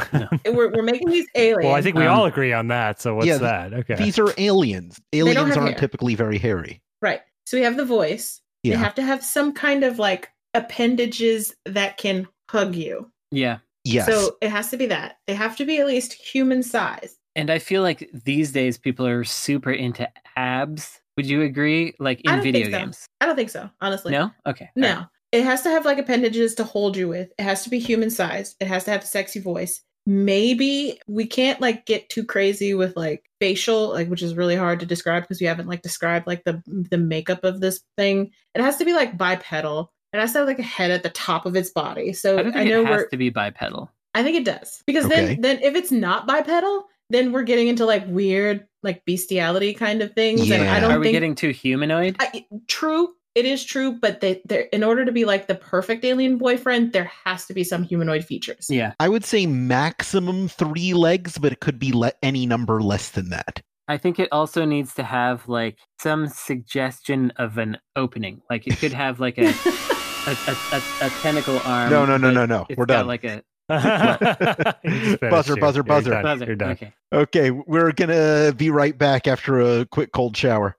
We're, 0.46 0.70
we're 0.72 0.82
making 0.82 1.10
these 1.10 1.26
aliens. 1.34 1.66
Well, 1.66 1.74
I 1.74 1.82
think 1.82 1.96
we 1.96 2.06
Um, 2.06 2.18
all 2.18 2.24
agree 2.24 2.52
on 2.54 2.68
that. 2.68 3.00
So 3.00 3.14
what's 3.14 3.26
yeah, 3.26 3.36
that? 3.38 3.74
Okay. 3.74 3.94
These 3.96 4.18
are 4.18 4.32
aliens. 4.38 4.98
Aliens 5.12 5.54
aren't 5.54 5.70
hair. 5.70 5.78
typically 5.78 6.14
very 6.14 6.38
hairy. 6.38 6.80
Right. 7.02 7.20
So 7.44 7.58
we 7.58 7.62
have 7.64 7.76
the 7.76 7.84
voice. 7.84 8.40
Yeah. 8.62 8.76
They 8.76 8.78
have 8.78 8.94
to 8.94 9.02
have 9.02 9.22
some 9.22 9.52
kind 9.52 9.84
of 9.84 9.98
like 9.98 10.30
appendages 10.54 11.54
that 11.66 11.98
can 11.98 12.26
hug 12.48 12.74
you. 12.74 13.10
Yeah. 13.30 13.58
Yes. 13.84 14.06
So 14.06 14.36
it 14.40 14.48
has 14.50 14.70
to 14.70 14.76
be 14.78 14.86
that. 14.86 15.18
They 15.26 15.34
have 15.34 15.56
to 15.56 15.64
be 15.66 15.78
at 15.78 15.86
least 15.86 16.14
human 16.14 16.62
size. 16.62 17.18
And 17.36 17.50
I 17.50 17.58
feel 17.58 17.82
like 17.82 18.08
these 18.12 18.52
days 18.52 18.78
people 18.78 19.06
are 19.06 19.24
super 19.24 19.72
into 19.72 20.08
abs. 20.36 21.00
Would 21.16 21.26
you 21.26 21.42
agree? 21.42 21.94
Like 21.98 22.20
in 22.22 22.40
video 22.40 22.64
think 22.64 22.74
so. 22.74 22.80
games? 22.80 23.06
I 23.20 23.26
don't 23.26 23.36
think 23.36 23.50
so, 23.50 23.68
honestly. 23.80 24.12
No? 24.12 24.30
Okay. 24.46 24.70
No. 24.76 24.88
All 24.88 24.96
right. 24.96 25.06
It 25.32 25.44
has 25.44 25.62
to 25.62 25.70
have 25.70 25.84
like 25.84 25.98
appendages 25.98 26.54
to 26.56 26.64
hold 26.64 26.96
you 26.96 27.08
with. 27.08 27.30
It 27.38 27.42
has 27.42 27.64
to 27.64 27.70
be 27.70 27.78
human 27.78 28.10
size. 28.10 28.54
It 28.60 28.66
has 28.66 28.84
to 28.84 28.90
have 28.90 29.02
a 29.02 29.06
sexy 29.06 29.40
voice. 29.40 29.82
Maybe 30.04 31.00
we 31.06 31.26
can't 31.26 31.60
like 31.60 31.86
get 31.86 32.08
too 32.08 32.24
crazy 32.24 32.74
with 32.74 32.96
like 32.96 33.24
facial, 33.40 33.90
like 33.90 34.08
which 34.08 34.22
is 34.22 34.34
really 34.34 34.56
hard 34.56 34.80
to 34.80 34.86
describe 34.86 35.22
because 35.22 35.40
we 35.40 35.46
haven't 35.46 35.68
like 35.68 35.82
described 35.82 36.26
like 36.26 36.44
the 36.44 36.62
the 36.66 36.98
makeup 36.98 37.44
of 37.44 37.60
this 37.60 37.80
thing. 37.96 38.30
It 38.54 38.60
has 38.60 38.76
to 38.78 38.84
be 38.84 38.92
like 38.92 39.16
bipedal. 39.16 39.92
It 40.12 40.18
has 40.20 40.32
to 40.32 40.38
have 40.40 40.48
like 40.48 40.58
a 40.58 40.62
head 40.64 40.90
at 40.90 41.02
the 41.02 41.08
top 41.10 41.46
of 41.46 41.56
its 41.56 41.70
body. 41.70 42.12
So 42.12 42.38
I 42.38 42.42
don't 42.42 42.56
I, 42.56 42.64
know 42.64 42.80
it 42.80 42.84
we're 42.90 42.98
has 42.98 43.06
to 43.10 43.16
be 43.16 43.30
bipedal. 43.30 43.90
I 44.14 44.22
think 44.22 44.36
it 44.36 44.44
does 44.44 44.82
because 44.86 45.06
Okay. 45.06 45.26
then 45.26 45.40
then 45.40 45.62
if 45.62 45.74
it's 45.74 45.92
not 45.92 46.26
bipedal, 46.26 46.84
then 47.12 47.32
we're 47.32 47.42
getting 47.44 47.68
into 47.68 47.84
like 47.86 48.04
weird 48.08 48.66
like 48.82 49.04
bestiality 49.06 49.74
kind 49.74 50.02
of 50.02 50.12
things. 50.14 50.40
And 50.40 50.64
Yeah. 50.64 50.74
I 50.74 50.80
don't 50.80 50.90
Are 50.92 50.98
we 50.98 51.06
think 51.06 51.14
getting 51.14 51.34
too 51.34 51.50
humanoid? 51.50 52.16
I, 52.18 52.44
true. 52.68 53.10
It 53.34 53.46
is 53.46 53.64
true, 53.64 53.92
but 53.98 54.20
they, 54.20 54.42
they're, 54.44 54.62
in 54.72 54.84
order 54.84 55.04
to 55.06 55.12
be 55.12 55.24
like 55.24 55.46
the 55.46 55.54
perfect 55.54 56.04
alien 56.04 56.36
boyfriend, 56.36 56.92
there 56.92 57.10
has 57.24 57.46
to 57.46 57.54
be 57.54 57.64
some 57.64 57.82
humanoid 57.82 58.24
features. 58.26 58.66
yeah. 58.68 58.92
I 59.00 59.08
would 59.08 59.24
say 59.24 59.46
maximum 59.46 60.48
three 60.48 60.92
legs, 60.92 61.38
but 61.38 61.50
it 61.52 61.60
could 61.60 61.78
be 61.78 61.92
le- 61.92 62.12
any 62.22 62.44
number 62.44 62.82
less 62.82 63.08
than 63.10 63.30
that. 63.30 63.62
I 63.88 63.96
think 63.96 64.18
it 64.18 64.28
also 64.32 64.64
needs 64.66 64.94
to 64.94 65.02
have 65.02 65.48
like 65.48 65.78
some 65.98 66.28
suggestion 66.28 67.32
of 67.36 67.58
an 67.58 67.78
opening. 67.96 68.42
Like 68.50 68.66
it 68.66 68.78
could 68.78 68.92
have 68.92 69.18
like 69.20 69.38
a 69.38 69.46
a, 70.26 70.30
a, 70.30 70.56
a, 70.72 70.82
a 71.06 71.10
tentacle 71.22 71.58
arm. 71.64 71.90
No, 71.90 72.04
no, 72.06 72.16
no, 72.16 72.28
but 72.28 72.34
no, 72.34 72.46
no. 72.46 72.66
We're 72.76 72.86
done. 72.86 73.06
Like 73.06 73.24
a 73.24 73.42
You 74.84 74.90
just 74.90 75.20
finished 75.20 75.20
Buzzer, 75.20 75.56
buzzer, 75.56 75.78
You're 75.78 75.84
buzzer. 75.84 76.22
buzzer. 76.22 76.44
You're 76.46 76.56
done. 76.56 76.70
Okay. 76.72 76.92
Okay, 77.12 77.50
we're 77.50 77.92
gonna 77.92 78.52
be 78.56 78.70
right 78.70 78.96
back 78.96 79.26
after 79.26 79.60
a 79.60 79.84
quick 79.86 80.12
cold 80.12 80.36
shower. 80.36 80.74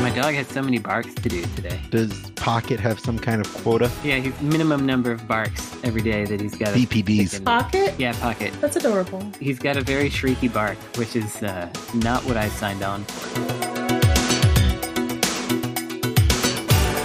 My 0.00 0.10
dog 0.14 0.34
has 0.34 0.46
so 0.48 0.62
many 0.62 0.78
barks 0.78 1.14
to 1.14 1.28
do 1.28 1.42
today. 1.56 1.80
Does 1.90 2.30
Pocket 2.32 2.80
have 2.80 2.98
some 3.00 3.18
kind 3.18 3.40
of 3.44 3.52
quota? 3.62 3.90
Yeah, 4.04 4.16
he's 4.16 4.38
minimum 4.42 4.84
number 4.84 5.12
of 5.12 5.26
barks 5.28 5.76
every 5.84 6.02
day 6.02 6.24
that 6.24 6.40
he's 6.40 6.54
got. 6.56 6.74
to 6.74 6.78
BPDs. 6.80 7.28
stick. 7.28 7.44
Pocket? 7.44 7.94
Yeah, 7.98 8.12
pocket. 8.20 8.52
That's 8.60 8.76
adorable. 8.76 9.24
He's 9.40 9.58
got 9.58 9.76
a 9.76 9.80
very 9.80 10.10
shrieky 10.10 10.52
bark, 10.52 10.76
which 10.96 11.14
is 11.16 11.42
uh, 11.42 11.68
not 11.94 12.24
what 12.24 12.36
I 12.36 12.48
signed 12.48 12.82
on 12.82 13.04
for. 13.04 13.91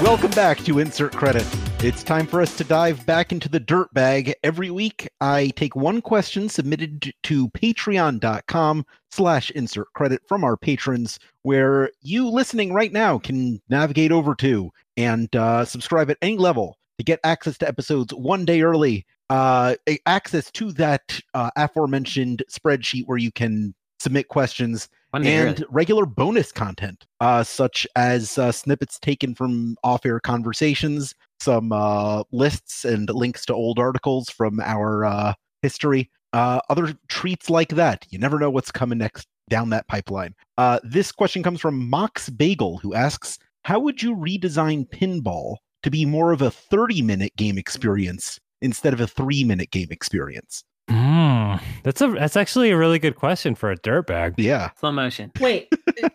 Welcome 0.03 0.29
back 0.29 0.59
to 0.59 0.77
Insert 0.77 1.11
Credit. 1.13 1.43
It's 1.83 2.03
time 2.03 2.27
for 2.27 2.39
us 2.39 2.55
to 2.57 2.63
dive 2.63 3.03
back 3.07 3.31
into 3.31 3.49
the 3.49 3.59
dirt 3.59 3.91
bag. 3.95 4.35
Every 4.43 4.69
week, 4.69 5.09
I 5.21 5.51
take 5.55 5.75
one 5.75 6.03
question 6.03 6.49
submitted 6.49 7.11
to 7.23 7.49
patreon.com 7.49 8.85
slash 9.09 9.49
insert 9.51 9.91
credit 9.93 10.21
from 10.27 10.43
our 10.43 10.55
patrons, 10.55 11.17
where 11.41 11.89
you 12.01 12.29
listening 12.29 12.73
right 12.73 12.93
now 12.93 13.17
can 13.17 13.59
navigate 13.69 14.11
over 14.11 14.35
to 14.35 14.69
and 14.97 15.35
uh, 15.35 15.65
subscribe 15.65 16.11
at 16.11 16.17
any 16.21 16.37
level 16.37 16.77
to 16.99 17.03
get 17.03 17.19
access 17.23 17.57
to 17.57 17.67
episodes 17.67 18.13
one 18.13 18.45
day 18.45 18.61
early, 18.61 19.03
uh, 19.31 19.73
access 20.05 20.51
to 20.51 20.71
that 20.73 21.19
uh, 21.33 21.49
aforementioned 21.55 22.43
spreadsheet 22.51 23.07
where 23.07 23.17
you 23.17 23.31
can 23.31 23.73
submit 23.99 24.27
questions 24.27 24.89
and 25.13 25.65
regular 25.69 26.05
bonus 26.05 26.51
content, 26.51 27.05
uh, 27.19 27.43
such 27.43 27.87
as 27.95 28.37
uh, 28.37 28.51
snippets 28.51 28.99
taken 28.99 29.33
from 29.33 29.77
off-air 29.83 30.19
conversations, 30.19 31.13
some 31.39 31.71
uh, 31.71 32.23
lists 32.31 32.85
and 32.85 33.09
links 33.09 33.45
to 33.45 33.53
old 33.53 33.79
articles 33.79 34.29
from 34.29 34.59
our 34.59 35.05
uh, 35.05 35.33
history, 35.61 36.09
uh, 36.33 36.59
other 36.69 36.93
treats 37.07 37.49
like 37.49 37.69
that. 37.69 38.05
You 38.09 38.19
never 38.19 38.39
know 38.39 38.49
what's 38.49 38.71
coming 38.71 38.97
next 38.97 39.27
down 39.49 39.69
that 39.69 39.87
pipeline. 39.87 40.35
Uh, 40.57 40.79
this 40.83 41.11
question 41.11 41.41
comes 41.41 41.61
from 41.61 41.89
Mox 41.89 42.29
Bagel, 42.29 42.77
who 42.77 42.93
asks, 42.93 43.39
"How 43.63 43.79
would 43.79 44.01
you 44.01 44.15
redesign 44.15 44.89
pinball 44.89 45.57
to 45.83 45.89
be 45.89 46.05
more 46.05 46.31
of 46.33 46.41
a 46.41 46.51
30-minute 46.51 47.35
game 47.37 47.57
experience 47.57 48.39
instead 48.61 48.93
of 48.93 48.99
a 48.99 49.07
three-minute 49.07 49.71
game 49.71 49.87
experience?" 49.89 50.63
Mm, 50.89 51.61
that's 51.83 52.01
a 52.01 52.07
that's 52.07 52.37
actually 52.37 52.71
a 52.71 52.77
really 52.77 52.99
good 52.99 53.15
question 53.15 53.55
for 53.55 53.71
a 53.71 53.77
dirtbag. 53.77 54.35
Yeah. 54.37 54.71
Slow 54.79 54.91
motion. 54.91 55.31
Wait, 55.39 55.69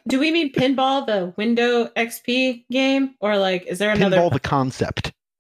Do 0.09 0.19
we 0.19 0.31
mean 0.31 0.53
pinball, 0.53 1.07
the 1.07 1.33
Window 1.37 1.87
XP 1.97 2.65
game, 2.71 3.15
or 3.21 3.37
like 3.37 3.67
is 3.67 3.79
there 3.79 3.91
another? 3.91 4.17
Pinball 4.17 4.33
the 4.33 4.41
concept. 4.41 5.13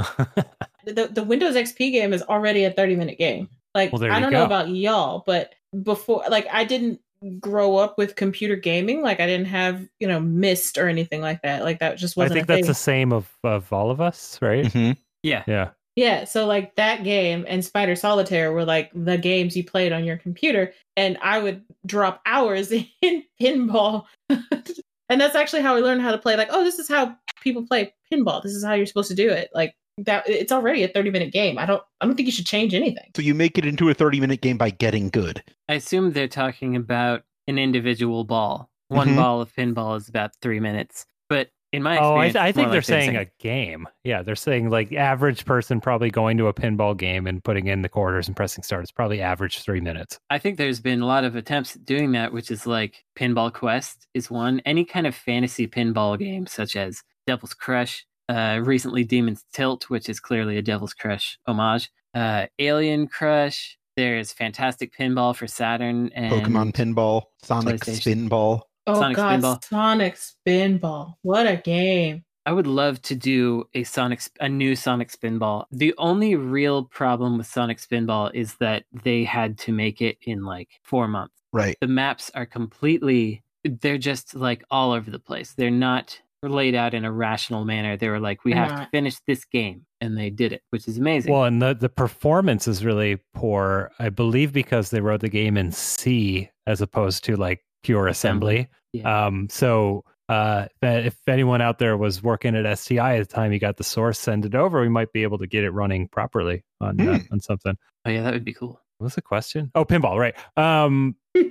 the 0.85 1.09
the 1.12 1.23
Windows 1.23 1.55
XP 1.55 1.92
game 1.92 2.12
is 2.12 2.23
already 2.23 2.64
a 2.64 2.71
thirty 2.71 2.97
minute 2.97 3.18
game. 3.18 3.49
Like 3.75 3.92
Well, 3.92 4.05
I 4.05 4.21
don't 4.21 4.33
go. 4.33 4.40
know 4.40 4.45
about 4.45 4.68
y'all, 4.68 5.23
but 5.27 5.55
before, 5.83 6.25
like 6.29 6.47
I 6.53 6.64
didn't 6.64 7.01
grow 7.40 7.77
up 7.77 7.97
with 7.97 8.16
computer 8.16 8.57
gaming. 8.57 9.01
Like 9.01 9.21
I 9.21 9.27
didn't 9.27 9.47
have 9.47 9.87
you 9.99 10.09
know 10.09 10.21
Myst 10.21 10.77
or 10.77 10.88
anything 10.88 11.21
like 11.23 11.40
that. 11.42 11.62
Like 11.62 11.79
that 11.81 11.97
just 11.97 12.16
wasn't. 12.16 12.33
I 12.33 12.35
think 12.35 12.45
a 12.45 12.47
that's 12.49 12.61
thing. 12.61 12.66
the 12.66 12.75
same 12.75 13.12
of, 13.12 13.31
of 13.45 13.73
all 13.73 13.90
of 13.90 14.01
us, 14.01 14.38
right? 14.42 14.64
Mhm. 14.66 14.97
Yeah. 15.23 15.45
Yeah. 15.47 15.71
Yeah, 15.96 16.24
so 16.24 16.46
like 16.46 16.74
that 16.76 17.05
game 17.05 17.44
and 17.46 17.64
Spider 17.64 17.94
Solitaire 17.96 18.52
were 18.52 18.64
like 18.64 18.90
the 18.94 19.18
games 19.18 19.57
you 19.57 19.64
played 19.64 19.92
on 19.92 20.05
your 20.05 20.16
computer, 20.16 20.72
and 20.96 21.18
I 21.22 21.38
would 21.38 21.62
drop 21.85 22.22
hours 22.24 22.72
in 23.02 23.22
pinball. 23.40 24.05
and 24.28 25.20
that's 25.20 25.35
actually 25.35 25.62
how 25.62 25.76
I 25.76 25.81
learned 25.81 26.02
how 26.02 26.12
to 26.12 26.18
play. 26.18 26.37
Like, 26.37 26.48
oh, 26.50 26.64
this 26.64 26.78
is 26.78 26.88
how 26.88 27.16
people 27.42 27.66
play 27.66 27.92
pinball. 28.12 28.42
This 28.42 28.52
is 28.52 28.64
how 28.64 28.72
you're 28.74 28.87
supposed 28.87 29.09
to 29.11 29.14
do 29.14 29.28
it. 29.28 29.50
Like 29.55 29.74
that, 29.98 30.26
it's 30.28 30.52
already 30.52 30.83
a 30.85 30.88
30 30.88 31.11
minute 31.11 31.33
game. 31.33 31.59
I 31.59 31.66
don't, 31.66 31.83
I 32.00 32.07
don't 32.07 32.14
think 32.14 32.26
you 32.26 32.33
should 32.33 32.46
change 32.46 32.72
anything. 32.74 33.11
So 33.14 33.20
you 33.22 33.35
make 33.35 33.59
it 33.59 33.66
into 33.66 33.90
a 33.90 33.94
30 33.94 34.20
minute 34.20 34.40
game 34.40 34.57
by 34.57 34.70
getting 34.70 35.11
good. 35.11 35.42
I 35.68 35.74
assume 35.74 36.12
they're 36.12 36.28
talking 36.28 36.74
about 36.76 37.24
an 37.46 37.59
individual 37.59 38.24
ball. 38.24 38.70
One 38.88 39.09
Mhm. 39.09 39.16
ball 39.16 39.40
of 39.42 39.55
pinball 39.55 39.96
is 39.98 40.09
about 40.09 40.33
three 40.40 40.61
minutes. 40.61 41.05
But 41.28 41.48
in 41.72 41.82
my 41.82 41.98
Oh, 41.98 42.16
I, 42.16 42.24
th- 42.26 42.37
I 42.37 42.52
think 42.52 42.68
they're 42.70 42.78
like 42.78 42.85
saying 42.85 43.16
a 43.16 43.26
game. 43.38 43.88
Yeah, 44.04 44.22
they're 44.22 44.37
saying 44.37 44.68
like 44.68 44.92
average 44.92 45.44
person 45.44 45.80
probably 45.80 46.11
going 46.11 46.37
to 46.38 46.46
a 46.48 46.54
pinball 46.54 46.96
game 46.96 47.26
and 47.26 47.42
putting 47.42 47.66
in 47.66 47.82
the 47.82 47.88
quarters 47.88 48.28
and 48.28 48.37
pressing 48.37 48.62
start. 48.62 48.82
It's 48.82 48.92
probably 48.92 49.20
average 49.20 49.61
three 49.61 49.80
minutes. 49.80 50.18
I 50.30 50.38
think 50.38 50.58
there's 50.58 50.80
been 50.80 51.00
a 51.00 51.06
lot 51.06 51.24
of 51.24 51.35
attempts 51.35 51.74
at 51.76 51.85
doing 51.85 52.12
that, 52.12 52.32
which 52.32 52.50
is 52.50 52.66
like 52.66 53.04
Pinball 53.16 53.52
Quest 53.52 54.06
is 54.14 54.30
one. 54.30 54.61
Any 54.66 54.85
kind 54.85 55.06
of 55.06 55.14
fantasy 55.14 55.66
pinball 55.66 56.18
game, 56.18 56.46
such 56.46 56.76
as 56.76 57.02
Devil's 57.26 57.54
Crush, 57.54 58.04
uh, 58.28 58.61
recently 58.62 59.04
Demon's 59.04 59.44
Tilt, 59.52 59.88
which 59.88 60.08
is 60.08 60.20
clearly 60.20 60.58
a 60.58 60.62
Devil's 60.62 60.94
Crush 60.94 61.38
homage, 61.46 61.90
uh, 62.14 62.46
Alien 62.58 63.08
Crush. 63.08 63.78
There's 63.96 64.32
Fantastic 64.32 64.96
Pinball 64.96 65.37
for 65.37 65.46
Saturn 65.46 66.11
and 66.14 66.32
Pokemon 66.32 66.72
Pinball, 66.72 67.24
Sonic 67.42 67.80
PlayStation. 67.80 68.28
Spinball. 68.28 68.62
Oh 68.87 68.95
Sonic 68.95 69.16
God, 69.16 69.40
Spinball. 69.40 69.64
Sonic 69.64 70.16
Spinball! 70.16 71.14
What 71.23 71.47
a 71.47 71.57
game! 71.57 72.25
I 72.45 72.53
would 72.53 72.66
love 72.66 73.01
to 73.03 73.14
do 73.14 73.68
a 73.73 73.85
Sonic, 73.85 74.21
a 74.40 74.49
new 74.49 74.75
Sonic 74.75 75.12
Spinball. 75.12 75.66
The 75.71 75.95
only 75.99 76.35
real 76.35 76.85
problem 76.85 77.38
with 77.38 77.47
Sonic 77.47 77.79
Spinball 77.79 78.33
is 78.35 78.55
that 78.55 78.85
they 79.05 79.23
had 79.23 79.59
to 79.59 79.73
make 79.73 80.03
it 80.03 80.18
in 80.23 80.45
like 80.45 80.68
four 80.83 81.07
months. 81.07 81.35
Right. 81.55 81.77
the 81.83 81.87
maps 81.87 82.31
are 82.35 82.47
completely 82.47 83.45
they're 83.62 83.99
just 83.99 84.35
like 84.35 84.64
all 84.71 84.92
over 84.92 85.11
the 85.11 85.18
place 85.18 85.53
they're 85.53 85.71
not 85.71 86.18
laid 86.42 86.75
out 86.75 86.95
in 86.95 87.05
a 87.05 87.12
rational 87.12 87.66
manner 87.66 87.95
they 87.95 88.09
were 88.09 88.18
like 88.18 88.42
we 88.42 88.55
They're 88.55 88.64
have 88.64 88.81
to 88.81 88.88
finish 88.90 89.16
this 89.27 89.45
game 89.45 89.85
and 90.01 90.16
they 90.16 90.31
did 90.31 90.55
it 90.55 90.62
which 90.71 90.88
is 90.88 90.97
amazing 90.97 91.31
Well, 91.31 91.45
and 91.45 91.61
the, 91.61 91.75
the 91.75 91.90
performance 91.90 92.66
is 92.66 92.85
really 92.87 93.21
poor, 93.35 93.92
I 93.99 94.09
believe, 94.09 94.53
because 94.55 94.88
they 94.88 95.01
wrote 95.03 95.21
the 95.21 95.29
game 95.29 95.59
in 95.59 95.71
C 95.73 96.49
as 96.66 96.81
opposed 96.81 97.23
to 97.25 97.37
like 97.37 97.61
pure 97.83 98.07
assembly. 98.09 98.68
Yeah. 98.92 99.27
Um, 99.27 99.49
so 99.51 100.05
uh, 100.29 100.66
if 100.83 101.16
anyone 101.27 101.61
out 101.61 101.79
there 101.79 101.97
was 101.97 102.23
working 102.23 102.55
at 102.57 102.79
STI 102.79 103.16
at 103.16 103.29
the 103.29 103.35
time 103.35 103.53
you 103.53 103.59
got 103.59 103.77
the 103.77 103.85
source, 103.85 104.18
send 104.18 104.45
it 104.47 104.55
over. 104.55 104.81
We 104.81 104.88
might 104.88 105.12
be 105.12 105.23
able 105.23 105.38
to 105.38 105.47
get 105.47 105.64
it 105.64 105.71
running 105.71 106.09
properly 106.09 106.64
on 106.81 107.01
uh, 107.01 107.18
Hmm. 107.18 107.33
on 107.33 107.40
something. 107.40 107.77
oh 108.07 108.11
yeah 108.11 108.23
that 108.23 108.33
would 108.33 108.45
be 108.45 108.53
cool 108.55 108.81
What 108.99 109.05
was 109.07 109.14
the 109.14 109.23
question? 109.23 109.71
Oh, 109.75 109.85
pinball, 109.85 110.18
right? 110.18 110.35
Um, 110.57 111.16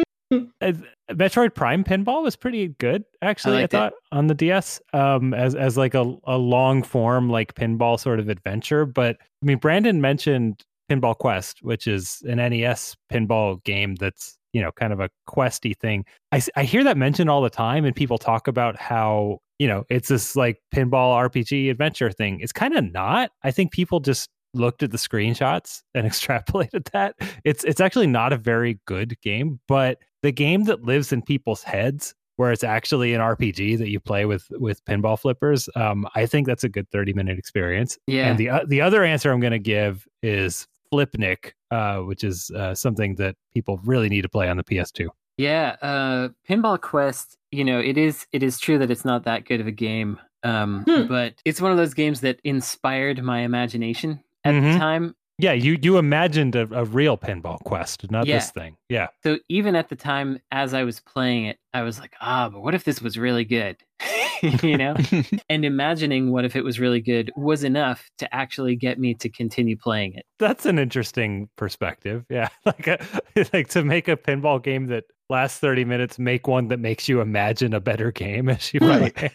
Metroid 1.11 1.53
Prime 1.55 1.83
pinball 1.83 2.23
was 2.23 2.35
pretty 2.35 2.69
good, 2.79 3.03
actually. 3.21 3.57
I, 3.57 3.61
liked 3.61 3.73
it. 3.73 3.77
thought 3.77 3.93
on 4.13 4.27
the 4.27 4.33
DS, 4.33 4.79
um, 4.93 5.33
as 5.33 5.55
as 5.55 5.77
like 5.77 5.93
a 5.93 6.15
a 6.23 6.37
long 6.37 6.83
form 6.83 7.29
like 7.29 7.53
pinball 7.55 7.99
sort 7.99 8.19
of 8.19 8.29
adventure. 8.29 8.85
But 8.85 9.17
I 9.41 9.45
mean, 9.45 9.57
Brandon 9.57 9.99
mentioned 9.99 10.63
Pinball 10.89 11.17
Quest, 11.17 11.61
which 11.63 11.85
is 11.87 12.21
an 12.27 12.37
NES 12.37 12.95
pinball 13.11 13.61
game 13.65 13.95
that's 13.95 14.37
you 14.53 14.61
know 14.61 14.71
kind 14.71 14.93
of 14.93 14.99
a 14.99 15.09
questy 15.29 15.77
thing. 15.77 16.05
I, 16.31 16.41
I 16.55 16.63
hear 16.63 16.83
that 16.83 16.97
mentioned 16.97 17.29
all 17.29 17.41
the 17.41 17.49
time, 17.49 17.85
and 17.85 17.95
people 17.95 18.17
talk 18.17 18.47
about 18.47 18.77
how 18.77 19.39
you 19.59 19.67
know 19.67 19.83
it's 19.89 20.09
this 20.09 20.35
like 20.35 20.61
pinball 20.73 21.29
RPG 21.29 21.69
adventure 21.69 22.11
thing. 22.11 22.39
It's 22.39 22.51
kind 22.51 22.75
of 22.75 22.91
not. 22.91 23.31
I 23.43 23.51
think 23.51 23.71
people 23.71 23.99
just 23.99 24.29
looked 24.53 24.83
at 24.83 24.91
the 24.91 24.97
screenshots 24.97 25.81
and 25.93 26.07
extrapolated 26.09 26.89
that. 26.91 27.15
It's 27.43 27.63
it's 27.63 27.81
actually 27.81 28.07
not 28.07 28.33
a 28.33 28.37
very 28.37 28.79
good 28.85 29.19
game, 29.21 29.59
but 29.67 29.99
the 30.23 30.31
game 30.31 30.65
that 30.65 30.83
lives 30.83 31.11
in 31.11 31.21
people's 31.21 31.63
heads 31.63 32.13
where 32.37 32.51
it's 32.51 32.63
actually 32.63 33.13
an 33.13 33.21
RPG 33.21 33.77
that 33.77 33.89
you 33.89 33.99
play 33.99 34.25
with 34.25 34.47
with 34.51 34.83
pinball 34.85 35.19
flippers, 35.19 35.69
um, 35.75 36.07
I 36.15 36.25
think 36.25 36.47
that's 36.47 36.63
a 36.63 36.69
good 36.69 36.89
30 36.89 37.13
minute 37.13 37.37
experience. 37.37 37.97
yeah 38.07 38.29
And 38.29 38.39
the 38.39 38.49
uh, 38.49 38.65
the 38.67 38.81
other 38.81 39.03
answer 39.03 39.31
I'm 39.31 39.39
going 39.39 39.51
to 39.51 39.59
give 39.59 40.07
is 40.23 40.67
Flipnic, 40.91 41.53
uh, 41.71 41.97
which 41.99 42.23
is 42.23 42.51
uh, 42.51 42.75
something 42.75 43.15
that 43.15 43.35
people 43.53 43.79
really 43.83 44.09
need 44.09 44.21
to 44.23 44.29
play 44.29 44.49
on 44.49 44.57
the 44.57 44.63
PS2. 44.63 45.07
yeah 45.37 45.77
uh 45.81 46.27
pinball 46.47 46.79
quest 46.79 47.37
you 47.51 47.63
know 47.63 47.79
it 47.79 47.97
is 47.97 48.27
it 48.33 48.43
is 48.43 48.59
true 48.59 48.77
that 48.77 48.91
it's 48.91 49.05
not 49.05 49.23
that 49.23 49.45
good 49.45 49.61
of 49.61 49.67
a 49.67 49.71
game 49.71 50.19
um 50.43 50.83
Hmm. 50.85 51.07
but 51.07 51.33
it's 51.45 51.61
one 51.61 51.71
of 51.71 51.77
those 51.77 51.93
games 51.93 52.19
that 52.21 52.39
inspired 52.43 53.23
my 53.23 53.39
imagination 53.39 54.19
at 54.43 54.53
Mhm. 54.53 54.73
the 54.73 54.79
time 54.79 55.15
Yeah, 55.39 55.53
you 55.53 55.77
you 55.81 55.97
imagined 55.97 56.55
a, 56.55 56.67
a 56.81 56.83
real 56.85 57.17
pinball 57.17 57.59
quest, 57.63 58.11
not 58.11 58.27
Yeah. 58.27 58.35
this 58.37 58.51
thing. 58.51 58.75
Yeah. 58.89 59.07
so 59.23 59.39
even 59.49 59.75
at 59.75 59.87
the 59.89 59.95
time 59.95 60.39
as 60.51 60.73
i 60.73 60.83
was 60.83 60.99
playing 60.99 61.45
it 61.45 61.57
i 61.73 61.81
was 61.81 61.95
like 61.99 62.13
ah 62.21 62.49
but 62.49 62.61
what 62.61 62.75
if 62.75 62.83
this 62.83 63.01
was 63.01 63.17
really 63.17 63.45
good 63.45 63.77
you 64.63 64.77
know 64.77 64.95
and 65.49 65.65
imagining 65.65 66.31
what 66.31 66.45
if 66.45 66.55
it 66.55 66.63
was 66.63 66.79
really 66.79 67.01
good 67.01 67.31
was 67.35 67.63
enough 67.63 68.09
to 68.17 68.33
actually 68.33 68.75
get 68.75 68.99
me 68.99 69.13
to 69.15 69.29
continue 69.29 69.77
playing 69.77 70.13
it. 70.13 70.25
That's 70.39 70.65
an 70.65 70.79
interesting 70.79 71.49
perspective. 71.57 72.25
Yeah. 72.29 72.49
Like 72.65 72.87
uh, 72.87 72.97
a, 73.35 73.45
like 73.53 73.67
to 73.69 73.83
make 73.83 74.07
a 74.07 74.15
pinball 74.15 74.61
game 74.61 74.87
that 74.87 75.05
lasts 75.29 75.59
30 75.59 75.85
minutes, 75.85 76.19
make 76.19 76.47
one 76.47 76.67
that 76.69 76.79
makes 76.79 77.07
you 77.09 77.21
imagine 77.21 77.73
a 77.73 77.79
better 77.79 78.11
game 78.11 78.49
as 78.49 78.73
you 78.73 78.79
Right. 78.81 79.13
play. 79.15 79.31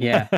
Yeah. 0.00 0.28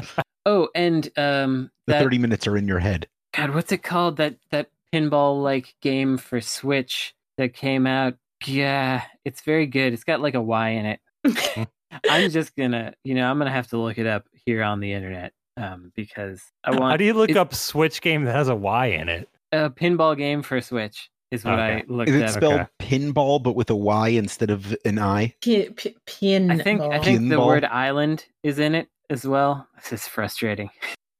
Oh, 0.46 0.68
and 0.74 1.08
um 1.16 1.70
the 1.86 1.94
30 1.94 2.18
minutes 2.18 2.46
are 2.46 2.56
in 2.56 2.66
your 2.68 2.78
head. 2.80 3.06
God, 3.36 3.54
what's 3.54 3.72
it 3.72 3.82
called? 3.82 4.16
That 4.18 4.36
that 4.50 4.70
pinball 4.92 5.42
like 5.42 5.74
game 5.80 6.16
for 6.18 6.40
Switch 6.40 7.14
that 7.38 7.54
came 7.54 7.86
out. 7.86 8.14
Yeah, 8.46 9.02
it's 9.24 9.40
very 9.42 9.66
good. 9.66 9.92
It's 9.92 10.04
got 10.04 10.20
like 10.20 10.34
a 10.34 10.42
Y 10.42 10.68
in 10.70 10.86
it. 10.86 11.00
Hmm. 11.26 11.62
I'm 12.10 12.30
just 12.30 12.54
gonna, 12.56 12.94
you 13.04 13.14
know, 13.14 13.30
I'm 13.30 13.38
gonna 13.38 13.50
have 13.50 13.68
to 13.68 13.78
look 13.78 13.98
it 13.98 14.06
up 14.06 14.24
here 14.46 14.62
on 14.62 14.80
the 14.80 14.92
internet 14.92 15.32
um, 15.56 15.92
because 15.94 16.42
I 16.64 16.70
want 16.72 16.92
How 16.92 16.96
do 16.96 17.04
you 17.04 17.14
look 17.14 17.30
it's- 17.30 17.40
up 17.40 17.54
Switch 17.54 18.00
game 18.00 18.24
that 18.24 18.34
has 18.34 18.48
a 18.48 18.54
Y 18.56 18.86
in 18.86 19.08
it? 19.08 19.28
a 19.52 19.70
pinball 19.70 20.16
game 20.16 20.42
for 20.42 20.60
Switch. 20.60 21.10
Is 21.30 21.44
what 21.44 21.54
Okay. 21.54 21.78
I 21.78 21.84
looked 21.88 22.10
Is 22.10 22.16
it 22.16 22.22
up. 22.24 22.30
spelled 22.30 22.66
pinball 22.80 23.42
but 23.42 23.56
with 23.56 23.68
a 23.70 23.74
Y 23.76 24.08
instead 24.08 24.50
of 24.50 24.76
an 24.84 24.98
I? 25.00 25.34
P- 25.40 25.70
p- 25.70 25.96
pinball. 26.06 26.52
I 26.52 26.62
think 26.62 26.80
I 26.80 26.98
think 27.00 27.28
the 27.28 27.40
word 27.40 27.64
island 27.64 28.24
is 28.44 28.58
in 28.60 28.74
it 28.76 28.88
as 29.10 29.26
well. 29.26 29.66
This 29.76 29.92
is 29.92 30.08
frustrating. 30.08 30.70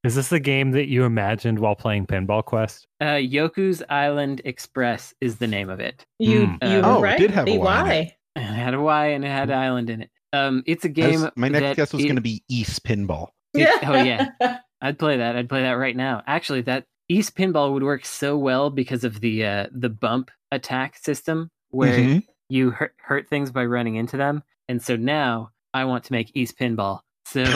Is 0.04 0.14
this 0.14 0.28
the 0.28 0.38
game 0.38 0.72
that 0.72 0.86
you 0.86 1.04
imagined 1.04 1.58
while 1.58 1.74
playing 1.74 2.06
Pinball 2.06 2.44
Quest? 2.44 2.86
Uh, 3.00 3.14
Yoku's 3.16 3.82
Island 3.88 4.42
Express 4.44 5.14
is 5.22 5.38
the 5.38 5.46
name 5.46 5.70
of 5.70 5.80
it. 5.80 6.04
you 6.18 6.46
Hmm. 6.46 6.52
you 6.62 6.80
Oh, 6.84 7.00
were 7.00 7.06
it 7.06 7.10
right. 7.10 7.18
did 7.18 7.30
have 7.30 7.48
a 7.48 7.52
The 7.52 7.58
Y 7.58 7.80
in 7.80 7.86
Y. 7.86 8.16
And 8.36 8.44
it 8.44 8.58
had 8.58 8.74
a 8.74 8.80
Y 8.82 9.06
and 9.06 9.24
it 9.24 9.28
had 9.28 9.48
an 9.50 9.58
island 9.58 9.90
in 9.90 10.02
it. 10.02 10.10
Um, 10.34 10.62
it's 10.66 10.84
a 10.84 10.88
game. 10.88 11.22
was- 11.22 11.30
my 11.36 11.48
next 11.48 11.62
that 11.62 11.76
guess 11.76 11.92
was 11.92 12.02
going 12.04 12.16
to 12.16 12.22
be 12.22 12.42
Ys 12.48 12.78
Pinball. 12.80 13.28
It- 13.54 13.68
oh, 13.84 13.94
yeah. 14.02 14.30
I'd 14.82 14.98
play 14.98 15.16
that. 15.18 15.36
I'd 15.36 15.48
play 15.48 15.62
that 15.62 15.72
right 15.74 15.96
now. 15.96 16.22
Actually, 16.26 16.62
that 16.62 16.84
Ys 17.08 17.30
Pinball 17.30 17.72
would 17.72 17.82
work 17.82 18.04
so 18.04 18.36
well 18.36 18.68
because 18.70 19.04
of 19.04 19.20
the 19.20 19.44
uh, 19.44 19.66
the 19.72 19.88
bump 19.88 20.30
attack 20.50 20.96
system, 20.98 21.50
where 21.70 21.98
Mhm. 21.98 22.22
you 22.48 22.70
hurt, 22.70 22.94
hurt 22.98 23.28
things 23.28 23.50
by 23.50 23.64
running 23.64 23.94
into 23.96 24.16
them. 24.16 24.42
And 24.68 24.82
so 24.82 24.96
now 24.96 25.50
I 25.72 25.84
want 25.84 26.04
to 26.04 26.12
make 26.12 26.30
Ys 26.34 26.52
Pinball. 26.52 27.00
So 27.26 27.44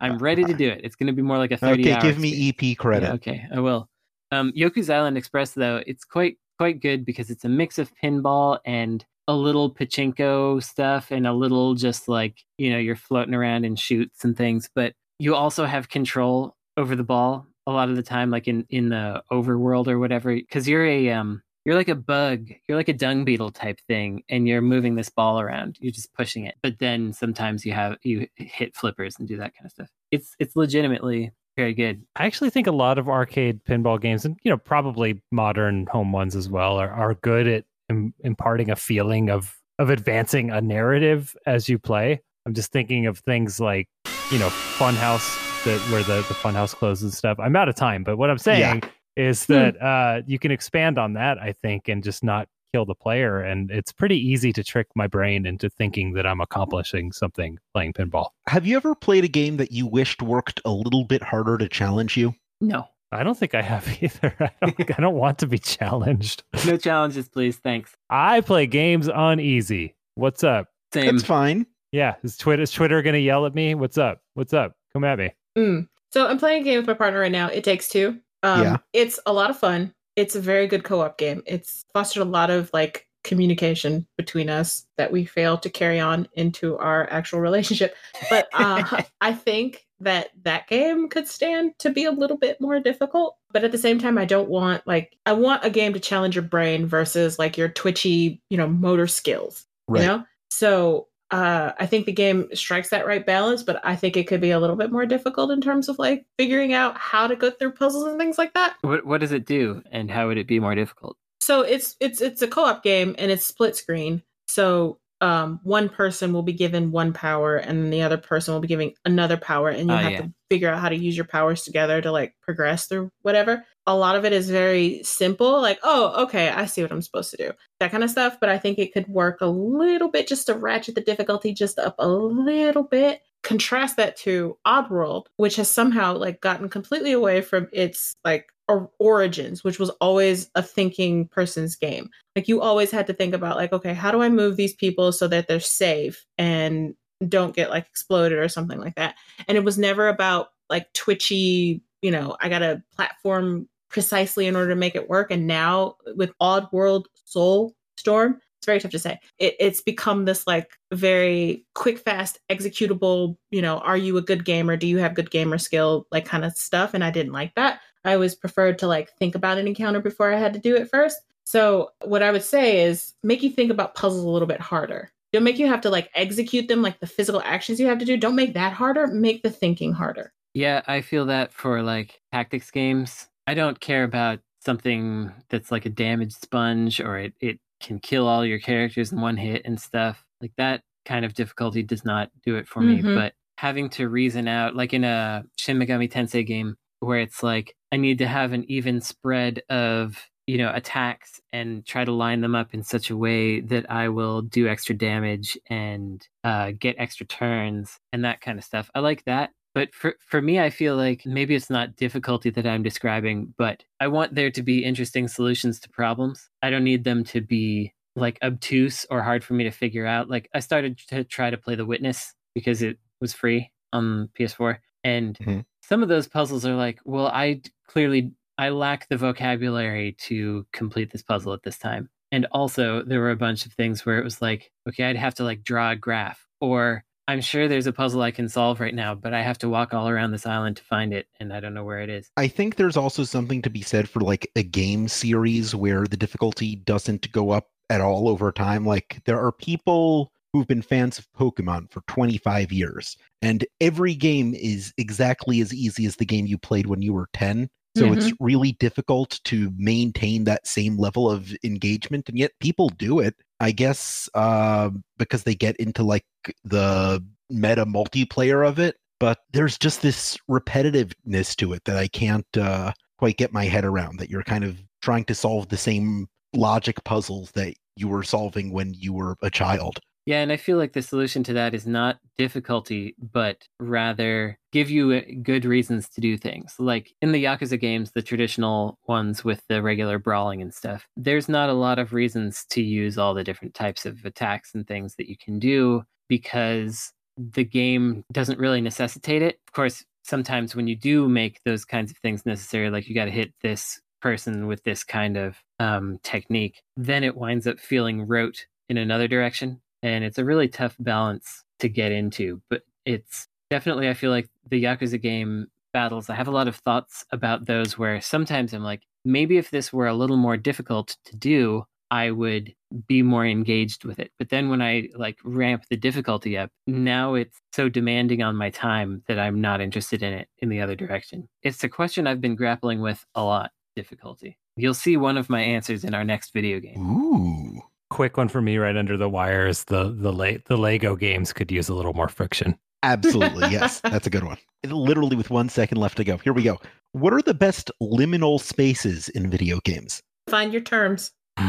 I'm 0.00 0.18
ready 0.18 0.44
to 0.44 0.54
do 0.54 0.68
it. 0.68 0.80
It's 0.84 0.96
going 0.96 1.06
to 1.06 1.12
be 1.12 1.22
more 1.22 1.38
like 1.38 1.52
a 1.52 1.56
30 1.56 1.92
okay, 1.92 2.00
give 2.02 2.18
me 2.18 2.48
EP 2.58 2.76
credit. 2.76 3.06
Yeah, 3.06 3.12
okay, 3.14 3.46
I 3.54 3.60
will. 3.60 3.88
Um, 4.32 4.52
Yoku's 4.56 4.90
Island 4.90 5.16
Express, 5.16 5.52
though, 5.52 5.82
it's 5.86 6.04
quite 6.04 6.38
quite 6.58 6.80
good 6.80 7.04
because 7.04 7.30
it's 7.30 7.44
a 7.44 7.48
mix 7.48 7.78
of 7.78 7.90
pinball 8.02 8.58
and 8.64 9.04
a 9.28 9.34
little 9.34 9.72
pachinko 9.72 10.62
stuff 10.62 11.10
and 11.10 11.26
a 11.26 11.32
little 11.32 11.74
just 11.74 12.08
like 12.08 12.38
you 12.58 12.70
know 12.70 12.78
you're 12.78 12.96
floating 12.96 13.34
around 13.34 13.64
and 13.64 13.78
shoots 13.78 14.24
and 14.24 14.36
things, 14.36 14.68
but 14.74 14.94
you 15.18 15.34
also 15.34 15.64
have 15.64 15.88
control 15.88 16.56
over 16.76 16.96
the 16.96 17.04
ball 17.04 17.46
a 17.66 17.72
lot 17.72 17.88
of 17.88 17.96
the 17.96 18.02
time, 18.02 18.30
like 18.30 18.48
in 18.48 18.66
in 18.70 18.88
the 18.88 19.22
overworld 19.30 19.88
or 19.88 19.98
whatever, 19.98 20.34
because 20.34 20.68
you're 20.68 20.86
a 20.86 21.10
um 21.10 21.42
you're 21.64 21.76
like 21.76 21.88
a 21.88 21.94
bug, 21.94 22.48
you're 22.68 22.76
like 22.76 22.88
a 22.88 22.92
dung 22.92 23.24
beetle 23.24 23.52
type 23.52 23.78
thing, 23.86 24.22
and 24.28 24.48
you're 24.48 24.60
moving 24.60 24.96
this 24.96 25.10
ball 25.10 25.40
around. 25.40 25.76
You're 25.80 25.92
just 25.92 26.12
pushing 26.14 26.44
it, 26.44 26.56
but 26.62 26.78
then 26.80 27.12
sometimes 27.12 27.64
you 27.64 27.72
have 27.72 27.96
you 28.02 28.26
hit 28.36 28.74
flippers 28.74 29.16
and 29.18 29.28
do 29.28 29.36
that 29.36 29.54
kind 29.54 29.66
of 29.66 29.70
stuff. 29.70 29.88
It's 30.10 30.34
it's 30.38 30.56
legitimately 30.56 31.32
very 31.56 31.74
good. 31.74 32.02
I 32.16 32.26
actually 32.26 32.50
think 32.50 32.66
a 32.66 32.72
lot 32.72 32.98
of 32.98 33.08
arcade 33.08 33.64
pinball 33.64 34.00
games, 34.00 34.24
and 34.24 34.36
you 34.42 34.50
know, 34.50 34.58
probably 34.58 35.22
modern 35.30 35.86
home 35.86 36.12
ones 36.12 36.34
as 36.34 36.48
well, 36.48 36.78
are, 36.78 36.90
are 36.90 37.14
good 37.14 37.46
at 37.46 37.64
Im- 37.88 38.14
imparting 38.20 38.70
a 38.70 38.76
feeling 38.76 39.30
of 39.30 39.56
of 39.78 39.90
advancing 39.90 40.50
a 40.50 40.60
narrative 40.60 41.34
as 41.46 41.68
you 41.68 41.78
play. 41.78 42.20
I'm 42.46 42.54
just 42.54 42.72
thinking 42.72 43.06
of 43.06 43.18
things 43.20 43.60
like, 43.60 43.88
you 44.30 44.38
know, 44.38 44.48
Funhouse 44.48 45.64
that 45.64 45.80
where 45.90 46.02
the, 46.02 46.16
the 46.28 46.34
Funhouse 46.34 46.74
closes 46.74 47.04
and 47.04 47.12
stuff. 47.12 47.38
I'm 47.38 47.54
out 47.56 47.68
of 47.68 47.74
time, 47.74 48.04
but 48.04 48.16
what 48.16 48.30
I'm 48.30 48.38
saying 48.38 48.82
is 49.16 49.46
that 49.46 49.80
uh, 49.82 50.22
you 50.26 50.38
can 50.38 50.50
expand 50.50 50.98
on 50.98 51.12
that, 51.14 51.38
I 51.38 51.52
think, 51.62 51.88
and 51.88 52.02
just 52.02 52.24
not 52.24 52.48
kill 52.72 52.84
the 52.84 52.94
player. 52.94 53.40
And 53.40 53.70
it's 53.70 53.92
pretty 53.92 54.16
easy 54.16 54.52
to 54.54 54.64
trick 54.64 54.88
my 54.94 55.06
brain 55.06 55.46
into 55.46 55.68
thinking 55.68 56.14
that 56.14 56.26
I'm 56.26 56.40
accomplishing 56.40 57.12
something 57.12 57.58
playing 57.74 57.92
pinball. 57.92 58.28
Have 58.48 58.66
you 58.66 58.76
ever 58.76 58.94
played 58.94 59.24
a 59.24 59.28
game 59.28 59.56
that 59.58 59.70
you 59.70 59.86
wished 59.86 60.22
worked 60.22 60.60
a 60.64 60.70
little 60.70 61.04
bit 61.04 61.22
harder 61.22 61.58
to 61.58 61.68
challenge 61.68 62.16
you? 62.16 62.34
No. 62.60 62.88
I 63.12 63.22
don't 63.22 63.36
think 63.38 63.54
I 63.54 63.62
have 63.62 63.86
either. 64.02 64.34
I 64.40 64.50
don't, 64.60 64.98
I 64.98 65.00
don't 65.00 65.14
want 65.14 65.38
to 65.40 65.46
be 65.46 65.58
challenged. 65.58 66.42
No 66.66 66.76
challenges, 66.76 67.28
please. 67.28 67.56
Thanks. 67.56 67.94
I 68.08 68.40
play 68.40 68.66
games 68.66 69.08
on 69.08 69.40
easy. 69.40 69.94
What's 70.14 70.44
up? 70.44 70.68
Same. 70.94 71.16
That's 71.16 71.26
fine. 71.26 71.66
Yeah, 71.90 72.14
is 72.22 72.36
Twitter 72.36 72.62
is 72.62 72.70
Twitter 72.70 73.02
gonna 73.02 73.18
yell 73.18 73.44
at 73.46 73.54
me? 73.54 73.74
What's 73.74 73.98
up? 73.98 74.20
What's 74.34 74.54
up? 74.54 74.74
Come 74.92 75.04
at 75.04 75.18
me. 75.18 75.32
Mm. 75.58 75.88
So 76.12 76.26
I'm 76.26 76.38
playing 76.38 76.62
a 76.62 76.64
game 76.64 76.76
with 76.78 76.86
my 76.86 76.94
partner 76.94 77.20
right 77.20 77.32
now. 77.32 77.48
It 77.48 77.64
takes 77.64 77.88
two. 77.88 78.18
Um, 78.42 78.62
Yeah. 78.62 78.76
It's 78.92 79.18
a 79.26 79.32
lot 79.32 79.50
of 79.50 79.58
fun. 79.58 79.92
It's 80.16 80.36
a 80.36 80.40
very 80.40 80.66
good 80.66 80.84
co-op 80.84 81.18
game. 81.18 81.42
It's 81.46 81.84
fostered 81.92 82.22
a 82.22 82.26
lot 82.26 82.50
of 82.50 82.70
like 82.72 83.06
communication 83.24 84.06
between 84.16 84.48
us 84.50 84.86
that 84.98 85.10
we 85.12 85.24
fail 85.24 85.56
to 85.58 85.70
carry 85.70 85.98
on 86.00 86.28
into 86.34 86.76
our 86.78 87.08
actual 87.10 87.40
relationship. 87.48 87.94
But 88.30 88.48
uh, 88.52 89.02
I 89.20 89.32
think 89.32 89.86
that 90.02 90.30
that 90.42 90.68
game 90.68 91.08
could 91.08 91.26
stand 91.28 91.72
to 91.78 91.90
be 91.90 92.04
a 92.04 92.10
little 92.10 92.36
bit 92.36 92.60
more 92.60 92.80
difficult. 92.80 93.36
But 93.52 93.64
at 93.64 93.72
the 93.72 93.78
same 93.78 93.98
time, 93.98 94.18
I 94.18 94.24
don't 94.24 94.48
want 94.48 94.86
like 94.86 95.16
I 95.26 95.32
want 95.32 95.64
a 95.64 95.70
game 95.70 95.92
to 95.94 96.00
challenge 96.00 96.36
your 96.36 96.44
brain 96.44 96.86
versus 96.86 97.38
like 97.38 97.56
your 97.56 97.68
twitchy, 97.68 98.40
you 98.50 98.56
know, 98.56 98.68
motor 98.68 99.06
skills. 99.06 99.64
Right. 99.88 100.02
You 100.02 100.08
know, 100.08 100.24
so 100.50 101.08
uh, 101.30 101.72
I 101.78 101.86
think 101.86 102.04
the 102.04 102.12
game 102.12 102.48
strikes 102.54 102.90
that 102.90 103.06
right 103.06 103.24
balance, 103.24 103.62
but 103.62 103.80
I 103.84 103.96
think 103.96 104.16
it 104.16 104.26
could 104.26 104.40
be 104.40 104.50
a 104.50 104.60
little 104.60 104.76
bit 104.76 104.92
more 104.92 105.06
difficult 105.06 105.50
in 105.50 105.62
terms 105.62 105.88
of 105.88 105.98
like 105.98 106.26
figuring 106.38 106.74
out 106.74 106.98
how 106.98 107.26
to 107.26 107.34
go 107.34 107.50
through 107.50 107.72
puzzles 107.72 108.04
and 108.04 108.18
things 108.18 108.36
like 108.36 108.52
that. 108.52 108.76
What 108.82 109.06
what 109.06 109.22
does 109.22 109.32
it 109.32 109.46
do, 109.46 109.82
and 109.90 110.10
how 110.10 110.28
would 110.28 110.36
it 110.38 110.46
be 110.46 110.60
more 110.60 110.74
difficult? 110.74 111.16
So 111.40 111.62
it's 111.62 111.96
it's 112.00 112.20
it's 112.20 112.42
a 112.42 112.48
co-op 112.48 112.82
game 112.82 113.14
and 113.18 113.30
it's 113.30 113.46
split 113.46 113.76
screen. 113.76 114.22
So 114.46 114.98
um, 115.22 115.60
one 115.62 115.88
person 115.88 116.32
will 116.32 116.42
be 116.42 116.52
given 116.52 116.90
one 116.90 117.12
power 117.12 117.56
and 117.56 117.78
then 117.82 117.90
the 117.90 118.02
other 118.02 118.18
person 118.18 118.52
will 118.52 118.60
be 118.60 118.68
giving 118.68 118.92
another 119.04 119.36
power, 119.38 119.68
and 119.70 119.88
you 119.88 119.94
Oh, 119.94 119.98
have 119.98 120.12
yeah. 120.12 120.20
to 120.22 120.32
figure 120.50 120.68
out 120.68 120.80
how 120.80 120.88
to 120.90 120.96
use 120.96 121.16
your 121.16 121.24
powers 121.26 121.62
together 121.62 122.02
to 122.02 122.10
like 122.12 122.34
progress 122.42 122.86
through 122.86 123.10
whatever. 123.22 123.64
A 123.86 123.96
lot 123.96 124.16
of 124.16 124.24
it 124.24 124.32
is 124.32 124.50
very 124.50 125.02
simple, 125.04 125.60
like 125.62 125.78
oh 125.84 126.24
okay, 126.24 126.50
I 126.50 126.66
see 126.66 126.82
what 126.82 126.92
I'm 126.92 127.02
supposed 127.02 127.30
to 127.30 127.36
do, 127.36 127.52
that 127.80 127.90
kind 127.92 128.04
of 128.04 128.10
stuff. 128.10 128.38
But 128.40 128.48
I 128.50 128.58
think 128.58 128.78
it 128.78 128.92
could 128.92 129.08
work 129.08 129.40
a 129.40 129.46
little 129.46 130.08
bit 130.10 130.26
just 130.28 130.46
to 130.46 130.54
ratchet 130.54 130.94
the 130.96 131.00
difficulty 131.00 131.54
just 131.54 131.78
up 131.78 131.94
a 131.98 132.08
little 132.08 132.82
bit. 132.84 133.22
Contrast 133.42 133.96
that 133.96 134.16
to 134.18 134.56
Oddworld, 134.66 135.26
which 135.36 135.56
has 135.56 135.68
somehow 135.70 136.16
like 136.16 136.40
gotten 136.40 136.68
completely 136.68 137.12
away 137.12 137.40
from 137.40 137.68
its 137.72 138.14
like 138.24 138.51
or- 138.68 138.90
origins, 138.98 139.64
which 139.64 139.78
was 139.78 139.90
always 140.00 140.50
a 140.54 140.62
thinking 140.62 141.28
person's 141.28 141.76
game. 141.76 142.10
Like 142.36 142.48
you 142.48 142.60
always 142.60 142.90
had 142.90 143.06
to 143.08 143.12
think 143.12 143.34
about 143.34 143.56
like, 143.56 143.72
okay, 143.72 143.94
how 143.94 144.10
do 144.10 144.22
I 144.22 144.28
move 144.28 144.56
these 144.56 144.74
people 144.74 145.12
so 145.12 145.28
that 145.28 145.48
they're 145.48 145.60
safe 145.60 146.24
and 146.38 146.94
don't 147.28 147.54
get 147.54 147.70
like 147.70 147.86
exploded 147.86 148.38
or 148.38 148.48
something 148.48 148.80
like 148.80 148.94
that. 148.96 149.14
And 149.48 149.56
it 149.56 149.64
was 149.64 149.78
never 149.78 150.08
about 150.08 150.48
like 150.68 150.92
twitchy, 150.92 151.82
you 152.00 152.10
know, 152.10 152.36
I 152.40 152.48
got 152.48 152.60
to 152.60 152.82
platform 152.96 153.68
precisely 153.88 154.46
in 154.46 154.56
order 154.56 154.70
to 154.70 154.76
make 154.76 154.94
it 154.94 155.08
work. 155.08 155.30
And 155.30 155.46
now 155.46 155.96
with 156.16 156.32
Oddworld 156.40 157.04
Soul 157.24 157.74
Storm, 157.96 158.40
it's 158.58 158.66
very 158.66 158.80
tough 158.80 158.92
to 158.92 158.98
say. 158.98 159.18
It, 159.38 159.56
it's 159.58 159.80
become 159.80 160.24
this 160.24 160.46
like 160.46 160.70
very 160.92 161.66
quick, 161.74 161.98
fast, 161.98 162.38
executable, 162.50 163.36
you 163.50 163.60
know, 163.60 163.78
are 163.78 163.96
you 163.96 164.16
a 164.16 164.22
good 164.22 164.44
gamer? 164.44 164.76
Do 164.76 164.86
you 164.86 164.98
have 164.98 165.14
good 165.14 165.30
gamer 165.30 165.58
skill? 165.58 166.06
Like 166.10 166.24
kind 166.24 166.44
of 166.44 166.52
stuff. 166.52 166.94
And 166.94 167.04
I 167.04 167.10
didn't 167.10 167.32
like 167.32 167.54
that. 167.56 167.80
I 168.04 168.14
always 168.14 168.34
preferred 168.34 168.78
to 168.80 168.86
like 168.86 169.10
think 169.18 169.34
about 169.34 169.58
an 169.58 169.66
encounter 169.66 170.00
before 170.00 170.32
I 170.32 170.38
had 170.38 170.52
to 170.54 170.58
do 170.58 170.74
it 170.76 170.90
first. 170.90 171.20
So 171.44 171.90
what 172.04 172.22
I 172.22 172.30
would 172.30 172.42
say 172.42 172.84
is 172.84 173.14
make 173.22 173.42
you 173.42 173.50
think 173.50 173.70
about 173.70 173.94
puzzles 173.94 174.24
a 174.24 174.28
little 174.28 174.48
bit 174.48 174.60
harder. 174.60 175.10
Don't 175.32 175.44
make 175.44 175.58
you 175.58 175.66
have 175.66 175.80
to 175.82 175.90
like 175.90 176.10
execute 176.14 176.68
them 176.68 176.82
like 176.82 177.00
the 177.00 177.06
physical 177.06 177.40
actions 177.44 177.80
you 177.80 177.86
have 177.86 177.98
to 177.98 178.04
do. 178.04 178.16
Don't 178.16 178.36
make 178.36 178.54
that 178.54 178.72
harder. 178.72 179.06
Make 179.06 179.42
the 179.42 179.50
thinking 179.50 179.92
harder. 179.92 180.32
Yeah, 180.54 180.82
I 180.86 181.00
feel 181.00 181.26
that 181.26 181.52
for 181.52 181.82
like 181.82 182.20
tactics 182.32 182.70
games. 182.70 183.28
I 183.46 183.54
don't 183.54 183.80
care 183.80 184.04
about 184.04 184.40
something 184.60 185.32
that's 185.48 185.70
like 185.72 185.86
a 185.86 185.90
damaged 185.90 186.34
sponge 186.34 187.00
or 187.00 187.18
it, 187.18 187.34
it 187.40 187.58
can 187.80 187.98
kill 187.98 188.28
all 188.28 188.44
your 188.44 188.60
characters 188.60 189.10
in 189.10 189.20
one 189.20 189.36
hit 189.36 189.62
and 189.64 189.80
stuff. 189.80 190.24
Like 190.40 190.52
that 190.58 190.82
kind 191.04 191.24
of 191.24 191.34
difficulty 191.34 191.82
does 191.82 192.04
not 192.04 192.30
do 192.44 192.56
it 192.56 192.68
for 192.68 192.80
me. 192.80 193.00
Mhm. 193.02 193.16
But 193.16 193.32
having 193.58 193.88
to 193.90 194.08
reason 194.08 194.46
out, 194.46 194.76
like 194.76 194.92
in 194.92 195.02
a 195.02 195.44
Shin 195.56 195.78
Megami 195.78 196.10
Tensei 196.10 196.46
game, 196.46 196.76
where 197.02 197.20
it's 197.20 197.42
like 197.42 197.74
I 197.92 197.96
need 197.96 198.18
to 198.18 198.26
have 198.26 198.52
an 198.52 198.64
even 198.70 199.00
spread 199.00 199.62
of 199.68 200.28
you 200.46 200.58
know 200.58 200.72
attacks 200.74 201.40
and 201.52 201.84
try 201.86 202.04
to 202.04 202.12
line 202.12 202.40
them 202.40 202.54
up 202.54 202.74
in 202.74 202.82
such 202.82 203.10
a 203.10 203.16
way 203.16 203.60
that 203.60 203.90
I 203.90 204.08
will 204.08 204.42
do 204.42 204.68
extra 204.68 204.94
damage 204.94 205.56
and 205.68 206.26
uh, 206.44 206.72
get 206.78 206.96
extra 206.98 207.26
turns 207.26 207.98
and 208.12 208.24
that 208.24 208.40
kind 208.40 208.58
of 208.58 208.64
stuff. 208.64 208.90
I 208.94 209.00
like 209.00 209.24
that. 209.24 209.50
But 209.74 209.94
for 209.94 210.14
for 210.28 210.42
me, 210.42 210.60
I 210.60 210.68
feel 210.70 210.96
like 210.96 211.24
maybe 211.24 211.54
it's 211.54 211.70
not 211.70 211.96
difficulty 211.96 212.50
that 212.50 212.66
I'm 212.66 212.82
describing, 212.82 213.54
but 213.56 213.84
I 214.00 214.08
want 214.08 214.34
there 214.34 214.50
to 214.50 214.62
be 214.62 214.84
interesting 214.84 215.28
solutions 215.28 215.80
to 215.80 215.88
problems. 215.88 216.50
I 216.62 216.70
don't 216.70 216.84
need 216.84 217.04
them 217.04 217.24
to 217.24 217.40
be 217.40 217.94
like 218.14 218.38
obtuse 218.42 219.06
or 219.10 219.22
hard 219.22 219.42
for 219.42 219.54
me 219.54 219.64
to 219.64 219.70
figure 219.70 220.06
out. 220.06 220.28
Like 220.28 220.50
I 220.54 220.60
started 220.60 220.98
to 221.08 221.24
try 221.24 221.48
to 221.50 221.56
play 221.56 221.74
The 221.74 221.86
Witness 221.86 222.34
because 222.54 222.82
it 222.82 222.98
was 223.22 223.32
free 223.32 223.70
on 223.94 224.28
PS4, 224.38 224.78
and 225.04 225.38
Mhm. 225.38 225.64
Some 225.82 226.02
of 226.02 226.08
those 226.08 226.28
puzzles 226.28 226.64
are 226.64 226.74
like, 226.74 227.00
well, 227.04 227.26
I 227.26 227.62
clearly 227.86 228.32
I 228.56 228.70
lack 228.70 229.08
the 229.08 229.16
vocabulary 229.16 230.16
to 230.20 230.66
complete 230.72 231.10
this 231.10 231.22
puzzle 231.22 231.52
at 231.52 231.62
this 231.62 231.78
time. 231.78 232.08
And 232.30 232.46
also, 232.50 233.02
there 233.02 233.20
were 233.20 233.30
a 233.30 233.36
bunch 233.36 233.66
of 233.66 233.72
things 233.72 234.06
where 234.06 234.18
it 234.18 234.24
was 234.24 234.40
like, 234.40 234.70
okay, 234.88 235.04
I'd 235.04 235.16
have 235.16 235.34
to 235.34 235.44
like 235.44 235.62
draw 235.62 235.90
a 235.90 235.96
graph, 235.96 236.46
or 236.60 237.04
I'm 237.28 237.40
sure 237.40 237.68
there's 237.68 237.86
a 237.86 237.92
puzzle 237.92 238.22
I 238.22 238.30
can 238.30 238.48
solve 238.48 238.80
right 238.80 238.94
now, 238.94 239.14
but 239.14 239.34
I 239.34 239.42
have 239.42 239.58
to 239.58 239.68
walk 239.68 239.92
all 239.92 240.08
around 240.08 240.30
this 240.32 240.46
island 240.46 240.78
to 240.78 240.84
find 240.84 241.12
it, 241.12 241.26
and 241.38 241.52
I 241.52 241.60
don't 241.60 241.74
know 241.74 241.84
where 241.84 242.00
it 242.00 242.08
is. 242.08 242.30
I 242.36 242.48
think 242.48 242.76
there's 242.76 242.96
also 242.96 243.24
something 243.24 243.62
to 243.62 243.70
be 243.70 243.82
said 243.82 244.08
for 244.08 244.20
like 244.20 244.50
a 244.56 244.62
game 244.62 245.08
series 245.08 245.74
where 245.74 246.06
the 246.06 246.16
difficulty 246.16 246.76
doesn't 246.76 247.30
go 247.32 247.50
up 247.50 247.68
at 247.90 248.00
all 248.00 248.28
over 248.28 248.50
time. 248.50 248.86
Like 248.86 249.20
there 249.26 249.40
are 249.44 249.52
people 249.52 250.32
who've 250.52 250.66
been 250.66 250.82
fans 250.82 251.18
of 251.18 251.26
Pokemon 251.32 251.90
for 251.90 252.02
25 252.08 252.72
years, 252.72 253.16
and 253.40 253.64
every 253.80 254.14
game 254.14 254.54
is 254.54 254.92
exactly 254.98 255.60
as 255.60 255.72
easy 255.72 256.06
as 256.06 256.16
the 256.16 256.26
game 256.26 256.46
you 256.46 256.58
played 256.58 256.86
when 256.86 257.02
you 257.02 257.12
were 257.12 257.28
10. 257.32 257.68
So 257.94 258.10
it's 258.10 258.32
really 258.40 258.72
difficult 258.72 259.38
to 259.44 259.70
maintain 259.76 260.44
that 260.44 260.66
same 260.66 260.96
level 260.96 261.30
of 261.30 261.54
engagement, 261.62 262.26
and 262.28 262.38
yet 262.38 262.52
people 262.58 262.88
do 262.88 263.20
it. 263.20 263.34
I 263.60 263.70
guess 263.70 264.30
uh, 264.34 264.90
because 265.18 265.44
they 265.44 265.54
get 265.54 265.76
into 265.76 266.02
like 266.02 266.24
the 266.64 267.22
meta 267.50 267.84
multiplayer 267.84 268.66
of 268.66 268.78
it. 268.78 268.96
But 269.20 269.38
there's 269.52 269.78
just 269.78 270.02
this 270.02 270.36
repetitiveness 270.50 271.54
to 271.56 271.74
it 271.74 271.84
that 271.84 271.96
I 271.96 272.08
can't 272.08 272.46
uh, 272.56 272.92
quite 273.18 273.36
get 273.36 273.52
my 273.52 273.66
head 273.66 273.84
around. 273.84 274.18
That 274.18 274.30
you're 274.30 274.42
kind 274.42 274.64
of 274.64 274.82
trying 275.00 275.24
to 275.26 275.34
solve 275.34 275.68
the 275.68 275.76
same 275.76 276.28
logic 276.54 277.04
puzzles 277.04 277.52
that 277.52 277.74
you 277.96 278.08
were 278.08 278.24
solving 278.24 278.72
when 278.72 278.94
you 278.94 279.12
were 279.12 279.36
a 279.42 279.50
child. 279.50 280.00
Yeah, 280.24 280.40
and 280.40 280.52
I 280.52 280.56
feel 280.56 280.78
like 280.78 280.92
the 280.92 281.02
solution 281.02 281.42
to 281.44 281.52
that 281.54 281.74
is 281.74 281.84
not 281.84 282.20
difficulty, 282.38 283.16
but 283.18 283.66
rather 283.80 284.56
give 284.70 284.88
you 284.88 285.12
uh, 285.12 285.20
good 285.42 285.64
reasons 285.64 286.08
to 286.10 286.20
do 286.20 286.36
things. 286.36 286.76
Like 286.78 287.12
in 287.20 287.32
the 287.32 287.42
Yakuza 287.42 287.78
games, 287.80 288.12
the 288.12 288.22
traditional 288.22 288.98
ones 289.08 289.44
with 289.44 289.66
the 289.68 289.82
regular 289.82 290.18
brawling 290.20 290.62
and 290.62 290.72
stuff, 290.72 291.08
there's 291.16 291.48
not 291.48 291.70
a 291.70 291.74
lot 291.74 291.98
of 291.98 292.12
reasons 292.12 292.64
to 292.70 292.82
use 292.82 293.18
all 293.18 293.34
the 293.34 293.42
different 293.42 293.74
types 293.74 294.06
of 294.06 294.24
attacks 294.24 294.74
and 294.74 294.86
things 294.86 295.16
that 295.16 295.28
you 295.28 295.36
can 295.36 295.58
do 295.58 296.04
because 296.28 297.12
the 297.36 297.64
game 297.64 298.24
doesn't 298.30 298.60
really 298.60 298.80
necessitate 298.80 299.42
it. 299.42 299.58
Of 299.66 299.72
course, 299.72 300.04
sometimes 300.22 300.76
when 300.76 300.86
you 300.86 300.94
do 300.94 301.28
make 301.28 301.60
those 301.64 301.84
kinds 301.84 302.12
of 302.12 302.18
things 302.18 302.46
necessary, 302.46 302.90
like 302.90 303.08
you 303.08 303.14
got 303.14 303.24
to 303.24 303.32
hit 303.32 303.52
this 303.62 304.00
person 304.20 304.68
with 304.68 304.84
this 304.84 305.02
kind 305.02 305.36
of 305.36 305.56
um, 305.80 306.20
technique, 306.22 306.80
then 306.96 307.24
it 307.24 307.36
winds 307.36 307.66
up 307.66 307.80
feeling 307.80 308.28
rote 308.28 308.66
in 308.88 308.96
another 308.96 309.26
direction 309.26 309.80
and 310.02 310.24
it's 310.24 310.38
a 310.38 310.44
really 310.44 310.68
tough 310.68 310.96
balance 310.98 311.64
to 311.78 311.88
get 311.88 312.12
into 312.12 312.60
but 312.68 312.82
it's 313.04 313.48
definitely 313.70 314.08
i 314.08 314.14
feel 314.14 314.30
like 314.30 314.48
the 314.68 314.82
yakuza 314.82 315.20
game 315.20 315.66
battles 315.92 316.30
i 316.30 316.34
have 316.34 316.48
a 316.48 316.52
lot 316.52 316.68
of 316.68 316.76
thoughts 316.76 317.24
about 317.32 317.66
those 317.66 317.98
where 317.98 318.20
sometimes 318.20 318.72
i'm 318.72 318.82
like 318.82 319.02
maybe 319.24 319.58
if 319.58 319.70
this 319.70 319.92
were 319.92 320.06
a 320.06 320.14
little 320.14 320.36
more 320.36 320.56
difficult 320.56 321.16
to 321.24 321.36
do 321.36 321.84
i 322.10 322.30
would 322.30 322.74
be 323.06 323.22
more 323.22 323.46
engaged 323.46 324.04
with 324.04 324.18
it. 324.18 324.30
But 324.38 324.50
then 324.50 324.68
when 324.68 324.82
i 324.82 325.08
like 325.14 325.38
ramp 325.44 325.84
the 325.88 325.96
difficulty 325.96 326.58
up 326.58 326.70
now 326.86 327.34
it's 327.34 327.58
so 327.72 327.88
demanding 327.88 328.42
on 328.42 328.54
my 328.54 328.70
time 328.70 329.22
that 329.28 329.38
i'm 329.38 329.60
not 329.60 329.80
interested 329.80 330.22
in 330.22 330.32
it 330.34 330.48
in 330.58 330.68
the 330.68 330.80
other 330.80 330.94
direction. 330.94 331.48
It's 331.62 331.82
a 331.84 331.88
question 331.88 332.26
i've 332.26 332.40
been 332.40 332.54
grappling 332.54 333.00
with 333.00 333.24
a 333.34 333.42
lot 333.42 333.70
difficulty. 333.96 334.58
You'll 334.76 334.94
see 334.94 335.16
one 335.16 335.36
of 335.36 335.50
my 335.50 335.60
answers 335.60 336.04
in 336.04 336.14
our 336.14 336.24
next 336.24 336.52
video 336.52 336.80
game. 336.80 336.98
Ooh, 336.98 337.82
quick 338.12 338.36
one 338.36 338.48
for 338.48 338.60
me 338.60 338.76
right 338.78 338.96
under 338.96 339.16
the 339.16 339.28
wires. 339.28 339.84
The 339.84 340.14
the 340.16 340.32
Le- 340.32 340.58
the 340.66 340.76
Lego 340.76 341.16
games 341.16 341.52
could 341.52 341.72
use 341.72 341.88
a 341.88 341.94
little 341.94 342.12
more 342.14 342.28
friction. 342.28 342.76
Absolutely, 343.02 343.68
yes. 343.70 344.00
That's 344.00 344.26
a 344.26 344.30
good 344.30 344.44
one. 344.44 344.58
Literally 344.86 345.34
with 345.36 345.50
one 345.50 345.68
second 345.68 345.98
left 345.98 346.16
to 346.18 346.24
go. 346.24 346.36
Here 346.38 346.52
we 346.52 346.62
go. 346.62 346.78
What 347.12 347.32
are 347.32 347.42
the 347.42 347.54
best 347.54 347.90
liminal 348.02 348.60
spaces 348.60 349.28
in 349.30 349.50
video 349.50 349.80
games? 349.84 350.22
Find 350.48 350.72
your 350.72 350.82
terms. 350.82 351.32
you 351.58 351.64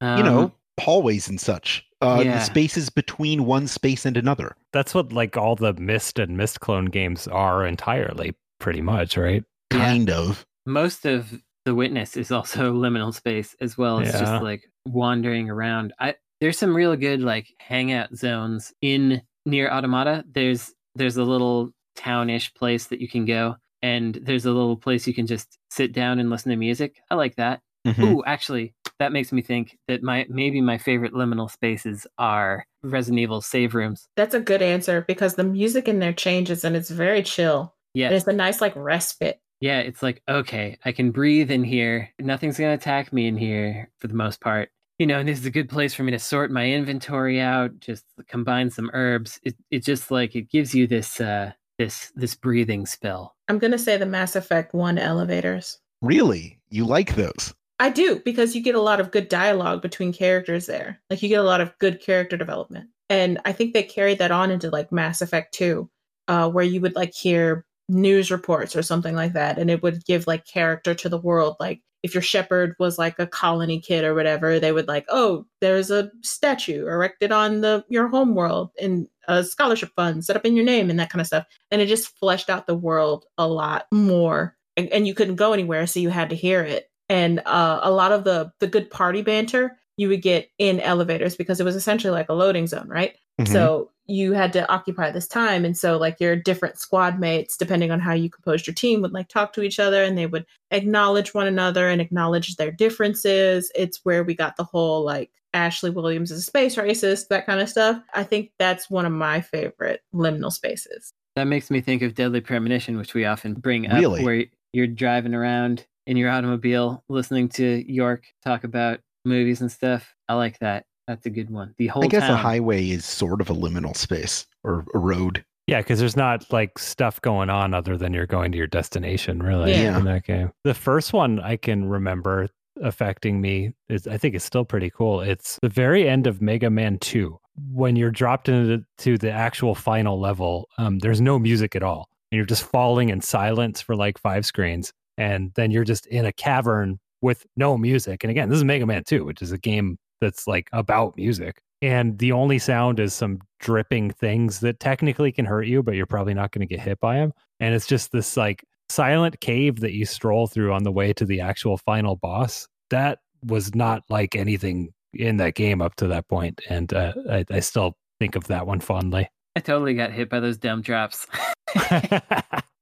Um, 0.00 0.24
know, 0.24 0.52
hallways 0.80 1.28
and 1.28 1.40
such. 1.40 1.84
Uh, 2.02 2.22
yeah. 2.24 2.38
The 2.38 2.44
spaces 2.44 2.90
between 2.90 3.46
one 3.46 3.66
space 3.66 4.04
and 4.04 4.16
another. 4.16 4.56
That's 4.72 4.94
what 4.94 5.12
like 5.12 5.36
all 5.36 5.56
the 5.56 5.72
Myst 5.74 6.18
and 6.18 6.36
Myst 6.36 6.60
clone 6.60 6.86
games 6.86 7.26
are 7.28 7.64
entirely, 7.66 8.34
pretty 8.60 8.82
much, 8.82 9.16
right? 9.16 9.42
Yeah. 9.72 9.78
Kind 9.78 10.10
of. 10.10 10.44
most 10.66 11.06
of 11.06 11.40
the 11.64 11.74
witness 11.74 12.16
is 12.16 12.30
also 12.30 12.72
liminal 12.84 13.12
space 13.14 13.54
as 13.60 13.76
well 13.78 14.00
as 14.00 14.12
Yeah. 14.12 14.20
just 14.20 14.42
like 14.42 14.62
wandering 14.86 15.48
around 15.50 15.92
i 15.98 16.14
there's 16.40 16.58
some 16.58 16.74
real 16.76 16.94
good 16.96 17.22
like 17.22 17.46
hangout 17.58 18.14
zones 18.16 18.72
in 18.82 19.22
Nier 19.46 19.70
Automata 19.70 20.24
there's 20.30 20.72
there's 20.94 21.16
a 21.16 21.24
little 21.24 21.70
townish 21.96 22.52
place 22.54 22.86
that 22.88 23.00
you 23.00 23.08
can 23.08 23.24
go 23.24 23.56
and 23.82 24.18
there's 24.22 24.44
a 24.46 24.50
little 24.52 24.76
place 24.76 25.06
you 25.06 25.14
can 25.14 25.26
just 25.26 25.58
sit 25.70 25.92
down 25.92 26.18
and 26.18 26.30
listen 26.30 26.50
to 26.50 26.56
music 26.56 26.96
i 27.10 27.14
like 27.14 27.36
that 27.36 27.60
Mhm. 27.86 28.02
Ooh, 28.02 28.24
actually 28.24 28.74
that 28.98 29.12
makes 29.12 29.30
me 29.32 29.42
think 29.42 29.76
that 29.88 30.02
my 30.02 30.24
maybe 30.30 30.60
my 30.62 30.78
favorite 30.78 31.12
liminal 31.12 31.50
spaces 31.50 32.06
are 32.18 32.64
resident 32.82 33.20
evil 33.20 33.40
save 33.42 33.74
rooms 33.74 34.08
That's 34.16 34.34
a 34.34 34.40
good 34.40 34.62
answer 34.62 35.04
because 35.06 35.34
the 35.34 35.44
music 35.44 35.86
in 35.88 35.98
there 35.98 36.12
changes 36.14 36.64
and 36.64 36.76
it's 36.76 36.88
very 36.90 37.22
chill. 37.22 37.74
yeah 37.92 38.06
And 38.06 38.14
it's 38.16 38.26
a 38.26 38.32
nice 38.32 38.60
like 38.62 38.74
respite. 38.76 39.38
Yeah, 39.64 39.78
it's 39.78 40.02
like, 40.02 40.20
okay, 40.28 40.76
I 40.84 40.92
can 40.92 41.10
breathe 41.10 41.50
in 41.50 41.64
here. 41.64 42.10
Nothing's 42.18 42.58
going 42.58 42.68
to 42.68 42.74
attack 42.74 43.14
me 43.14 43.26
in 43.26 43.38
here 43.38 43.88
for 43.98 44.08
the 44.08 44.14
most 44.14 44.42
part. 44.42 44.68
You 44.98 45.06
know, 45.06 45.20
and 45.20 45.26
this 45.26 45.38
is 45.38 45.46
a 45.46 45.50
good 45.50 45.70
place 45.70 45.94
for 45.94 46.02
me 46.02 46.12
to 46.12 46.18
sort 46.18 46.50
my 46.50 46.70
inventory 46.70 47.40
out, 47.40 47.80
just 47.80 48.04
combine 48.28 48.68
some 48.68 48.90
herbs. 48.92 49.40
It 49.42 49.56
it 49.70 49.82
just 49.82 50.10
like 50.10 50.36
it 50.36 50.50
gives 50.50 50.74
you 50.74 50.86
this 50.86 51.18
uh 51.18 51.52
this 51.78 52.12
this 52.14 52.34
breathing 52.34 52.84
spell. 52.84 53.36
I'm 53.48 53.58
gonna 53.58 53.78
say 53.78 53.96
the 53.96 54.04
Mass 54.04 54.36
Effect 54.36 54.74
1 54.74 54.98
elevators. 54.98 55.78
Really? 56.02 56.60
You 56.68 56.84
like 56.84 57.14
those? 57.14 57.54
I 57.78 57.88
do 57.88 58.20
because 58.22 58.54
you 58.54 58.60
get 58.60 58.74
a 58.74 58.82
lot 58.82 59.00
of 59.00 59.12
good 59.12 59.30
dialogue 59.30 59.80
between 59.80 60.12
characters 60.12 60.66
there. 60.66 61.00
Like 61.08 61.22
you 61.22 61.30
get 61.30 61.40
a 61.40 61.42
lot 61.42 61.62
of 61.62 61.72
good 61.78 62.02
character 62.02 62.36
development. 62.36 62.90
And 63.08 63.40
I 63.46 63.52
think 63.52 63.72
they 63.72 63.82
carried 63.82 64.18
that 64.18 64.30
on 64.30 64.50
into 64.50 64.68
like 64.68 64.92
Mass 64.92 65.22
Effect 65.22 65.54
2, 65.54 65.88
uh, 66.28 66.50
where 66.50 66.64
you 66.64 66.82
would 66.82 66.96
like 66.96 67.14
hear 67.14 67.64
news 67.88 68.30
reports 68.30 68.74
or 68.74 68.82
something 68.82 69.14
like 69.14 69.32
that. 69.34 69.58
And 69.58 69.70
it 69.70 69.82
would 69.82 70.04
give 70.04 70.26
like 70.26 70.46
character 70.46 70.94
to 70.94 71.08
the 71.08 71.18
world. 71.18 71.56
Like 71.60 71.80
if 72.02 72.14
your 72.14 72.22
Shepard 72.22 72.74
was 72.78 72.98
like 72.98 73.18
a 73.18 73.26
colony 73.26 73.80
kid 73.80 74.04
or 74.04 74.14
whatever, 74.14 74.58
they 74.60 74.72
would 74.72 74.88
like, 74.88 75.06
oh, 75.08 75.46
there's 75.60 75.90
a 75.90 76.10
statue 76.22 76.86
erected 76.86 77.32
on 77.32 77.60
the 77.60 77.84
your 77.88 78.08
home 78.08 78.34
world 78.34 78.70
and 78.80 79.06
a 79.28 79.42
scholarship 79.42 79.90
fund 79.96 80.24
set 80.24 80.36
up 80.36 80.44
in 80.44 80.54
your 80.56 80.64
name 80.66 80.90
and 80.90 80.98
that 81.00 81.10
kind 81.10 81.20
of 81.20 81.26
stuff. 81.26 81.46
And 81.70 81.80
it 81.80 81.86
just 81.86 82.16
fleshed 82.18 82.50
out 82.50 82.66
the 82.66 82.74
world 82.74 83.24
a 83.38 83.46
lot 83.48 83.86
more. 83.92 84.56
And, 84.76 84.88
and 84.88 85.06
you 85.06 85.14
couldn't 85.14 85.36
go 85.36 85.52
anywhere, 85.52 85.86
so 85.86 86.00
you 86.00 86.08
had 86.10 86.30
to 86.30 86.36
hear 86.36 86.62
it 86.62 86.90
and 87.08 87.40
uh, 87.46 87.80
a 87.82 87.90
lot 87.90 88.12
of 88.12 88.24
the 88.24 88.50
the 88.60 88.66
good 88.66 88.90
party 88.90 89.22
banter 89.22 89.76
you 89.96 90.08
would 90.08 90.22
get 90.22 90.48
in 90.58 90.80
elevators 90.80 91.36
because 91.36 91.60
it 91.60 91.64
was 91.64 91.76
essentially 91.76 92.10
like 92.10 92.28
a 92.28 92.32
loading 92.34 92.66
zone 92.66 92.88
right 92.88 93.14
Mhm. 93.40 93.48
so 93.52 93.90
you 94.06 94.32
had 94.32 94.52
to 94.52 94.68
occupy 94.70 95.10
this 95.10 95.26
time 95.26 95.64
and 95.64 95.76
so 95.76 95.96
like 95.96 96.20
your 96.20 96.36
different 96.36 96.78
squad 96.78 97.18
mates 97.18 97.56
depending 97.56 97.90
on 97.90 98.00
how 98.00 98.12
you 98.12 98.28
composed 98.28 98.66
your 98.66 98.74
team 98.74 99.00
would 99.00 99.12
like 99.12 99.28
talk 99.28 99.52
to 99.52 99.62
each 99.62 99.78
other 99.80 100.04
and 100.04 100.18
they 100.18 100.26
would 100.26 100.44
acknowledge 100.70 101.32
one 101.32 101.46
another 101.46 101.88
and 101.88 102.00
acknowledge 102.00 102.56
their 102.56 102.70
differences 102.70 103.70
it's 103.74 104.00
where 104.04 104.22
we 104.22 104.34
got 104.34 104.56
the 104.56 104.64
whole 104.64 105.02
like 105.04 105.30
ashley 105.54 105.90
williams 105.90 106.30
is 106.30 106.40
a 106.40 106.42
space 106.42 106.76
racist 106.76 107.28
that 107.28 107.46
kind 107.46 107.60
of 107.60 107.68
stuff 107.68 108.00
i 108.14 108.22
think 108.22 108.50
that's 108.58 108.90
one 108.90 109.06
of 109.06 109.12
my 109.12 109.40
favorite 109.40 110.02
liminal 110.14 110.52
spaces 110.52 111.12
That 111.36 111.46
makes 111.46 111.70
me 111.70 111.80
think 111.80 112.02
of 112.02 112.14
Deadly 112.14 112.40
Premonition, 112.40 112.96
which 112.96 113.14
we 113.14 113.24
often 113.24 113.54
bring 113.54 113.86
up, 113.90 113.98
Really? 114.00 114.22
where 114.24 114.44
you're 114.72 114.86
driving 114.86 115.34
around 115.34 115.86
in 116.06 116.16
your 116.16 116.28
automobile, 116.30 117.02
listening 117.08 117.48
to 117.50 117.84
York 117.90 118.24
talk 118.44 118.62
about 118.64 119.00
movies 119.24 119.60
and 119.60 119.72
stuff. 119.72 120.14
I 120.28 120.34
like 120.34 120.58
that. 120.58 120.84
That's 121.06 121.26
a 121.26 121.30
good 121.30 121.50
one. 121.50 121.74
The 121.78 121.88
whole 121.88 122.04
I 122.04 122.08
guess 122.08 122.22
town. 122.22 122.32
a 122.32 122.36
highway 122.36 122.88
is 122.90 123.04
sort 123.04 123.40
of 123.40 123.50
a 123.50 123.54
liminal 123.54 123.96
space 123.96 124.46
or 124.62 124.84
a 124.94 124.98
road. 124.98 125.44
Yeah, 125.66 125.80
because 125.80 125.98
there's 125.98 126.16
not 126.16 126.50
like 126.52 126.78
stuff 126.78 127.20
going 127.22 127.48
on 127.50 127.72
other 127.74 127.96
than 127.96 128.12
you're 128.12 128.26
going 128.26 128.52
to 128.52 128.58
your 128.58 128.66
destination, 128.66 129.42
really, 129.42 129.72
Yeah. 129.72 129.98
in 129.98 130.04
that 130.04 130.24
game. 130.24 130.52
The 130.64 130.74
first 130.74 131.12
one 131.12 131.40
I 131.40 131.56
can 131.56 131.88
remember 131.88 132.48
affecting 132.82 133.40
me 133.40 133.72
is 133.88 134.06
I 134.06 134.18
think 134.18 134.34
it's 134.34 134.44
still 134.44 134.64
pretty 134.64 134.90
cool. 134.90 135.20
It's 135.20 135.58
the 135.62 135.68
very 135.68 136.08
end 136.08 136.26
of 136.26 136.42
Mega 136.42 136.68
Man 136.70 136.98
2. 136.98 137.38
When 137.70 137.96
you're 137.96 138.10
dropped 138.10 138.48
into 138.48 138.84
to 138.98 139.16
the 139.16 139.30
actual 139.30 139.74
final 139.74 140.18
level, 140.20 140.68
um, 140.76 140.98
there's 140.98 141.20
no 141.20 141.38
music 141.38 141.76
at 141.76 141.82
all. 141.82 142.08
And 142.32 142.36
you're 142.36 142.46
just 142.46 142.64
falling 142.64 143.10
in 143.10 143.20
silence 143.20 143.80
for 143.80 143.94
like 143.94 144.18
five 144.18 144.44
screens. 144.44 144.92
And 145.16 145.52
then 145.54 145.70
you're 145.70 145.84
just 145.84 146.06
in 146.06 146.26
a 146.26 146.32
cavern 146.32 146.98
with 147.22 147.46
no 147.56 147.78
music. 147.78 148.24
And 148.24 148.30
again, 148.30 148.48
this 148.50 148.56
is 148.58 148.64
Mega 148.64 148.84
Man 148.86 149.04
2, 149.04 149.24
which 149.24 149.40
is 149.40 149.52
a 149.52 149.58
game 149.58 149.98
that's 150.24 150.46
like 150.46 150.68
about 150.72 151.16
music. 151.16 151.60
And 151.82 152.18
the 152.18 152.32
only 152.32 152.58
sound 152.58 152.98
is 152.98 153.12
some 153.12 153.40
dripping 153.60 154.10
things 154.10 154.60
that 154.60 154.80
technically 154.80 155.30
can 155.30 155.44
hurt 155.44 155.66
you, 155.66 155.82
but 155.82 155.94
you're 155.94 156.06
probably 156.06 156.32
not 156.32 156.50
going 156.50 156.66
to 156.66 156.74
get 156.74 156.82
hit 156.82 156.98
by 156.98 157.16
them. 157.16 157.32
And 157.60 157.74
it's 157.74 157.86
just 157.86 158.10
this 158.10 158.38
like 158.38 158.64
silent 158.88 159.38
cave 159.40 159.80
that 159.80 159.92
you 159.92 160.06
stroll 160.06 160.46
through 160.46 160.72
on 160.72 160.82
the 160.82 160.92
way 160.92 161.12
to 161.12 161.26
the 161.26 161.40
actual 161.40 161.76
final 161.76 162.16
boss. 162.16 162.66
That 162.88 163.18
was 163.44 163.74
not 163.74 164.02
like 164.08 164.34
anything 164.34 164.94
in 165.12 165.36
that 165.36 165.54
game 165.54 165.82
up 165.82 165.94
to 165.96 166.06
that 166.08 166.26
point, 166.28 166.60
and 166.68 166.92
uh, 166.92 167.12
I, 167.30 167.44
I 167.50 167.60
still 167.60 167.96
think 168.18 168.34
of 168.34 168.46
that 168.48 168.66
one 168.66 168.80
fondly. 168.80 169.28
I 169.56 169.60
totally 169.60 169.94
got 169.94 170.10
hit 170.10 170.28
by 170.30 170.40
those 170.40 170.56
dumb 170.56 170.80
drops. 170.80 171.26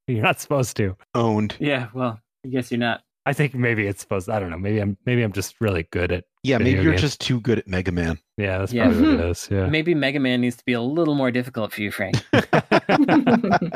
you're 0.06 0.22
not 0.22 0.40
supposed 0.40 0.76
to. 0.78 0.96
Owned. 1.14 1.56
yeah, 1.58 1.88
well, 1.92 2.20
I 2.44 2.48
guess 2.48 2.70
you're 2.70 2.78
not. 2.78 3.02
I 3.24 3.32
think 3.32 3.54
maybe 3.54 3.86
it's 3.86 4.00
supposed. 4.00 4.28
I 4.28 4.40
don't 4.40 4.50
know. 4.50 4.58
Maybe 4.58 4.80
I'm. 4.80 4.96
Maybe 5.06 5.22
I'm 5.22 5.32
just 5.32 5.60
really 5.60 5.84
good 5.92 6.10
at. 6.12 6.24
Yeah, 6.42 6.58
maybe 6.58 6.82
you're 6.82 6.92
games. 6.92 7.00
just 7.02 7.20
too 7.20 7.40
good 7.40 7.58
at 7.60 7.68
Mega 7.68 7.92
Man. 7.92 8.18
Yeah, 8.36 8.58
that's 8.58 8.72
Yeah. 8.72 8.86
probably 8.88 9.16
what 9.16 9.24
it 9.24 9.30
is. 9.30 9.48
Yeah. 9.50 9.66
Maybe 9.66 9.94
Mega 9.94 10.18
Man 10.18 10.40
needs 10.40 10.56
to 10.56 10.64
be 10.64 10.72
a 10.72 10.80
little 10.80 11.14
more 11.14 11.30
difficult 11.30 11.72
for 11.72 11.82
you, 11.82 11.90
Frank. 11.92 12.16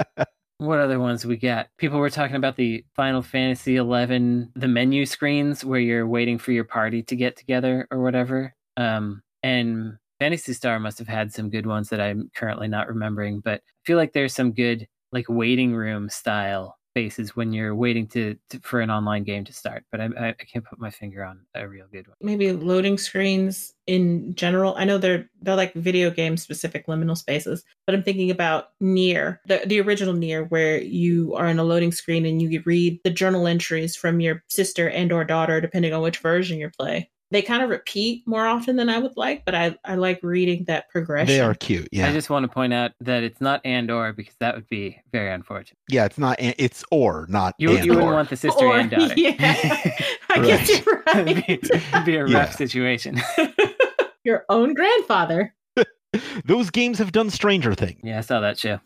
What 0.58 0.78
other 0.78 0.98
ones 0.98 1.26
we 1.26 1.36
got? 1.36 1.68
People 1.76 1.98
were 1.98 2.08
talking 2.08 2.36
about 2.36 2.56
the 2.56 2.82
Final 2.94 3.20
Fantasy 3.20 3.76
XI, 3.76 3.82
the 4.56 4.66
menu 4.68 5.04
screens 5.04 5.62
where 5.66 5.78
you're 5.78 6.06
waiting 6.06 6.38
for 6.38 6.52
your 6.52 6.64
party 6.64 7.02
to 7.02 7.14
get 7.14 7.36
together 7.36 7.86
or 7.90 8.00
whatever. 8.02 8.54
Um, 8.78 9.22
and 9.42 9.98
Phantasy 10.18 10.54
Star 10.54 10.80
must 10.80 10.98
have 10.98 11.08
had 11.08 11.30
some 11.30 11.50
good 11.50 11.66
ones 11.66 11.90
that 11.90 12.00
I'm 12.00 12.30
currently 12.34 12.68
not 12.68 12.88
remembering, 12.88 13.40
but 13.40 13.60
I 13.60 13.80
feel 13.84 13.98
like 13.98 14.14
there's 14.14 14.32
some 14.34 14.52
good 14.52 14.88
like 15.12 15.26
waiting 15.28 15.74
room 15.74 16.08
style 16.08 16.78
spaces 16.96 17.36
when 17.36 17.52
you're 17.52 17.74
waiting 17.74 18.06
to, 18.06 18.34
to 18.48 18.58
for 18.60 18.80
an 18.80 18.90
online 18.90 19.22
game 19.22 19.44
to 19.44 19.52
start. 19.52 19.84
But 19.90 20.00
I, 20.00 20.08
I, 20.18 20.28
I 20.28 20.32
can't 20.32 20.64
put 20.64 20.80
my 20.80 20.88
finger 20.88 21.22
on 21.22 21.40
a 21.54 21.68
real 21.68 21.84
good 21.92 22.08
one. 22.08 22.16
maybe 22.22 22.52
loading 22.52 22.96
screens 22.96 23.74
in 23.86 24.34
general. 24.34 24.74
I 24.78 24.84
know 24.84 24.96
they're 24.96 25.28
they're 25.42 25.56
like 25.56 25.74
video 25.74 26.10
game 26.10 26.38
specific 26.38 26.86
liminal 26.86 27.16
spaces, 27.16 27.64
but 27.84 27.94
I'm 27.94 28.02
thinking 28.02 28.30
about 28.30 28.68
Nier, 28.80 29.42
the 29.46 29.60
the 29.66 29.80
original 29.82 30.14
Nier, 30.14 30.44
where 30.44 30.80
you 30.80 31.34
are 31.34 31.48
in 31.48 31.58
a 31.58 31.64
loading 31.64 31.92
screen 31.92 32.24
and 32.24 32.40
you 32.40 32.62
read 32.64 32.98
the 33.04 33.10
journal 33.10 33.46
entries 33.46 33.94
from 33.94 34.20
your 34.20 34.42
sister 34.48 34.88
and 34.88 35.12
or 35.12 35.22
daughter, 35.22 35.60
depending 35.60 35.92
on 35.92 36.00
which 36.00 36.18
version 36.18 36.58
you 36.58 36.70
play. 36.78 37.10
They 37.32 37.42
kind 37.42 37.60
of 37.62 37.70
repeat 37.70 38.22
more 38.26 38.46
often 38.46 38.76
than 38.76 38.88
I 38.88 38.98
would 38.98 39.16
like, 39.16 39.44
but 39.44 39.54
I 39.54 39.76
I 39.84 39.96
like 39.96 40.20
reading 40.22 40.64
that 40.68 40.88
progression. 40.90 41.26
They 41.26 41.40
are 41.40 41.54
cute. 41.54 41.88
Yeah. 41.90 42.08
I 42.08 42.12
just 42.12 42.30
want 42.30 42.44
to 42.44 42.48
point 42.48 42.72
out 42.72 42.92
that 43.00 43.24
it's 43.24 43.40
not 43.40 43.60
and 43.64 43.90
or 43.90 44.12
because 44.12 44.36
that 44.38 44.54
would 44.54 44.68
be 44.68 45.00
very 45.10 45.32
unfortunate. 45.32 45.76
yeah, 45.88 46.04
it's 46.04 46.18
not 46.18 46.38
an- 46.38 46.54
it's 46.56 46.84
or 46.92 47.26
not 47.28 47.54
You, 47.58 47.76
and 47.76 47.84
you 47.84 47.92
wouldn't 47.94 48.10
or. 48.10 48.14
want 48.14 48.30
the 48.30 48.36
sister 48.36 48.64
Or- 48.64 48.78
and 48.78 48.90
daughter. 48.90 49.12
Yeah, 49.16 49.34
I 50.30 50.40
guess 50.44 50.70
Right. 50.70 50.86
you're 50.86 51.02
it'd, 51.28 51.46
be, 51.46 51.52
it'd 51.54 52.04
be 52.04 52.16
a 52.16 52.22
rough 52.24 52.30
Yeah. 52.32 52.50
situation. 52.50 53.20
your 54.24 54.44
own 54.48 54.74
grandfather. 54.74 55.52
Those 56.44 56.70
games 56.70 56.98
have 56.98 57.12
done 57.12 57.28
Stranger 57.30 57.74
Things. 57.74 58.00
yeah, 58.04 58.18
I 58.18 58.20
saw 58.22 58.40
that 58.40 58.58
show. 58.58 58.78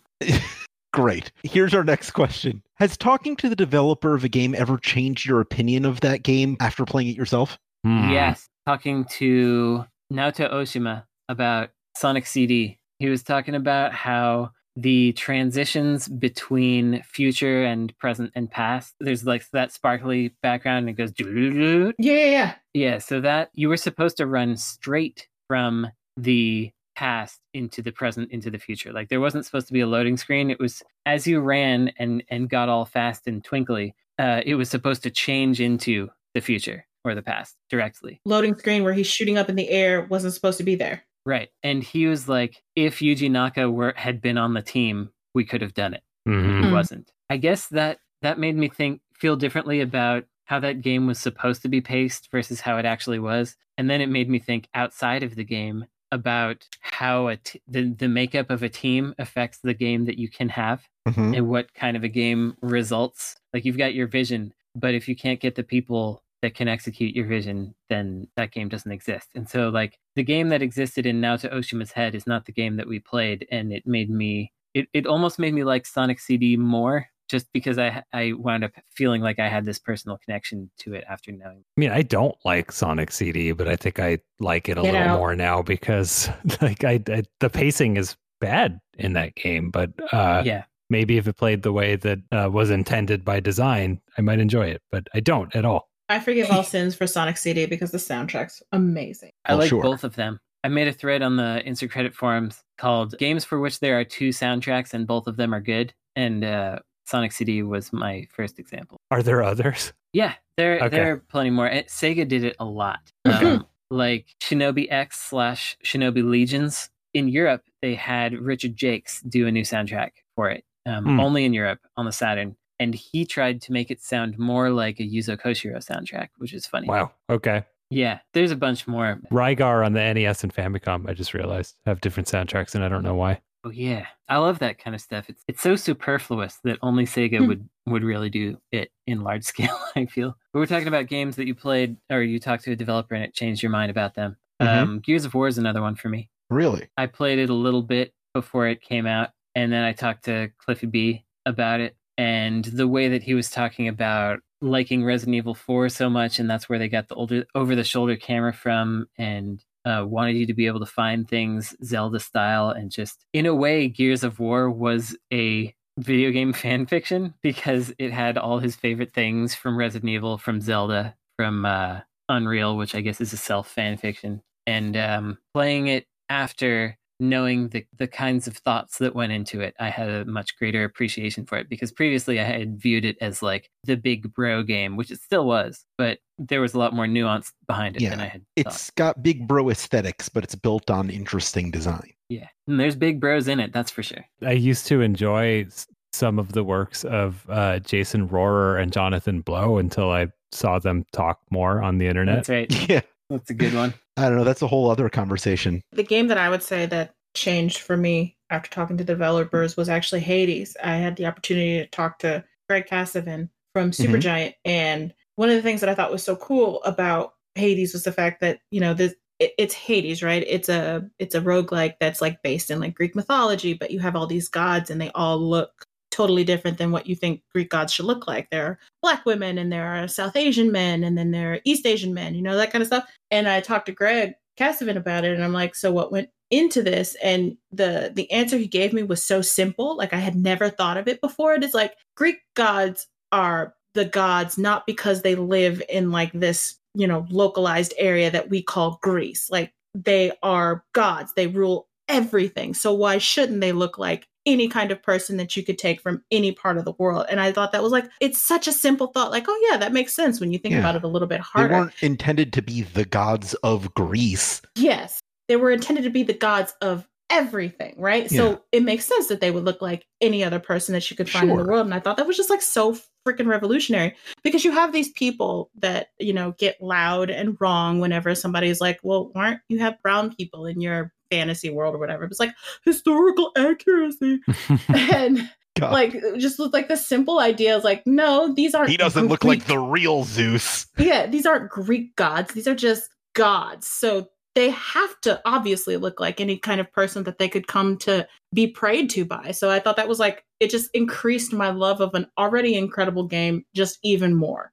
Great. 0.93 1.31
Here's 1.45 1.73
our 1.75 1.85
next 1.85 2.11
question. 2.13 2.63
Has 2.77 2.97
talking 2.97 3.37
to 3.37 3.49
the 3.49 3.55
developer 3.55 4.15
of 4.15 4.25
a 4.25 4.29
game 4.29 4.55
ever 4.57 4.77
changed 4.79 5.25
your 5.27 5.41
opinion 5.41 5.85
of 5.85 6.01
that 6.01 6.23
game 6.25 6.57
after 6.61 6.85
playing 6.85 7.09
it 7.09 7.17
yourself? 7.17 7.59
Hmm. 7.85 8.11
Yes, 8.11 8.49
talking 8.67 9.05
to 9.17 9.85
Naoto 10.13 10.53
Oshima 10.53 11.05
about 11.29 11.71
Sonic 11.97 12.27
CD. 12.27 12.79
He 12.99 13.09
was 13.09 13.23
talking 13.23 13.55
about 13.55 13.93
how 13.93 14.51
the 14.77 15.13
transitions 15.13 16.09
between 16.09 17.03
future 17.03 17.65
and 17.65 17.97
present 17.99 18.33
and 18.35 18.51
past, 18.51 18.95
there's 19.01 19.25
like 19.25 19.49
that 19.51 19.73
sparkly 19.73 20.35
background 20.43 20.89
and 20.89 20.91
it 20.91 20.93
goes. 20.95 21.13
Yeah, 21.19 21.93
yeah, 21.99 22.25
yeah. 22.27 22.55
Yeah, 22.73 22.99
so 22.99 23.21
that 23.21 23.51
you 23.55 23.69
were 23.69 23.77
supposed 23.77 24.17
to 24.19 24.27
run 24.27 24.57
straight 24.57 25.29
from 25.49 25.89
the 26.17 26.71
past 26.97 27.41
into 27.55 27.81
the 27.83 27.93
present 27.93 28.31
into 28.31 28.51
the 28.51 28.59
future. 28.59 28.93
Like 28.93 29.09
there 29.09 29.21
wasn't 29.21 29.47
supposed 29.47 29.67
to 29.69 29.73
be 29.73 29.81
a 29.81 29.87
loading 29.87 30.17
screen. 30.17 30.51
It 30.51 30.61
was 30.61 30.83
as 31.07 31.27
you 31.27 31.41
ran 31.41 31.93
and 31.99 32.23
and 32.29 32.49
got 32.49 32.69
all 32.69 32.85
fast 32.85 33.27
and 33.27 33.43
twinkly, 33.43 33.95
uh, 34.19 34.43
it 34.45 34.55
was 34.55 34.69
supposed 34.71 35.03
to 35.05 35.11
change 35.11 35.61
into 35.61 36.11
the 36.35 36.41
future. 36.41 36.85
Or 37.05 37.15
the 37.15 37.23
past 37.23 37.57
directly. 37.71 38.21
Loading 38.25 38.57
screen 38.57 38.85
where 38.85 38.93
he's 38.93 39.07
shooting 39.07 39.39
up 39.39 39.49
in 39.49 39.57
the 39.57 39.69
air 39.69 40.03
wasn't 40.03 40.35
supposed 40.35 40.59
to 40.59 40.65
be 40.65 40.75
there. 40.75 41.05
Right. 41.27 41.49
And 41.63 41.83
he 41.83 42.07
was 42.07 42.29
like, 42.29 42.63
if 42.77 42.99
Yuji 43.01 43.31
Naka 43.31 43.71
were 43.71 43.93
had 43.97 44.21
been 44.21 44.39
on 44.39 44.55
the 44.55 44.63
team, 44.63 45.11
we 45.35 45.45
could 45.45 45.61
have 45.63 45.75
done 45.75 45.95
it. 45.95 46.03
Mhm. 46.29 46.63
He 46.65 46.69
Mm. 46.69 46.73
wasn't. 46.73 47.13
I 47.29 47.37
guess 47.37 47.69
that 47.69 47.99
that 48.23 48.39
made 48.39 48.57
me 48.57 48.69
think 48.69 49.01
feel 49.15 49.37
differently 49.37 49.81
about 49.81 50.25
how 50.47 50.59
that 50.61 50.81
game 50.83 51.07
was 51.07 51.19
supposed 51.19 51.63
to 51.63 51.69
be 51.69 51.81
paced 51.81 52.31
versus 52.31 52.61
how 52.63 52.77
it 52.79 52.85
actually 52.85 53.19
was. 53.19 53.57
And 53.79 53.89
then 53.89 54.01
it 54.01 54.09
made 54.09 54.29
me 54.29 54.39
think 54.39 54.69
outside 54.75 55.23
of 55.23 55.37
the 55.37 55.45
game 55.45 55.87
about 56.13 56.67
how 56.81 57.29
a 57.29 57.37
t- 57.37 57.61
the 57.69 57.85
the 57.95 58.09
makeup 58.09 58.51
of 58.51 58.63
a 58.63 58.69
team 58.69 59.15
affects 59.19 59.59
the 59.63 59.75
game 59.75 60.07
that 60.07 60.19
you 60.19 60.29
can 60.29 60.49
have 60.49 60.89
Mhm. 61.09 61.37
and 61.37 61.49
what 61.49 61.73
kind 61.75 61.97
of 61.97 62.03
a 62.03 62.09
game 62.09 62.57
results. 62.63 63.37
Like 63.55 63.65
you've 63.65 63.79
got 63.79 63.95
your 63.95 64.07
vision, 64.09 64.53
but 64.75 64.95
if 64.95 65.09
you 65.09 65.15
can't 65.15 65.39
get 65.41 65.55
the 65.55 65.63
people 65.63 66.23
that 66.43 66.55
can 66.55 66.69
execute 66.69 67.15
your 67.15 67.27
vision, 67.27 67.75
then 67.89 68.27
that 68.37 68.53
game 68.53 68.69
doesn't 68.69 68.91
exist. 68.91 69.29
And 69.35 69.49
so 69.49 69.69
like 69.69 69.99
the 70.17 70.23
game 70.23 70.49
that 70.51 70.63
existed 70.63 71.07
in 71.07 71.21
Naoto 71.21 71.53
Oshima's 71.53 71.93
head 71.93 72.15
is 72.15 72.27
not 72.27 72.47
the 72.47 72.53
game 72.53 72.77
that 72.77 72.89
we 72.89 72.99
played 72.99 73.47
and 73.51 73.73
it 73.73 73.87
made 73.87 74.11
me 74.11 74.53
it, 74.73 74.89
it 74.93 75.07
almost 75.07 75.39
made 75.39 75.53
me 75.53 75.65
like 75.65 75.85
Sonic 75.85 76.21
CD 76.21 76.57
more 76.57 77.07
just 77.29 77.53
because 77.53 77.79
I 77.79 78.03
I 78.13 78.33
wound 78.33 78.65
up 78.65 78.73
feeling 78.91 79.21
like 79.21 79.39
I 79.39 79.49
had 79.49 79.65
this 79.65 79.79
personal 79.79 80.19
connection 80.19 80.71
to 80.81 80.95
it 80.95 81.05
after 81.09 81.31
knowing. 81.33 81.65
I 81.77 81.81
mean, 81.81 81.91
I 81.91 82.03
don't 82.03 82.37
like 82.45 82.73
Sonic 82.73 83.13
CD, 83.13 83.53
but 83.53 83.69
I 83.69 83.77
think 83.77 84.01
I 84.01 84.19
like 84.41 84.69
it 84.69 84.79
a 84.79 84.83
Get 84.83 84.93
little 84.95 85.09
out. 85.09 85.19
more 85.19 85.37
now 85.37 85.63
because 85.63 86.29
like 86.63 86.85
I, 86.85 87.01
I 87.09 87.23
the 87.41 87.51
pacing 87.51 87.97
is 87.97 88.17
bad 88.41 88.81
in 88.99 89.13
that 89.15 89.35
game, 89.35 89.71
but 89.71 89.91
uh 90.13 90.43
yeah. 90.45 90.65
maybe 90.89 91.19
if 91.19 91.29
it 91.29 91.37
played 91.37 91.63
the 91.63 91.73
way 91.73 91.97
that 91.97 92.19
uh, 92.33 92.49
was 92.51 92.71
intended 92.71 93.25
by 93.25 93.41
design, 93.41 94.01
I 94.19 94.23
might 94.23 94.41
enjoy 94.41 94.67
it, 94.67 94.83
but 94.91 95.07
I 95.15 95.21
don't 95.21 95.55
at 95.55 95.65
all. 95.65 95.90
I 96.11 96.21
forgive 96.21 96.51
all 96.51 96.63
sins 96.75 96.95
for 96.95 97.07
Sonic 97.07 97.37
CD 97.39 97.67
because 97.67 97.91
the 97.93 97.99
soundtrack's 97.99 98.63
amazing. 98.73 99.31
I 99.47 99.53
Well, 99.53 99.59
like 99.61 99.69
sure. 99.69 99.83
both 99.83 100.05
of 100.05 100.17
them. 100.17 100.41
I 100.63 100.69
made 100.69 100.89
a 100.89 100.93
thread 100.93 101.23
on 101.23 101.37
the 101.37 101.63
insert 101.67 101.91
credit 101.91 102.15
forums 102.15 102.63
called 102.77 103.17
Games 103.19 103.45
for 103.47 103.59
which 103.59 103.81
there 103.81 103.99
are 103.99 104.05
two 104.05 104.29
soundtracks 104.29 104.93
and 104.93 105.07
both 105.07 105.27
of 105.27 105.37
them 105.39 105.55
are 105.55 105.61
good. 105.61 105.95
And 106.17 106.45
uh, 106.45 106.81
Sonic 107.07 107.33
CD 107.33 107.63
was 107.63 107.93
my 107.93 108.27
first 108.31 108.59
example. 108.59 108.99
Are 109.11 109.23
there 109.23 109.43
others? 109.43 109.93
Yeah, 110.13 110.35
there 110.57 110.75
Okay. 110.83 110.89
there 110.89 111.13
are 111.13 111.17
plenty 111.19 111.51
more. 111.51 111.71
Eh, 111.71 111.85
Sega 111.85 112.27
did 112.27 112.43
it 112.43 112.57
a 112.59 112.65
lot. 112.65 112.99
Um, 113.25 113.65
like 113.93 114.27
Shinobi 114.41 114.89
X 114.91 115.21
slash 115.21 115.77
Shinobi 115.85 116.29
Legions. 116.29 116.91
In 117.15 117.29
Europe, 117.29 117.63
they 117.81 117.95
had 117.95 118.35
Richard 118.35 118.77
Jacques 118.77 119.11
do 119.29 119.47
a 119.47 119.53
new 119.53 119.63
soundtrack 119.63 120.11
for 120.35 120.51
it. 120.51 120.65
Um, 120.85 121.05
Hmm. 121.05 121.21
Only 121.21 121.45
in 121.45 121.53
Europe 121.53 121.79
on 121.97 122.07
the 122.07 122.13
Saturn. 122.13 122.57
And 122.81 122.95
he 122.95 123.25
tried 123.25 123.61
to 123.63 123.73
make 123.73 123.91
it 123.93 124.01
sound 124.03 124.39
more 124.39 124.71
like 124.71 124.99
a 124.99 125.05
Yuzo 125.05 125.37
Koshiro 125.41 125.77
soundtrack, 125.77 126.31
which 126.39 126.53
is 126.53 126.67
funny. 126.67 126.89
Wow. 126.89 127.13
Okay. 127.31 127.65
Yeah, 127.91 128.21
there's 128.35 128.51
a 128.53 128.57
bunch 128.57 128.89
more. 128.89 129.21
Rygar 129.31 129.85
on 129.85 129.93
the 129.93 130.15
NES 130.15 130.43
and 130.45 130.55
Famicom, 130.55 131.09
I 131.09 131.13
just 131.13 131.35
realized, 131.35 131.77
have 131.87 132.01
different 132.01 132.29
soundtracks, 132.29 132.75
and 132.75 132.83
I 132.83 132.89
don't 132.89 133.03
know 133.05 133.15
why. 133.17 133.41
Oh 133.65 133.71
yeah, 133.71 134.07
I 134.29 134.39
love 134.39 134.61
that 134.61 134.79
kind 134.79 134.95
of 134.95 135.03
stuff. 135.03 135.29
It's 135.29 135.43
it's 135.47 135.61
so 135.63 135.77
superfluous 135.77 136.59
that 136.65 136.79
only 136.83 137.05
Sega 137.05 137.39
Hmm. 137.39 137.47
would 137.49 137.69
would 137.87 138.03
really 138.05 138.31
do 138.31 138.57
it 138.73 138.91
in 139.07 139.21
large 139.23 139.45
scale. 139.53 139.79
I 139.97 140.07
feel. 140.07 140.37
But 140.53 140.61
we're 140.61 140.67
talking 140.67 140.89
about 140.89 141.09
games 141.09 141.37
that 141.37 141.47
you 141.47 141.55
played 141.55 141.97
or 142.11 142.23
you 142.23 142.39
talked 142.41 142.65
to 142.65 142.73
a 142.73 142.77
developer 142.77 143.15
and 143.15 143.23
it 143.25 143.35
changed 143.35 143.63
your 143.63 143.71
mind 143.71 143.91
about 143.91 144.15
them. 144.15 144.37
Mhm. 144.63 144.67
Um, 144.69 144.99
Gears 145.01 145.25
of 145.27 145.35
War 145.35 145.49
is 145.49 145.59
another 145.59 145.83
one 145.83 145.95
for 145.97 146.09
me. 146.09 146.31
Really? 146.49 146.89
I 146.97 147.07
played 147.07 147.39
it 147.39 147.51
a 147.51 147.55
little 147.55 147.83
bit 147.83 148.15
before 148.33 148.67
it 148.69 148.81
came 148.81 149.07
out, 149.07 149.31
and 149.55 149.71
then 149.73 149.85
I 149.85 149.93
talked 149.93 150.25
to 150.27 150.51
Cliffy 150.59 150.87
B 150.87 151.25
about 151.45 151.81
it, 151.81 151.97
and 152.21 152.67
the 152.67 152.87
way 152.87 153.09
that 153.09 153.23
he 153.23 153.33
was 153.33 153.49
talking 153.49 153.89
about 153.89 154.41
liking 154.61 155.03
Resident 155.03 155.37
Evil 155.37 155.55
4 155.55 155.89
so 155.89 156.11
much, 156.11 156.39
and 156.39 156.51
that's 156.51 156.69
where 156.69 156.79
they 156.79 156.87
got 156.87 157.09
the 157.09 157.15
older 157.15 157.47
over 157.55 157.75
the 157.75 157.83
shoulder 157.83 158.15
camera 158.15 158.53
from, 158.53 159.09
and 159.17 159.65
uh, 159.87 160.05
wanted 160.07 160.37
you 160.37 160.45
to 160.45 160.53
be 160.53 160.67
able 160.67 160.81
to 160.81 160.87
find 160.87 161.27
things 161.27 161.75
Zelda 161.83 162.21
style, 162.21 162.69
and 162.69 162.91
just 162.91 163.25
in 163.33 163.47
a 163.47 163.55
way, 163.55 163.89
Gears 163.89 164.23
of 164.23 164.39
War 164.39 164.71
was 164.71 165.17
a 165.33 165.75
video 165.99 166.31
game 166.31 166.53
fan 166.63 166.85
fiction 166.85 167.33
because 167.41 167.91
it 167.99 168.13
had 168.13 168.37
all 168.37 168.59
his 168.59 168.77
favorite 168.77 169.15
things 169.15 169.55
from 169.55 169.79
Resident 169.79 170.11
Evil, 170.11 170.37
from 170.37 170.61
Zelda, 170.61 171.17
from 171.39 171.65
uh, 171.65 172.01
Unreal, 172.29 172.77
which 172.77 172.95
I 172.95 173.01
guess 173.01 173.23
is 173.23 173.33
a 173.33 173.39
self 173.39 173.67
fan 173.67 173.97
fiction, 173.97 174.43
and 174.67 174.95
um, 174.95 175.39
playing 175.55 175.87
it 175.87 176.07
after 176.29 176.99
knowing 177.21 177.69
the 177.69 177.85
the 177.99 178.09
kinds 178.09 178.47
of 178.47 178.57
thoughts 178.57 178.99
that 178.99 179.15
went 179.15 179.33
into 179.33 179.61
it, 179.61 179.75
I 179.79 179.91
had 179.91 180.09
a 180.09 180.25
much 180.25 180.57
greater 180.57 180.85
appreciation 180.85 181.45
for 181.47 181.59
it 181.59 181.69
because 181.69 181.93
previously 181.93 182.41
I 182.41 182.45
had 182.45 182.81
viewed 182.81 183.05
it 183.05 183.17
as 183.21 183.43
like 183.43 183.71
the 183.85 183.97
big 183.97 184.33
bro 184.35 184.63
game, 184.63 184.97
which 184.97 185.11
it 185.11 185.21
still 185.21 185.45
was, 185.47 185.85
but 185.99 186.19
there 186.39 186.61
was 186.61 186.75
a 186.75 186.79
lot 186.79 186.95
more 186.95 187.07
nuance 187.07 187.53
behind 187.67 187.97
it 187.97 188.03
Yeah, 188.03 188.11
than 188.11 188.21
I 188.21 188.27
had 188.27 188.43
thought. 188.57 188.75
It's 188.75 188.91
got 188.91 189.23
big 189.23 189.47
bro 189.47 189.69
aesthetics, 189.71 190.29
but 190.29 190.43
it's 190.43 190.55
built 190.55 190.91
on 190.91 191.11
interesting 191.11 191.71
design. 191.71 192.13
Yeah, 192.29 192.49
and 192.67 192.81
there's 192.81 192.97
big 192.97 193.21
bros 193.21 193.49
in 193.49 193.61
it, 193.61 193.73
that's 193.73 193.91
for 193.91 194.03
sure. 194.03 194.25
I 194.43 194.53
used 194.53 194.87
to 194.87 195.01
enjoy 195.01 195.67
some 196.13 196.39
of 196.39 196.53
the 196.53 196.65
works 196.65 197.05
of 197.05 197.47
uh, 197.49 197.79
Jason 197.81 198.29
Rohrer 198.29 198.81
and 198.81 198.93
Jonathan 198.93 199.43
Blow 199.43 199.79
until 199.79 200.11
I 200.11 200.29
saw 200.53 200.79
them 200.79 201.05
talk 201.13 201.41
more 201.51 201.83
on 201.83 201.99
the 201.99 202.07
internet. 202.07 202.45
That's 202.45 202.49
right. 202.49 202.89
Yeah. 202.89 203.01
That's 203.31 203.49
a 203.51 203.55
good 203.55 203.73
one. 203.73 203.95
I 204.17 204.29
don't 204.29 204.37
know. 204.37 204.45
That's 204.45 204.63
a 204.63 204.67
whole 204.67 204.91
other 204.91 205.09
conversation. 205.09 205.83
The 205.93 206.03
game 206.03 206.27
that 206.29 206.39
I 206.39 206.51
would 206.51 206.63
say 206.63 206.87
that 206.87 207.15
changed 207.35 207.79
for 207.79 207.97
me 207.97 208.37
after 208.51 208.69
talking 208.69 208.99
to 208.99 209.05
developers 209.05 209.77
was 209.77 209.89
actually 209.89 210.21
Hades. 210.21 210.77
I 210.83 210.97
had 210.97 211.17
the 211.17 211.27
opportunity 211.27 211.79
to 211.79 211.87
talk 211.87 212.19
to 212.19 212.45
Greg 212.69 212.87
Kasavin 212.87 213.49
from 213.73 213.93
mm-hmm. 213.93 214.15
Supergiant, 214.15 214.55
and 214.65 215.15
one 215.37 215.49
of 215.49 215.55
the 215.55 215.63
things 215.63 215.81
that 215.81 215.89
I 215.89 215.95
thought 215.95 216.13
was 216.13 216.25
so 216.25 216.37
cool 216.37 216.83
about 216.83 217.35
Hades 217.55 217.93
was 217.93 218.03
the 218.03 218.13
fact 218.13 218.41
that 218.41 218.61
you 218.71 218.81
know 218.81 218.95
this 218.95 219.15
it, 219.39 219.55
it's 219.59 219.75
Hades, 219.75 220.23
right? 220.23 220.45
It's 220.47 220.69
a 220.69 221.09
it's 221.19 221.35
a 221.35 221.41
roguelike 221.41 221.95
that's 222.01 222.21
like 222.21 222.43
based 222.43 222.71
in 222.71 222.81
like 222.81 222.95
Greek 222.95 223.17
mythology, 223.17 223.75
but 223.75 223.91
you 223.91 224.01
have 224.01 224.17
all 224.17 224.27
these 224.27 224.49
gods 224.49 224.91
and 224.91 225.01
they 225.01 225.11
all 225.15 225.39
look 225.39 225.87
totally 226.21 226.45
different 226.45 226.77
than 226.77 226.91
what 226.91 227.07
you 227.07 227.17
think 227.17 227.41
Greek 227.51 227.71
gods 227.71 227.95
should 227.95 228.05
look 228.05 228.29
like. 228.29 228.51
There 228.51 228.67
are 228.67 228.79
black 229.01 229.25
women 229.25 229.57
and 229.57 229.73
there 229.73 229.87
are 229.87 230.07
South 230.07 230.37
Asian 230.37 230.71
men 230.71 231.03
and 231.03 231.17
then 231.17 231.31
there 231.31 231.55
are 231.55 231.61
East 231.65 231.87
Asian 231.87 232.13
men, 232.13 232.35
you 232.35 232.43
know, 232.43 232.59
that 232.59 232.71
kind 232.71 232.83
of 232.83 232.89
stuff. 232.89 233.11
And 233.31 233.49
I 233.49 233.63
talked 233.63 233.87
to 233.87 233.93
Greg 233.93 234.35
Kasavin 234.59 234.99
about 234.99 235.25
it 235.25 235.33
and 235.33 235.43
I'm 235.43 235.55
like, 235.55 235.75
so 235.75 235.91
what 235.91 236.13
went 236.13 236.29
into 236.51 236.83
this? 236.83 237.17
And 237.23 237.57
the 237.73 238.13
the 238.15 238.31
answer 238.31 238.59
he 238.59 238.67
gave 238.67 238.93
me 238.93 239.03
was 239.03 239.25
so 239.25 239.41
simple. 239.41 239.97
Like 239.97 240.13
I 240.13 240.19
had 240.19 240.35
never 240.37 240.69
thought 240.69 240.99
of 240.99 241.09
it 241.09 241.23
before. 241.23 241.55
It 241.55 241.65
is 241.65 241.73
like 241.73 241.95
Greek 242.17 242.37
gods 242.55 243.07
are 243.33 243.75
the 243.95 244.05
gods 244.05 244.59
not 244.59 244.87
because 244.87 245.23
they 245.23 245.37
live 245.37 245.83
in 245.89 246.11
like 246.11 246.33
this, 246.33 246.77
you 246.95 247.07
know, 247.07 247.27
localized 247.31 247.95
area 247.97 248.31
that 248.31 248.51
we 248.51 248.63
call 248.63 248.99
Greece. 249.01 249.49
Like 249.49 249.73
they 249.95 250.33
are 250.43 250.85
gods. 250.93 251.33
They 251.33 251.47
rule 251.47 251.89
everything. 252.09 252.75
So 252.75 252.93
why 252.93 253.17
shouldn't 253.17 253.63
they 253.63 253.73
look 253.73 253.97
like 253.97 254.27
any 254.47 254.69
kind 254.69 254.91
of 254.91 255.03
person 255.03 255.37
that 255.37 255.57
you 255.57 255.65
could 255.65 255.79
take 255.79 256.01
from 256.01 256.23
any 256.31 256.53
part 256.53 256.79
of 256.79 256.85
the 256.85 256.95
world? 256.99 257.27
And 257.29 257.41
I 257.41 257.53
thought 257.53 257.73
that 257.73 257.83
was 257.83 257.93
like 257.93 258.09
it's 258.21 258.41
such 258.41 258.67
a 258.67 258.73
simple 258.73 259.09
thought. 259.09 259.31
Like, 259.31 259.47
oh 259.49 259.69
yeah, 259.71 259.77
that 259.79 259.93
makes 259.93 260.15
sense 260.15 260.41
when 260.41 260.53
you 260.53 260.59
think 260.59 260.73
Yeah. 260.73 260.81
about 260.81 260.97
it 260.97 261.05
a 261.05 261.09
little 261.09 261.29
bit 261.29 261.41
harder. 261.41 261.69
They 261.69 261.81
weren't 261.81 261.95
intended 262.03 262.53
to 262.55 262.63
be 262.63 262.83
the 262.83 263.05
gods 263.05 263.55
of 263.63 263.93
Greece. 263.95 264.63
Yes, 264.77 265.21
they 265.49 265.57
were 265.57 265.71
intended 265.71 266.05
to 266.05 266.11
be 266.11 266.23
the 266.23 266.35
gods 266.35 266.75
of 266.81 267.07
everything, 267.31 267.95
right? 267.97 268.31
Yeah. 268.31 268.37
So 268.37 268.63
it 268.73 268.83
makes 268.83 269.05
sense 269.05 269.29
that 269.29 269.41
they 269.41 269.53
would 269.53 269.65
look 269.65 269.81
like 269.81 270.05
any 270.21 270.43
other 270.43 270.59
person 270.59 270.93
that 270.95 271.09
you 271.11 271.17
could 271.17 271.31
find 271.31 271.49
in 271.49 271.57
the 271.57 271.65
world. 271.65 271.87
And 271.87 271.95
I 271.95 272.01
thought 272.01 272.17
that 272.17 272.27
was 272.27 272.37
just 272.37 272.51
like 272.51 272.61
so 272.61 272.99
freaking 273.27 273.47
revolutionary 273.47 274.17
because 274.43 274.65
you 274.65 274.73
have 274.73 274.93
these 274.93 275.11
people 275.13 275.71
that, 275.77 276.09
you 276.19 276.33
know, 276.33 276.55
get 276.59 276.81
loud 276.83 277.31
and 277.31 277.57
wrong 277.61 278.01
whenever 278.01 278.35
somebody's 278.35 278.81
like, 278.81 278.99
well, 279.05 279.31
aren't 279.37 279.61
you 279.69 279.79
have 279.79 280.03
brown 280.03 280.35
people 280.35 280.67
in 280.67 280.81
your 280.81 281.13
fantasy 281.31 281.71
world 281.71 281.95
or 281.95 281.99
whatever? 281.99 282.25
It's 282.25 282.41
like 282.41 282.55
historical 282.85 283.53
accuracy. 283.57 284.41
and 284.89 285.51
God. 285.79 285.93
like, 285.93 286.17
just 286.39 286.59
look 286.59 286.73
like 286.73 286.89
the 286.89 286.97
simple 286.97 287.39
idea 287.39 287.77
is 287.77 287.85
like, 287.85 288.07
no, 288.07 288.53
these 288.55 288.75
aren't. 288.75 288.91
he 288.91 288.97
doesn't 288.97 289.29
look 289.29 289.45
like 289.45 289.67
the 289.67 289.79
real 289.79 290.25
Zeus. 290.25 290.87
yeah, 290.99 291.27
these 291.27 291.47
aren't 291.47 291.71
Greek 291.71 292.17
gods. 292.17 292.53
These 292.53 292.67
are 292.67 292.75
just 292.75 293.11
gods. 293.35 293.87
So 293.87 294.29
they 294.55 294.71
have 294.71 295.21
to 295.23 295.41
obviously 295.45 295.97
look 295.97 296.19
like 296.21 296.41
any 296.41 296.59
kind 296.59 296.81
of 296.81 296.93
person 296.93 297.25
that 297.25 297.39
they 297.39 297.49
could 297.49 297.69
come 297.69 297.97
to 297.99 298.27
be 298.53 298.67
prayed 298.67 299.09
to 299.11 299.25
by. 299.25 299.53
So 299.53 299.71
I 299.71 299.79
thought 299.79 299.97
that 299.97 300.09
was 300.09 300.19
like, 300.19 300.45
it 300.59 300.71
just 300.71 300.91
increased 300.93 301.53
my 301.53 301.71
love 301.71 302.01
of 302.01 302.15
an 302.15 302.27
already 302.37 302.75
incredible 302.75 303.25
game 303.25 303.65
just 303.75 303.99
even 304.03 304.35
more. 304.35 304.73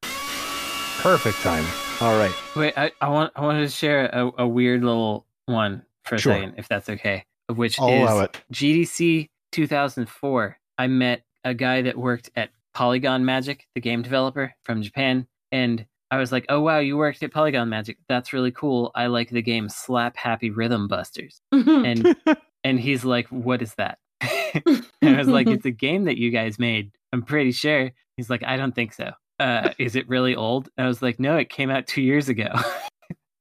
Perfect 0.97 1.37
time. 1.41 1.65
All 2.01 2.17
right. 2.17 2.33
Wait, 2.55 2.77
I, 2.77 2.91
I 3.01 3.09
want 3.09 3.31
I 3.35 3.41
wanted 3.41 3.61
to 3.61 3.69
share 3.69 4.05
a, 4.07 4.31
a 4.39 4.47
weird 4.47 4.83
little 4.83 5.25
one 5.45 5.83
for 6.07 6.15
a 6.15 6.19
Sure. 6.19 6.33
second, 6.33 6.55
if 6.57 6.67
that's 6.67 6.89
okay. 6.89 7.23
of 7.49 7.57
Which 7.57 7.79
I'll 7.79 8.21
is. 8.23 8.29
GDC 8.51 9.29
2004. 9.51 10.57
I 10.77 10.87
met 10.87 11.23
a 11.43 11.53
guy 11.53 11.81
that 11.83 11.97
worked 11.97 12.29
at 12.35 12.49
Polygon 12.73 13.25
Magic, 13.25 13.65
the 13.75 13.81
game 13.81 14.01
developer 14.01 14.53
from 14.63 14.81
Japan, 14.81 15.27
and 15.51 15.85
I 16.11 16.17
was 16.17 16.31
like, 16.31 16.45
"Oh 16.49 16.61
wow, 16.61 16.79
you 16.79 16.95
worked 16.97 17.23
at 17.23 17.31
Polygon 17.33 17.69
Magic. 17.69 17.97
That's 18.07 18.31
really 18.33 18.51
cool. 18.51 18.91
I 18.95 19.07
like 19.07 19.29
the 19.29 19.41
game 19.41 19.67
Slap 19.69 20.15
Happy 20.17 20.51
Rhythm 20.51 20.87
Busters." 20.87 21.41
And 21.51 22.15
and 22.63 22.79
he's 22.79 23.03
like, 23.03 23.27
"What 23.29 23.61
is 23.61 23.73
that?" 23.75 23.97
and 24.21 24.85
I 25.01 25.17
was 25.17 25.27
like, 25.27 25.47
"It's 25.47 25.65
a 25.65 25.71
game 25.71 26.05
that 26.05 26.17
you 26.17 26.29
guys 26.31 26.59
made. 26.59 26.91
I'm 27.13 27.23
pretty 27.23 27.51
sure." 27.51 27.91
He's 28.17 28.29
like, 28.29 28.43
"I 28.43 28.57
don't 28.57 28.75
think 28.75 28.93
so." 28.93 29.11
uh, 29.39 29.69
"Is 29.79 29.95
it 29.95 30.07
really 30.07 30.35
old?" 30.35 30.69
And 30.77 30.85
I 30.85 30.87
was 30.87 31.01
like, 31.01 31.19
"No, 31.19 31.37
it 31.37 31.49
came 31.49 31.69
out 31.69 31.87
two 31.87 32.01
years 32.01 32.29
ago." 32.29 32.49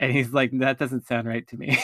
and 0.00 0.12
he's 0.12 0.32
like, 0.32 0.50
"That 0.58 0.78
doesn't 0.78 1.06
sound 1.06 1.26
right 1.26 1.46
to 1.48 1.56
me." 1.56 1.68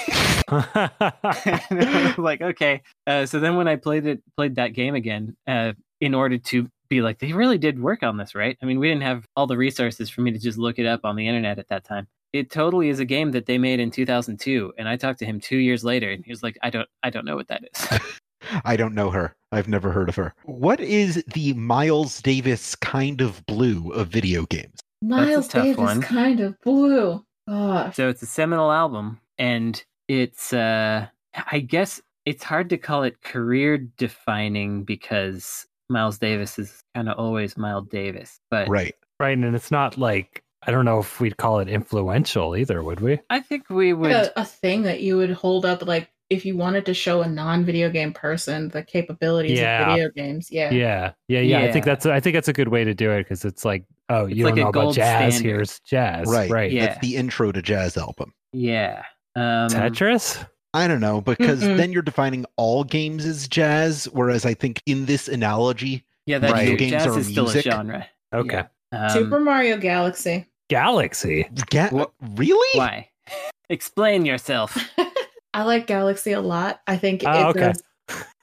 and 0.49 0.69
I 0.77 2.05
was 2.07 2.19
like, 2.19 2.43
"Okay." 2.43 2.83
Uh, 3.07 3.27
so 3.27 3.41
then 3.41 3.57
when 3.57 3.69
I 3.69 3.77
played 3.77 4.07
it, 4.07 4.23
played 4.37 4.57
that 4.57 4.75
game 4.75 4.95
again, 4.95 5.37
uh, 5.47 5.73
in 6.01 6.15
order 6.15 6.39
to 6.39 6.69
be 6.93 7.01
like, 7.01 7.19
they 7.21 7.33
really 7.33 7.59
did 7.59 7.81
work 7.81 8.03
on 8.03 8.19
this, 8.19 8.35
right? 8.35 8.59
I 8.63 8.67
mean, 8.67 8.79
we 8.79 8.89
didn't 8.89 9.05
have 9.05 9.25
all 9.35 9.47
the 9.47 9.57
resources 9.57 10.11
for 10.11 10.21
me 10.21 10.31
to 10.31 10.39
just 10.39 10.59
look 10.59 10.79
it 10.79 10.85
up 10.85 11.01
on 11.05 11.17
the 11.17 11.27
internet 11.27 11.59
at 11.59 11.69
that 11.69 11.85
time. 11.85 12.07
It 12.33 12.51
totally 12.51 12.91
is 12.91 13.01
a 13.01 13.05
game 13.05 13.31
that 13.33 13.47
they 13.47 13.57
made 13.57 13.81
in 13.81 13.91
2002, 13.91 14.75
and 14.79 14.89
I 14.89 14.97
talked 14.97 15.19
to 15.21 15.27
him 15.27 15.41
two 15.41 15.57
years 15.57 15.85
later, 15.85 16.11
and 16.11 16.25
he 16.25 16.31
was 16.31 16.43
like, 16.43 16.59
"I 16.63 16.71
don't, 16.71 16.89
I 17.03 17.11
don't 17.11 17.25
know 17.25 17.37
what 17.37 17.49
that 17.49 17.63
is." 17.65 18.01
I 18.65 18.77
don't 18.77 18.95
know 18.95 19.11
her. 19.11 19.35
I've 19.53 19.69
never 19.69 19.93
heard 19.93 20.09
of 20.09 20.17
her. 20.17 20.35
What 20.45 20.81
is 20.81 21.23
the 21.33 21.53
Miles 21.55 22.21
Davis 22.21 22.75
kind 22.75 23.21
of 23.21 23.45
blue 23.47 23.91
of 23.93 24.09
video 24.09 24.45
games? 24.47 24.81
Miles 25.03 25.49
tough 25.49 25.65
Davis 25.65 25.79
one. 25.79 26.01
kind 26.01 26.41
of 26.41 26.61
blue. 26.63 27.25
Gosh. 27.49 27.97
So 27.97 28.09
it's 28.09 28.23
a 28.23 28.27
seminal 28.27 28.71
album, 28.71 29.21
and 29.39 29.83
it's 30.09 30.53
uh 30.53 31.07
I 31.51 31.61
guess 31.61 32.01
it's 32.25 32.45
hard 32.45 32.71
to 32.71 32.79
call 32.79 33.03
it 33.03 33.23
career 33.23 33.79
defining 33.79 34.85
because 34.85 35.67
Miles 35.89 36.19
Davis 36.19 36.59
is 36.59 36.83
kind 36.95 37.09
of 37.09 37.19
always 37.19 37.57
Miles 37.57 37.89
Davis. 37.89 38.39
But 38.51 38.69
Right. 38.69 38.95
right, 39.19 39.37
and 39.37 39.55
it's 39.55 39.71
not 39.71 39.99
like 39.99 40.43
I 40.65 40.71
don't 40.71 40.85
know 40.85 41.01
if 41.01 41.21
we'd 41.21 41.37
call 41.37 41.59
it 41.59 41.69
influential 41.69 42.57
either, 42.57 42.83
would 42.83 43.01
we? 43.01 43.19
I 43.31 43.41
think 43.41 43.69
we 43.69 43.93
would 43.93 44.13
Like 44.13 44.33
a, 44.37 44.43
a 44.43 44.45
thing 44.45 44.83
that 44.83 45.01
you 45.01 45.17
would 45.17 45.33
hold 45.33 45.67
up 45.67 45.85
like 45.87 46.11
if 46.33 46.45
you 46.47 46.57
wanted 46.57 46.87
to 46.87 46.95
show 46.95 47.23
a 47.23 47.29
non-video 47.29 47.91
game 47.91 48.13
person 48.13 48.69
the 48.71 48.83
capabilities 48.83 49.59
Yeah. 49.59 49.83
of 49.91 49.95
video 49.95 50.11
games. 50.17 50.49
Yeah. 50.51 50.71
Yeah, 50.71 51.13
yeah, 51.29 51.41
yeah. 51.41 51.59
I 51.61 51.73
think 51.73 51.85
that's 51.85 52.07
I 52.07 52.21
think 52.21 52.35
that's 52.35 52.49
a 52.49 52.53
good 52.53 52.69
way 52.69 52.85
to 52.85 52.95
do 52.95 53.11
it 53.11 53.25
because 53.25 53.45
it's 53.45 53.65
like, 53.65 53.85
oh, 54.09 54.27
you 54.27 54.45
like 54.45 54.55
don't 54.55 54.59
a 54.61 54.63
know 54.65 54.69
about 54.71 54.81
gold 54.83 54.95
jazz. 54.95 55.35
standard. 55.35 55.49
Here's 55.57 55.81
jazz. 55.81 56.29
Right. 56.29 56.51
right. 56.51 56.73
Yeah. 56.73 56.87
That's 56.87 57.01
the 57.01 57.17
intro 57.17 57.53
to 57.53 57.63
jazz 57.63 57.97
album. 57.97 58.33
yeah. 58.53 59.05
Um 59.37 59.69
Tetris. 59.69 60.47
I 60.75 60.89
don't 60.89 61.01
know 61.01 61.21
because 61.21 61.63
Mm-mm. 61.63 61.77
then 61.77 61.93
you're 61.93 62.01
defining 62.03 62.47
all 62.57 62.83
games 62.85 63.25
as 63.27 63.47
jazz, 63.47 64.07
whereas 64.13 64.47
I 64.47 64.55
think 64.55 64.83
in 64.87 65.05
this 65.07 65.29
analogy, 65.29 66.05
Yeah, 66.27 66.39
that 66.39 66.51
Right. 66.53 66.79
Games 66.79 66.93
Jazz 66.93 67.07
are 67.09 67.19
is 67.19 67.27
still 67.27 67.45
music. 67.45 67.67
a 67.67 67.71
genre. 67.71 68.07
Okay. 68.35 68.63
Yeah. 68.93 69.07
Um, 69.07 69.11
Super 69.11 69.41
Mario 69.41 69.77
Galaxy. 69.77 70.47
Galaxy. 70.71 71.47
ga- 71.71 71.91
Wha- 71.93 72.07
really? 72.37 72.79
Why? 72.79 73.09
Explain 73.69 74.25
yourself. 74.25 74.77
I 75.55 75.65
like 75.65 75.87
Galaxy 75.87 76.33
a 76.33 76.41
lot. 76.41 76.81
I 76.87 76.97
think 76.97 77.23
Oh, 77.27 77.31
it 77.49 77.57
okay. 77.57 77.61
does. 77.61 77.83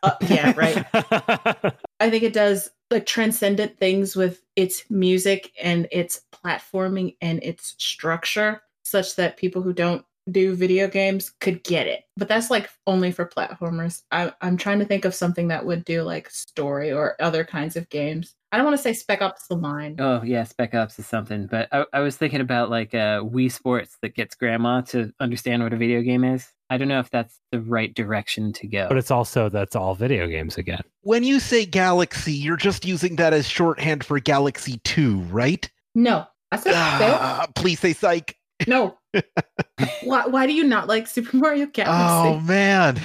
Uh, 0.03 0.11
yeah, 0.29 0.53
right. 0.55 0.85
I 1.99 2.09
think 2.09 2.23
it 2.23 2.33
does 2.33 2.69
like 2.91 3.05
transcendent 3.05 3.77
things 3.77 4.15
with 4.15 4.41
its 4.55 4.83
music 4.89 5.51
and 5.61 5.87
its 5.91 6.21
platforming 6.31 7.15
and 7.21 7.43
its 7.43 7.75
structure, 7.77 8.61
such 8.83 9.15
that 9.17 9.37
people 9.37 9.61
who 9.61 9.73
don't 9.73 10.05
do 10.31 10.55
video 10.55 10.87
games 10.87 11.31
could 11.41 11.63
get 11.63 11.87
it. 11.87 12.03
But 12.15 12.27
that's 12.27 12.49
like 12.51 12.69
only 12.87 13.11
for 13.11 13.25
platformers. 13.25 14.03
I, 14.11 14.31
I'm 14.41 14.57
trying 14.57 14.79
to 14.79 14.85
think 14.85 15.05
of 15.05 15.15
something 15.15 15.47
that 15.49 15.65
would 15.65 15.83
do 15.85 16.03
like 16.03 16.29
story 16.29 16.91
or 16.91 17.15
other 17.21 17.43
kinds 17.43 17.75
of 17.75 17.89
games. 17.89 18.35
I 18.51 18.57
don't 18.57 18.65
want 18.65 18.77
to 18.77 18.83
say 18.83 18.93
Spec 18.93 19.21
Ops 19.21 19.47
the 19.47 19.55
Line. 19.55 19.95
Oh 19.99 20.21
yeah, 20.23 20.43
Spec 20.43 20.73
Ops 20.73 20.97
is 20.99 21.05
something, 21.07 21.47
but 21.47 21.67
I, 21.71 21.85
I 21.93 21.99
was 21.99 22.15
thinking 22.15 22.41
about 22.41 22.69
like 22.69 22.93
uh, 22.93 23.21
Wii 23.21 23.51
Sports 23.51 23.97
that 24.01 24.15
gets 24.15 24.35
grandma 24.35 24.81
to 24.81 25.11
understand 25.19 25.63
what 25.63 25.73
a 25.73 25.77
video 25.77 26.01
game 26.01 26.23
is. 26.23 26.47
I 26.69 26.77
don't 26.77 26.87
know 26.87 26.99
if 26.99 27.09
that's 27.09 27.39
the 27.51 27.61
right 27.61 27.93
direction 27.93 28.53
to 28.53 28.67
go. 28.67 28.87
but 28.87 28.97
it's 28.97 29.11
also 29.11 29.49
that's 29.49 29.75
all 29.75 29.95
video 29.95 30.27
games 30.27 30.57
again. 30.57 30.81
When 31.01 31.23
you 31.23 31.39
say 31.39 31.65
Galaxy, 31.65 32.33
you're 32.33 32.57
just 32.57 32.85
using 32.85 33.15
that 33.15 33.33
as 33.33 33.47
shorthand 33.47 34.03
for 34.03 34.19
Galaxy 34.19 34.79
2, 34.83 35.19
right? 35.31 35.69
No, 35.95 36.25
I 36.51 36.57
said 36.57 36.73
Ah, 36.75 37.47
please 37.55 37.79
say 37.79 37.93
psych. 37.93 38.35
no. 38.67 38.97
why, 40.03 40.27
why 40.27 40.45
do 40.45 40.53
you 40.53 40.63
not 40.63 40.87
like 40.87 41.07
Super 41.07 41.37
Mario 41.37 41.65
Galaxy? 41.65 42.29
Oh 42.37 42.39
man. 42.41 42.99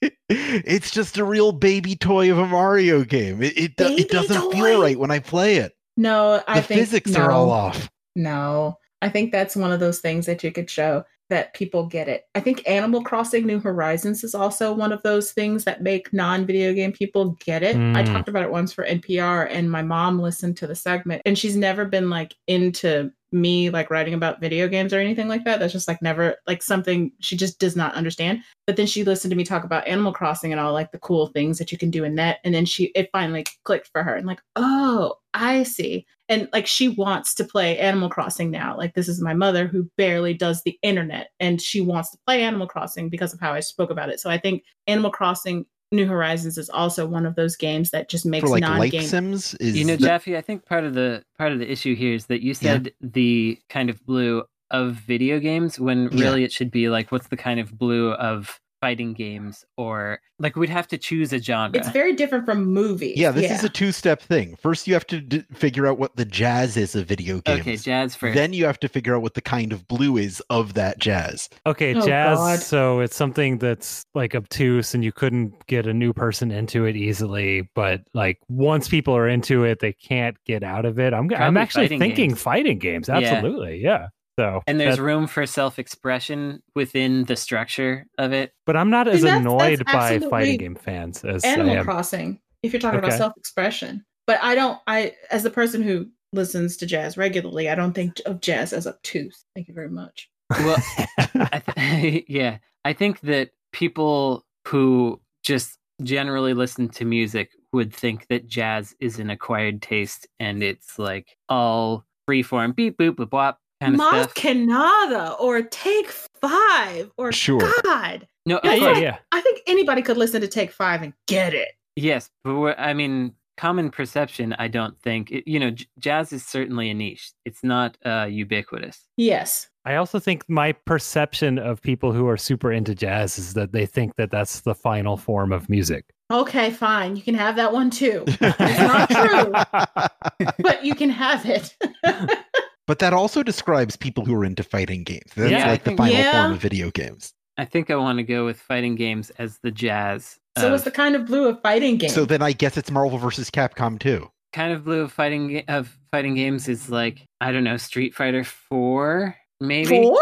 it's 0.28 0.90
just 0.90 1.16
a 1.18 1.24
real 1.24 1.52
baby 1.52 1.96
toy 1.96 2.30
of 2.30 2.38
a 2.38 2.46
Mario 2.46 3.04
game. 3.04 3.42
It 3.42 3.56
it, 3.56 3.76
do- 3.76 3.96
it 3.96 4.10
doesn't 4.10 4.40
toy? 4.40 4.50
feel 4.52 4.82
right 4.82 4.98
when 4.98 5.10
I 5.10 5.18
play 5.18 5.56
it. 5.56 5.72
no, 5.96 6.42
I 6.46 6.60
The 6.60 6.66
think 6.66 6.80
physics 6.80 7.10
no. 7.12 7.20
are 7.22 7.30
all 7.30 7.50
off. 7.50 7.90
No, 8.14 8.78
I 9.00 9.08
think 9.08 9.32
that's 9.32 9.56
one 9.56 9.72
of 9.72 9.80
those 9.80 10.00
things 10.00 10.26
that 10.26 10.44
you 10.44 10.52
could 10.52 10.68
show 10.68 11.04
that 11.30 11.54
people 11.54 11.86
get 11.86 12.08
it. 12.08 12.24
I 12.34 12.40
think 12.40 12.62
Animal 12.68 13.02
Crossing 13.02 13.46
New 13.46 13.60
Horizons 13.60 14.24
is 14.24 14.34
also 14.34 14.72
one 14.72 14.92
of 14.92 15.02
those 15.02 15.32
things 15.32 15.64
that 15.64 15.82
make 15.82 16.12
non 16.12 16.46
video 16.46 16.72
game 16.72 16.92
people 16.92 17.36
get 17.44 17.62
it. 17.62 17.76
I 17.76 18.02
Mm. 18.02 18.06
talked 18.12 18.28
about 18.28 18.42
it 18.44 18.50
once 18.50 18.72
for 18.72 18.84
NPR, 18.84 19.44
and 19.50 19.70
my 19.70 19.82
mom 19.82 20.18
listened 20.20 20.56
to 20.58 20.66
the 20.66 20.74
segment, 20.74 21.22
and 21.26 21.38
she's 21.38 21.56
never 21.56 21.84
been 21.84 22.08
like 22.10 22.34
into 22.46 23.10
me 23.32 23.70
like 23.70 23.90
writing 23.90 24.14
about 24.14 24.40
video 24.40 24.68
games 24.68 24.92
or 24.92 24.98
anything 24.98 25.28
like 25.28 25.44
that. 25.44 25.60
That's 25.60 25.72
just 25.72 25.88
like 25.88 26.00
never 26.02 26.36
like 26.46 26.62
something 26.62 27.12
she 27.20 27.36
just 27.36 27.58
does 27.58 27.76
not 27.76 27.94
understand. 27.94 28.42
But 28.66 28.76
then 28.76 28.86
she 28.86 29.04
listened 29.04 29.30
to 29.30 29.36
me 29.36 29.44
talk 29.44 29.64
about 29.64 29.86
Animal 29.86 30.12
Crossing 30.12 30.52
and 30.52 30.60
all 30.60 30.72
like 30.72 30.92
the 30.92 30.98
cool 30.98 31.28
things 31.28 31.58
that 31.58 31.72
you 31.72 31.78
can 31.78 31.90
do 31.90 32.04
in 32.04 32.14
that, 32.16 32.38
and 32.44 32.54
then 32.54 32.64
she 32.64 32.92
it 32.94 33.10
finally 33.12 33.44
clicked 33.64 33.88
for 33.92 34.02
her 34.02 34.14
and 34.14 34.26
like, 34.26 34.40
oh, 34.56 35.14
I 35.34 35.62
see 35.62 36.06
and 36.28 36.48
like 36.52 36.66
she 36.66 36.88
wants 36.88 37.34
to 37.34 37.44
play 37.44 37.78
Animal 37.78 38.10
Crossing 38.10 38.50
now. 38.50 38.76
Like 38.76 38.94
this 38.94 39.08
is 39.08 39.20
my 39.20 39.34
mother 39.34 39.66
who 39.66 39.90
barely 39.96 40.34
does 40.34 40.62
the 40.62 40.78
internet 40.82 41.30
and 41.40 41.60
she 41.60 41.80
wants 41.80 42.10
to 42.10 42.18
play 42.26 42.42
Animal 42.42 42.66
Crossing 42.66 43.08
because 43.08 43.32
of 43.32 43.40
how 43.40 43.52
I 43.52 43.60
spoke 43.60 43.90
about 43.90 44.10
it. 44.10 44.20
So 44.20 44.30
I 44.30 44.38
think 44.38 44.62
Animal 44.86 45.10
Crossing 45.10 45.64
New 45.90 46.06
Horizons 46.06 46.58
is 46.58 46.68
also 46.68 47.06
one 47.06 47.24
of 47.24 47.34
those 47.34 47.56
games 47.56 47.90
that 47.90 48.08
just 48.08 48.26
makes 48.26 48.42
For 48.44 48.50
like 48.50 48.60
non-game. 48.60 49.02
sims 49.02 49.54
is 49.54 49.76
you 49.76 49.84
know, 49.84 49.96
the- 49.96 50.06
Jeffy, 50.06 50.36
I 50.36 50.40
think 50.42 50.66
part 50.66 50.84
of 50.84 50.94
the 50.94 51.22
part 51.38 51.52
of 51.52 51.58
the 51.58 51.70
issue 51.70 51.94
here 51.94 52.14
is 52.14 52.26
that 52.26 52.42
you 52.42 52.52
said 52.54 52.92
the 53.00 53.58
kind 53.70 53.88
of 53.88 54.04
blue 54.04 54.44
of 54.70 54.92
video 54.94 55.38
games 55.40 55.80
when 55.80 56.10
Yeah. 56.12 56.24
really 56.26 56.44
it 56.44 56.52
should 56.52 56.70
be 56.70 56.90
like 56.90 57.10
what's 57.10 57.28
the 57.28 57.36
kind 57.38 57.58
of 57.58 57.78
blue 57.78 58.12
of 58.12 58.60
fighting 58.80 59.12
games 59.12 59.64
or 59.76 60.20
like 60.38 60.54
we'd 60.56 60.70
have 60.70 60.86
to 60.88 60.98
choose 60.98 61.32
a 61.32 61.38
genre. 61.40 61.76
It's 61.78 61.88
very 61.88 62.12
different 62.14 62.44
from 62.44 62.64
movies. 62.66 63.16
yeah, 63.16 63.30
this 63.32 63.50
is 63.50 63.64
a 63.64 63.68
two-step 63.68 64.22
thing. 64.22 64.56
First, 64.56 64.86
you 64.86 64.94
have 64.94 65.06
to 65.08 65.20
d- 65.20 65.44
figure 65.52 65.86
out 65.86 65.98
what 65.98 66.14
the 66.16 66.24
jazz 66.24 66.76
is 66.76 66.94
of 66.94 67.06
video 67.06 67.40
games. 67.40 67.60
okay, 67.60 67.76
jazz 67.76 68.14
first. 68.14 68.36
Then 68.36 68.52
you 68.52 68.64
have 68.66 68.78
to 68.80 68.88
figure 68.88 69.16
out 69.16 69.22
what 69.22 69.34
the 69.34 69.40
kind 69.40 69.72
of 69.72 69.88
blue 69.88 70.16
is 70.16 70.40
of 70.50 70.74
that 70.74 70.98
jazz. 71.00 71.48
Okay, 71.66 71.94
Oh, 71.94 72.06
jazz. 72.06 72.38
God. 72.38 72.58
So 72.60 73.00
it's 73.00 73.16
something 73.16 73.58
that's 73.58 74.04
like 74.14 74.34
obtuse, 74.36 74.94
and 74.94 75.04
you 75.04 75.10
couldn't 75.12 75.66
get 75.66 75.86
a 75.86 75.92
new 75.94 76.12
person 76.12 76.50
into 76.52 76.84
it 76.84 76.94
easily. 76.96 77.68
But 77.74 78.02
like 78.14 78.38
once 78.48 78.88
people 78.88 79.16
are 79.16 79.28
into 79.28 79.64
it, 79.64 79.80
they 79.80 79.92
can't 79.92 80.36
get 80.44 80.62
out 80.62 80.84
of 80.84 80.98
it. 81.00 81.12
I'm 81.12 81.28
I'm 81.34 81.56
actually 81.56 81.84
fighting 81.86 81.98
thinking 81.98 82.28
games. 82.30 82.42
fighting 82.42 82.78
games. 82.78 83.08
Yeah. 83.08 83.16
Absolutely, 83.18 83.78
yeah. 83.82 84.08
So 84.38 84.62
and 84.68 84.78
there's 84.78 85.00
room 85.00 85.26
for 85.26 85.46
self-expression 85.46 86.62
within 86.76 87.24
the 87.24 87.34
structure 87.34 88.06
of 88.18 88.32
it. 88.32 88.52
but 88.66 88.76
I'm 88.76 88.88
not 88.88 89.08
as 89.08 89.22
that's- 89.22 89.42
that's 89.42 89.52
annoyed 89.52 89.84
by 89.84 90.20
fighting 90.20 90.58
game 90.58 90.74
fans 90.76 91.24
as 91.24 91.44
I 91.44 91.48
Animal 91.48 91.78
am. 91.78 91.84
Crossing. 91.84 92.40
If 92.62 92.72
you're 92.72 92.80
talking 92.80 93.00
about 93.00 93.14
self-expression, 93.14 94.04
but 94.28 94.38
I 94.42 94.54
don't. 94.54 94.78
I 94.86 95.14
as 95.30 95.42
the 95.42 95.50
person 95.50 95.82
who 95.82 96.06
listens 96.32 96.76
to 96.76 96.86
jazz 96.86 97.16
regularly, 97.16 97.68
I 97.68 97.74
don't 97.74 97.94
think 97.94 98.20
of 98.26 98.40
jazz 98.40 98.72
as 98.72 98.86
obtuse. 98.86 99.44
Thank 99.56 99.66
you 99.66 99.74
very 99.74 99.88
much. 99.90 100.28
Well, 100.50 100.76
I 101.18 101.62
th- 101.66 102.24
yeah, 102.28 102.58
I 102.84 102.92
think 102.92 103.20
that 103.20 103.50
people 103.72 104.44
who 104.66 105.20
just 105.42 105.78
generally 106.02 106.54
listen 106.54 106.88
to 106.90 107.04
music 107.04 107.50
would 107.72 107.92
think 107.92 108.28
that 108.28 108.46
jazz 108.46 108.94
is 109.00 109.18
an 109.18 109.30
acquired 109.30 109.82
taste 109.82 110.28
and 110.38 110.62
it's 110.62 110.96
like 110.98 111.36
all 111.48 112.04
freeform 112.28 112.74
beep 112.76 112.96
boop 112.98 113.16
boop 113.16 113.30
bop 113.30 113.58
kind 113.80 113.94
of 113.94 113.98
Mas 113.98 114.22
stuff. 114.24 114.34
Canada 114.34 115.34
or 115.40 115.62
Take 115.62 116.10
Five 116.40 117.10
or 117.16 117.32
Sure. 117.32 117.72
God. 117.84 118.26
No, 118.46 118.60
yeah, 118.64 118.74
yeah, 118.74 118.98
yeah. 118.98 119.16
I 119.32 119.40
think 119.40 119.60
anybody 119.66 120.02
could 120.02 120.16
listen 120.16 120.40
to 120.40 120.48
Take 120.48 120.70
Five 120.72 121.02
and 121.02 121.12
get 121.26 121.54
it. 121.54 121.68
yes, 121.96 122.30
but 122.44 122.54
we're, 122.56 122.74
I 122.78 122.94
mean, 122.94 123.34
common 123.56 123.90
perception. 123.90 124.54
I 124.58 124.68
don't 124.68 124.98
think 125.00 125.30
it, 125.30 125.48
you 125.50 125.58
know. 125.60 125.70
J- 125.70 125.86
jazz 125.98 126.32
is 126.32 126.46
certainly 126.46 126.90
a 126.90 126.94
niche. 126.94 127.32
It's 127.44 127.62
not 127.64 127.98
uh, 128.06 128.26
ubiquitous. 128.30 129.04
Yes. 129.16 129.68
I 129.84 129.96
also 129.96 130.18
think 130.18 130.44
my 130.48 130.72
perception 130.72 131.58
of 131.58 131.80
people 131.82 132.12
who 132.12 132.28
are 132.28 132.36
super 132.36 132.70
into 132.72 132.94
jazz 132.94 133.38
is 133.38 133.54
that 133.54 133.72
they 133.72 133.86
think 133.86 134.16
that 134.16 134.30
that's 134.30 134.60
the 134.60 134.74
final 134.74 135.16
form 135.16 135.50
of 135.52 135.68
music. 135.70 136.04
Okay, 136.30 136.70
fine. 136.70 137.16
You 137.16 137.22
can 137.22 137.34
have 137.34 137.56
that 137.56 137.72
one 137.72 137.88
too. 137.90 138.22
It's 138.40 138.58
not 138.80 139.10
true, 139.10 140.46
but 140.58 140.84
you 140.84 140.94
can 140.94 141.08
have 141.10 141.44
it. 141.46 141.74
But 142.88 142.98
that 142.98 143.12
also 143.12 143.44
describes 143.44 143.94
people 143.94 144.24
who 144.24 144.34
are 144.34 144.44
into 144.44 144.64
fighting 144.64 145.04
games. 145.04 145.30
That's 145.36 145.52
Yeah, 145.52 145.66
I 145.66 145.70
like 145.72 145.84
the 145.84 145.94
final 145.96 146.14
Yeah. 146.14 146.42
form 146.42 146.52
of 146.54 146.58
video 146.60 146.90
games. 146.90 147.32
I 147.56 147.64
think 147.64 147.90
I 147.90 147.96
want 147.96 148.18
to 148.18 148.22
go 148.24 148.44
with 148.46 148.58
fighting 148.60 148.94
games 148.96 149.30
as 149.38 149.58
the 149.62 149.70
jazz. 149.70 150.38
so 150.58 150.66
of- 150.68 150.72
it's 150.74 150.82
the 150.84 150.90
kind 150.90 151.14
of 151.14 151.26
blue 151.26 151.46
of 151.48 151.60
fighting 151.62 151.98
games. 151.98 152.14
So 152.14 152.24
then 152.24 152.42
I 152.42 152.50
guess 152.52 152.76
it's 152.76 152.90
Marvel 152.90 153.18
versus 153.18 153.48
Capcom 153.50 154.00
too. 154.00 154.28
kind 154.54 154.72
of 154.72 154.82
blue 154.84 155.02
of 155.02 155.12
fighting 155.12 155.62
of 155.68 155.96
fighting 156.10 156.34
games 156.34 156.66
is 156.68 156.88
like 156.90 157.24
I 157.40 157.52
don't 157.52 157.62
know 157.64 157.76
Street 157.76 158.14
Fighter 158.14 158.42
Four 158.42 159.36
maybe 159.60 160.02
Four? 160.02 160.20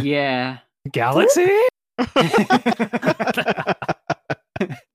yeah 0.00 0.58
Galaxy? 0.92 1.50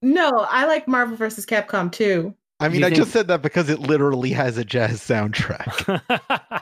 No, 0.04 0.30
I 0.50 0.66
like 0.66 0.88
Marvel 0.88 1.16
versus 1.16 1.46
Capcom 1.46 1.92
too. 1.92 2.34
I 2.58 2.68
mean, 2.68 2.82
I 2.82 2.86
think- 2.86 2.96
just 2.96 3.12
said 3.12 3.28
that 3.28 3.42
because 3.42 3.68
it 3.68 3.78
literally 3.80 4.30
has 4.32 4.56
a 4.58 4.64
jazz 4.64 5.00
soundtrack. 5.00 6.00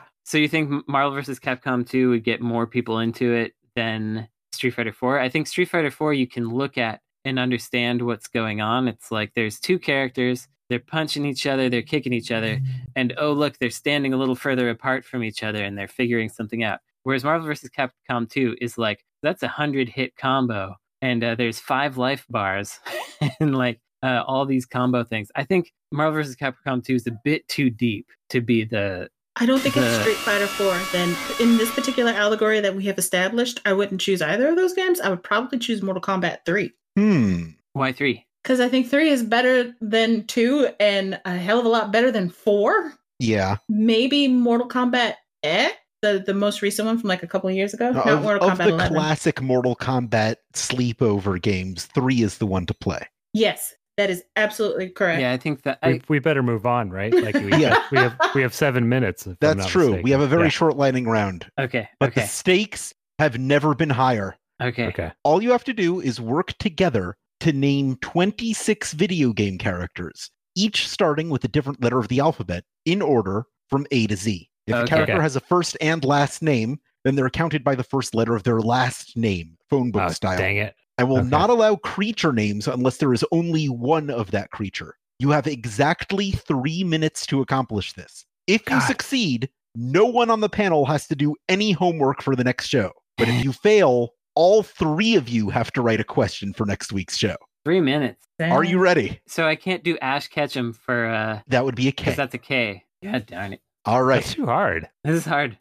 So 0.23 0.37
you 0.37 0.47
think 0.47 0.87
Marvel 0.87 1.11
vs. 1.11 1.39
Capcom 1.39 1.87
2 1.87 2.11
would 2.11 2.23
get 2.23 2.41
more 2.41 2.67
people 2.67 2.99
into 2.99 3.33
it 3.33 3.53
than 3.75 4.27
Street 4.51 4.71
Fighter 4.71 4.93
4? 4.93 5.19
I 5.19 5.29
think 5.29 5.47
Street 5.47 5.69
Fighter 5.69 5.91
4 5.91 6.13
you 6.13 6.27
can 6.27 6.49
look 6.49 6.77
at 6.77 7.01
and 7.25 7.39
understand 7.39 8.01
what's 8.01 8.27
going 8.27 8.61
on. 8.61 8.87
It's 8.87 9.11
like 9.11 9.33
there's 9.35 9.59
two 9.59 9.79
characters, 9.79 10.47
they're 10.69 10.79
punching 10.79 11.25
each 11.25 11.45
other, 11.45 11.69
they're 11.69 11.81
kicking 11.81 12.13
each 12.13 12.31
other, 12.31 12.59
and 12.95 13.13
oh 13.17 13.31
look, 13.31 13.57
they're 13.57 13.69
standing 13.69 14.13
a 14.13 14.17
little 14.17 14.35
further 14.35 14.69
apart 14.69 15.05
from 15.05 15.23
each 15.23 15.43
other 15.43 15.63
and 15.63 15.77
they're 15.77 15.87
figuring 15.87 16.29
something 16.29 16.63
out. 16.63 16.79
Whereas 17.03 17.23
Marvel 17.23 17.47
vs. 17.47 17.69
Capcom 17.69 18.29
2 18.29 18.57
is 18.61 18.77
like 18.77 19.03
that's 19.23 19.43
a 19.43 19.47
100 19.47 19.89
hit 19.89 20.15
combo 20.15 20.75
and 21.01 21.23
uh, 21.23 21.35
there's 21.35 21.59
five 21.59 21.97
life 21.97 22.25
bars 22.29 22.79
and 23.39 23.55
like 23.55 23.79
uh, 24.03 24.23
all 24.25 24.45
these 24.45 24.65
combo 24.65 25.03
things. 25.03 25.29
I 25.35 25.43
think 25.43 25.73
Marvel 25.91 26.21
vs. 26.21 26.35
Capcom 26.35 26.83
2 26.83 26.95
is 26.95 27.07
a 27.07 27.17
bit 27.23 27.47
too 27.47 27.69
deep 27.69 28.07
to 28.29 28.41
be 28.41 28.63
the 28.63 29.09
I 29.37 29.45
don't 29.45 29.59
think 29.59 29.77
it's 29.77 29.95
Street 30.01 30.17
Fighter 30.17 30.47
4. 30.47 30.77
Then, 30.91 31.15
in 31.39 31.57
this 31.57 31.71
particular 31.73 32.11
allegory 32.11 32.59
that 32.59 32.75
we 32.75 32.85
have 32.85 32.97
established, 32.97 33.59
I 33.65 33.73
wouldn't 33.73 34.01
choose 34.01 34.21
either 34.21 34.49
of 34.49 34.55
those 34.55 34.73
games. 34.73 34.99
I 34.99 35.09
would 35.09 35.23
probably 35.23 35.57
choose 35.59 35.81
Mortal 35.81 36.01
Kombat 36.01 36.39
3. 36.45 36.71
hmm. 36.95 37.43
Y3. 37.77 38.23
Because 38.43 38.59
I 38.59 38.67
think 38.67 38.89
3 38.89 39.09
is 39.09 39.23
better 39.23 39.73
than 39.81 40.25
2 40.25 40.69
and 40.79 41.19
a 41.25 41.37
hell 41.37 41.59
of 41.59 41.65
a 41.65 41.69
lot 41.69 41.91
better 41.91 42.11
than 42.11 42.29
4. 42.29 42.93
Yeah. 43.19 43.57
Maybe 43.69 44.27
Mortal 44.27 44.67
Kombat 44.67 45.13
X, 45.43 45.75
the, 46.01 46.23
the 46.25 46.33
most 46.33 46.61
recent 46.63 46.87
one 46.87 46.97
from 46.97 47.07
like 47.07 47.21
a 47.23 47.27
couple 47.27 47.49
of 47.49 47.55
years 47.55 47.73
ago. 47.73 47.91
Not 47.91 48.07
Of, 48.07 48.23
Mortal 48.23 48.49
of 48.49 48.57
Kombat 48.57 48.63
the 48.65 48.69
11. 48.73 48.93
classic 48.97 49.41
Mortal 49.41 49.75
Kombat 49.75 50.37
sleepover 50.53 51.39
games, 51.41 51.85
three 51.85 52.21
is 52.23 52.39
the 52.39 52.47
one 52.47 52.65
to 52.65 52.73
play. 52.73 53.07
yes, 53.33 53.73
that 53.97 54.09
is 54.09 54.23
absolutely 54.35 54.89
correct. 54.89 55.21
Yeah, 55.21 55.31
I 55.31 55.37
think 55.37 55.63
that 55.63 55.79
we, 55.85 55.93
I, 55.93 56.01
we 56.07 56.19
better 56.19 56.41
move 56.43 56.65
on, 56.65 56.89
right? 56.89 57.13
Like 57.13 57.35
we, 57.35 57.55
Yeah. 57.57 57.75
we 57.91 57.97
have 57.99 58.15
we 58.35 58.41
have 58.41 58.53
seven 58.53 58.87
minutes. 58.89 59.23
if 59.27 59.31
I'm 59.31 59.37
That's 59.41 59.57
not 59.59 59.69
true. 59.69 59.81
mistaken. 59.87 60.03
We 60.03 60.11
have 60.11 60.21
a 60.21 60.27
very 60.27 60.43
Yeah. 60.45 60.49
short 60.49 60.77
lightning 60.77 61.05
round, 61.05 61.47
okay, 61.59 61.87
but 61.99 62.09
okay, 62.09 62.21
the 62.21 62.27
stakes 62.27 62.93
have 63.19 63.37
never 63.37 63.75
been 63.75 63.89
higher. 63.89 64.35
okay. 64.61 64.87
okay. 64.87 65.11
All 65.23 65.41
you 65.43 65.51
have 65.51 65.63
to 65.65 65.73
do 65.73 65.99
is 65.99 66.19
work 66.21 66.53
together 66.59 67.15
to 67.41 67.51
name 67.51 67.95
26 68.01 68.93
video 68.93 69.33
game 69.33 69.57
characters, 69.57 70.29
each 70.55 70.87
starting 70.87 71.29
with 71.29 71.43
a 71.43 71.47
different 71.47 71.83
letter 71.83 71.99
of 71.99 72.07
the 72.07 72.19
alphabet 72.19 72.63
in 72.85 73.01
order 73.01 73.45
from 73.69 73.85
A 73.91 74.07
to 74.07 74.15
Z. 74.15 74.47
If 74.67 74.75
a 74.75 74.85
character 74.85 75.13
Okay. 75.13 75.21
has 75.21 75.35
a 75.35 75.39
first 75.39 75.75
and 75.81 76.03
last 76.05 76.41
name, 76.43 76.79
then 77.03 77.15
they're 77.15 77.29
counted 77.31 77.63
by 77.63 77.73
the 77.73 77.83
first 77.83 78.13
letter 78.13 78.35
of 78.35 78.43
their 78.43 78.61
last 78.61 79.17
name, 79.17 79.57
phone 79.71 79.89
book 79.91 80.03
Oh, 80.05 80.09
style. 80.09 80.37
Dang 80.37 80.57
it. 80.57 80.75
I 80.97 81.03
will 81.03 81.19
Okay. 81.19 81.27
not 81.29 81.49
allow 81.49 81.75
creature 81.77 82.33
names 82.33 82.67
unless 82.67 82.97
there 82.97 83.13
is 83.13 83.25
only 83.31 83.67
one 83.67 84.09
of 84.09 84.31
that 84.31 84.51
creature. 84.51 84.95
You 85.19 85.29
have 85.31 85.47
exactly 85.47 86.31
three 86.31 86.83
minutes 86.83 87.25
to 87.27 87.41
accomplish 87.41 87.93
this. 87.93 88.25
If 88.47 88.61
you 88.69 88.77
God. 88.77 88.87
succeed, 88.87 89.49
no 89.75 90.05
one 90.05 90.29
on 90.29 90.41
the 90.41 90.49
panel 90.49 90.85
has 90.85 91.07
to 91.07 91.15
do 91.15 91.35
any 91.47 91.71
homework 91.71 92.21
for 92.21 92.35
the 92.35 92.43
next 92.43 92.67
show. 92.67 92.91
But 93.17 93.29
if 93.29 93.35
you 93.43 93.51
fail, 93.53 94.09
all 94.35 94.63
three 94.63 95.15
of 95.15 95.29
you 95.29 95.49
have 95.49 95.71
to 95.73 95.81
write 95.81 95.99
a 95.99 96.03
question 96.03 96.53
for 96.53 96.65
next 96.65 96.91
week's 96.91 97.17
show. 97.17 97.35
Three 97.65 97.81
minutes. 97.81 98.25
Are 98.39 98.63
you 98.63 98.79
ready? 98.79 99.19
So 99.27 99.47
I 99.47 99.55
can't 99.55 99.83
do 99.83 99.97
Ash 99.99 100.27
Ketchum 100.27 100.73
for 100.73 101.05
uh, 101.05 101.41
That 101.47 101.63
would 101.63 101.75
be 101.75 101.87
a 101.87 101.91
K. 101.91 102.05
because 102.05 102.17
that's 102.17 102.33
a 102.33 102.39
K. 102.39 102.83
God 103.03 103.27
darn 103.27 103.53
it. 103.53 103.61
All 103.85 104.01
right. 104.03 104.23
That's 104.23 104.33
too 104.33 104.45
hard. 104.47 104.89
This 105.03 105.15
is 105.17 105.25
hard. 105.25 105.55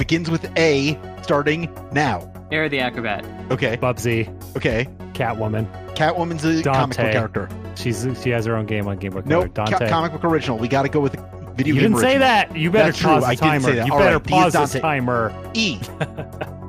Begins 0.00 0.30
with 0.30 0.50
A, 0.58 0.98
starting 1.22 1.72
now. 1.92 2.32
Air 2.50 2.68
the 2.68 2.80
Acrobat. 2.80 3.24
Okay. 3.52 3.76
Bubsy, 3.76 4.26
Okay. 4.56 4.88
Catwoman. 5.12 5.66
Catwoman's 5.94 6.44
a 6.44 6.62
comic 6.62 6.96
book 6.96 7.12
character. 7.12 7.48
She's 7.76 8.06
she 8.22 8.30
has 8.30 8.46
her 8.46 8.56
own 8.56 8.64
game 8.66 8.88
on 8.88 8.96
Game 8.98 9.12
Boy 9.12 9.22
No, 9.26 9.40
Color. 9.48 9.48
Dante. 9.70 9.88
comic 9.90 10.12
book 10.12 10.24
original. 10.24 10.56
We 10.58 10.66
got 10.66 10.82
to 10.82 10.88
go 10.88 11.00
with 11.00 11.12
video 11.56 11.74
you 11.74 11.80
game 11.82 11.90
didn't 11.92 11.98
say 12.00 12.16
that. 12.18 12.56
You 12.56 12.70
better 12.70 12.86
That's 12.86 12.98
true. 12.98 13.10
pause 13.10 13.24
I 13.24 13.34
the 13.34 13.42
didn't 13.42 13.60
say 13.62 13.66
timer. 13.68 13.76
that. 13.76 13.86
You 13.86 13.92
All 13.92 13.98
better 13.98 14.16
right, 14.16 14.24
D 14.24 14.30
pause 14.30 14.52
this 14.54 14.72
Dante. 14.72 14.80
timer. 14.80 15.50
E. 15.54 15.78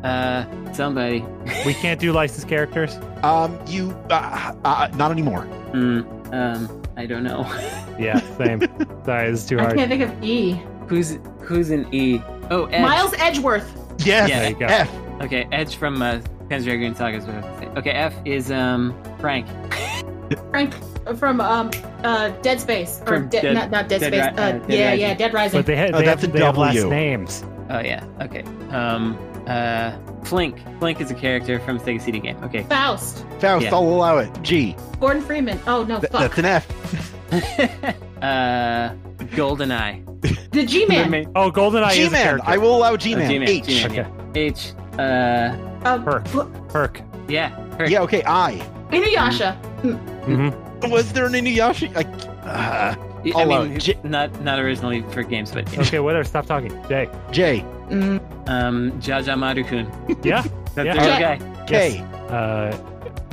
Uh, 0.02 0.74
somebody. 0.74 1.24
We 1.64 1.76
can't 1.76 2.00
do 2.00 2.12
licensed 2.12 2.48
characters. 2.48 2.98
Um, 3.22 3.60
you 3.68 3.92
uh, 4.10 4.52
uh, 4.66 4.90
not 4.96 5.12
anymore. 5.12 5.44
Hmm. 5.44 6.02
Um, 6.34 6.82
I 6.98 7.06
don't 7.06 7.22
know. 7.24 7.44
Yeah, 8.00 8.20
same. 8.36 8.62
Sorry, 9.06 9.30
this 9.30 9.44
is 9.44 9.46
too 9.48 9.60
hard. 9.60 9.74
I 9.74 9.76
can't 9.76 9.92
think 9.92 10.02
of 10.02 10.24
E. 10.24 10.60
who's 10.88 11.20
who's 11.42 11.70
an 11.70 11.88
E? 11.94 12.20
Oh, 12.52 12.66
Edge. 12.66 12.82
Miles 12.82 13.14
Edgeworth. 13.18 13.96
Yes. 14.06 14.30
Yeah. 14.30 14.40
There 14.42 14.50
you 14.50 14.56
go. 14.58 14.66
F. 14.68 14.92
Okay, 15.22 15.48
Edge 15.52 15.76
from 15.76 16.02
uh, 16.02 16.20
Panzer 16.50 16.66
Dragoon 16.66 16.96
Saga 16.96 17.18
is 17.18 17.26
what 17.26 17.36
I 17.36 17.40
was 17.40 17.46
gonna 17.46 17.74
say. 17.74 17.80
Okay, 17.80 17.92
F 17.92 18.14
is 18.26 18.52
um 18.52 18.94
Frank. 19.20 19.48
Frank 20.52 20.74
from 21.18 21.40
um 21.42 21.72
uh 22.04 22.30
Dead 22.42 22.60
Space 22.60 23.00
or 23.02 23.06
From 23.08 23.30
De- 23.30 23.42
Dead- 23.42 23.54
not 23.54 23.72
not 23.72 23.88
Dead, 23.90 24.00
Dead 24.02 24.14
Space. 24.14 24.38
Ri- 24.38 24.44
uh, 24.44 24.48
uh, 24.48 24.52
Dead 24.68 24.70
yeah, 24.70 24.86
Rising. 24.90 25.00
yeah, 25.02 25.14
Dead 25.16 25.34
Rising. 25.34 25.60
But 25.60 25.66
they, 25.66 25.78
ha- 25.78 25.90
Oh, 25.94 26.00
they, 26.00 26.06
that's 26.06 26.22
have, 26.22 26.30
a 26.30 26.34
they 26.34 26.44
have 26.44 26.58
last 26.58 26.86
names. 26.86 27.44
Oh 27.70 27.80
yeah. 27.80 28.06
Okay. 28.22 28.44
Um. 28.72 29.18
Uh. 29.48 29.92
Flink. 30.24 30.58
Flink 30.80 31.00
is 31.02 31.10
a 31.10 31.16
character 31.16 31.60
from 31.60 31.80
Sega 31.80 32.02
CD 32.02 32.20
game. 32.20 32.38
Okay. 32.44 32.64
Faust. 32.64 33.26
Faust. 33.40 33.66
Yeah. 33.66 33.74
I'll 33.74 33.82
allow 33.84 34.18
it. 34.20 34.30
G. 34.44 34.76
Gordon 35.00 35.22
Freeman. 35.24 35.60
Oh 35.68 35.84
no, 35.84 36.00
Th- 36.00 36.12
fuck. 36.12 36.36
that's 36.36 36.38
an 36.38 36.46
F. 36.46 38.22
uh. 38.24 38.94
Goldeneye. 39.32 40.52
the 40.52 40.66
G 40.66 40.86
Man. 40.88 41.10
Ma- 41.12 41.32
Oh, 41.36 41.52
GoldenEye 41.52 41.92
is 41.92 41.98
a 41.98 42.02
G 42.06 42.10
Man. 42.10 42.24
character. 42.24 42.50
I 42.50 42.58
will 42.58 42.76
allow 42.78 42.96
G 42.98 43.14
Oh, 43.16 43.18
Man. 43.18 43.30
G-Man, 43.30 43.48
H. 43.50 43.66
G-Man, 43.66 43.92
Okay. 43.92 44.08
H. 44.36 44.74
Uh. 45.00 45.56
Um, 45.84 46.04
Herc. 46.06 46.28
wh- 46.28 46.72
Herc. 46.74 47.02
Yeah. 47.28 47.50
Her- 47.78 47.90
Yeah. 47.90 48.02
Okay. 48.02 48.24
I. 48.26 48.62
Inuyasha. 48.92 49.56
hmm 50.26 50.50
Was 50.92 51.12
there 51.14 51.26
an 51.26 51.34
Inuyasha? 51.34 51.96
I, 51.96 52.02
uh, 52.48 52.96
I 53.26 53.32
I'll 53.36 53.46
allow 53.48 53.64
mean, 53.64 53.74
it. 53.74 53.80
J- 53.82 53.98
not 54.04 54.42
not 54.42 54.60
originally 54.60 55.02
for 55.12 55.24
games, 55.24 55.52
but 55.52 55.72
yeah. 55.74 55.82
Okay, 55.82 56.00
whatever. 56.00 56.24
Stop 56.24 56.46
talking. 56.46 56.72
Jay. 56.90 57.08
J. 57.32 57.66
Mm, 57.90 58.20
um, 58.50 58.92
Jaja 59.02 59.38
Maru-kun. 59.38 59.88
Yeah. 60.24 60.44
That's 60.76 60.86
Yeah. 60.88 60.94
the 60.94 61.00
real 61.00 61.20
Yeah. 61.20 61.36
guy. 61.38 61.66
K. 61.68 62.04
Uh, 62.30 62.76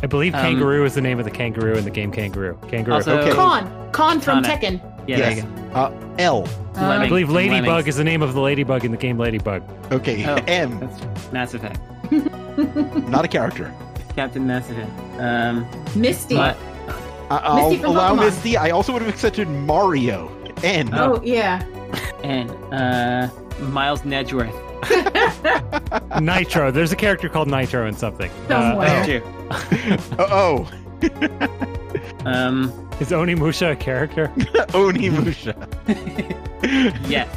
I 0.02 0.06
believe 0.06 0.34
Um, 0.34 0.40
Kangaroo 0.42 0.84
is 0.84 0.94
the 0.94 1.00
name 1.00 1.18
of 1.18 1.24
the 1.24 1.30
kangaroo 1.30 1.74
in 1.74 1.84
the 1.84 1.90
game 1.90 2.10
Kangaroo. 2.12 2.56
Kangaroo. 2.68 2.94
Also- 2.94 3.18
Okay. 3.18 3.32
Khan. 3.34 3.90
Khan 3.92 4.20
from 4.20 4.42
Kana. 4.44 4.56
Tekken. 4.56 4.80
Yeah. 5.08 5.16
Yes. 5.18 5.34
There 5.36 5.46
you 5.46 5.72
go. 5.72 6.14
L. 6.18 6.48
I 6.76 7.08
believe 7.08 7.30
Ladybug 7.30 7.66
Lemmings. 7.66 7.88
is 7.88 7.96
the 7.96 8.04
name 8.04 8.22
of 8.22 8.34
the 8.34 8.40
ladybug 8.40 8.84
in 8.84 8.90
the 8.92 8.96
game 8.98 9.18
Ladybug. 9.18 9.62
Okay. 9.92 10.24
Oh. 10.26 10.34
M. 10.46 10.78
That's 10.78 11.32
Mass 11.32 11.54
Effect. 11.54 11.80
Not 13.08 13.24
a 13.24 13.28
character. 13.28 13.74
Captain 14.14 14.46
Mass 14.46 14.68
Effect. 14.70 14.90
Um, 15.18 15.66
Misty. 15.96 16.36
but 16.36 16.56
I- 17.30 17.38
I'll 17.42 17.70
Misty 17.70 17.84
allow 17.84 18.14
Pokemon. 18.14 18.20
Misty. 18.20 18.56
I 18.56 18.70
also 18.70 18.92
would 18.92 19.02
have 19.02 19.12
accepted 19.12 19.48
Mario. 19.48 20.30
N. 20.62 20.90
oh 20.92 21.20
yeah. 21.24 21.62
and 22.24 22.50
uh, 22.72 23.28
Miles 23.60 24.02
Nedgeworth. 24.02 24.52
Nitro. 26.20 26.70
There's 26.70 26.92
a 26.92 26.96
character 26.96 27.28
called 27.28 27.48
Nitro 27.48 27.86
in 27.86 27.94
something. 27.94 28.30
Somewhere. 28.48 28.88
Uh, 28.88 29.04
True. 29.06 29.22
oh. 30.18 30.68
Um, 32.24 32.64
is 33.00 33.08
Onimusha 33.10 33.72
a 33.72 33.76
character? 33.76 34.26
Onimusha. 34.74 35.54
yes. 37.08 37.28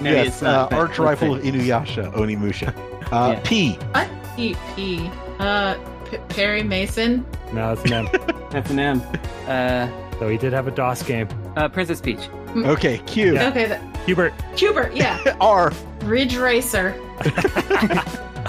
No, 0.00 0.10
yes. 0.10 0.26
it's 0.28 0.42
not, 0.42 0.72
uh, 0.72 0.76
arch 0.76 0.90
let's 0.90 1.20
rifle 1.20 1.34
of 1.34 1.42
Inuyasha. 1.42 2.12
Onimusha. 2.14 2.68
Uh, 3.12 3.32
Yeah. 3.32 3.40
P. 3.44 3.72
What? 3.92 4.08
P. 4.36 5.10
Uh, 5.38 5.74
P- 6.08 6.16
Perry 6.28 6.62
Mason. 6.62 7.26
No, 7.52 7.72
it's 7.72 7.82
an 7.84 7.92
M. 7.92 8.08
That's 8.50 8.70
an 8.70 8.78
M. 8.78 9.02
Uh, 9.46 9.88
Though 10.18 10.28
he 10.28 10.38
did 10.38 10.52
have 10.52 10.66
a 10.68 10.70
DOS 10.70 11.02
game. 11.02 11.28
uh, 11.56 11.68
Princess 11.68 12.00
Peach. 12.00 12.28
Okay. 12.56 12.98
Q. 13.06 13.34
Yeah. 13.34 13.48
Okay, 13.48 13.66
the, 13.66 13.80
Q*bert. 14.06 14.32
Q*bert. 14.56 14.94
Yeah. 14.94 15.36
R. 15.40 15.72
Ridge 16.04 16.36
Racer. 16.36 16.94
Miles 17.20 17.26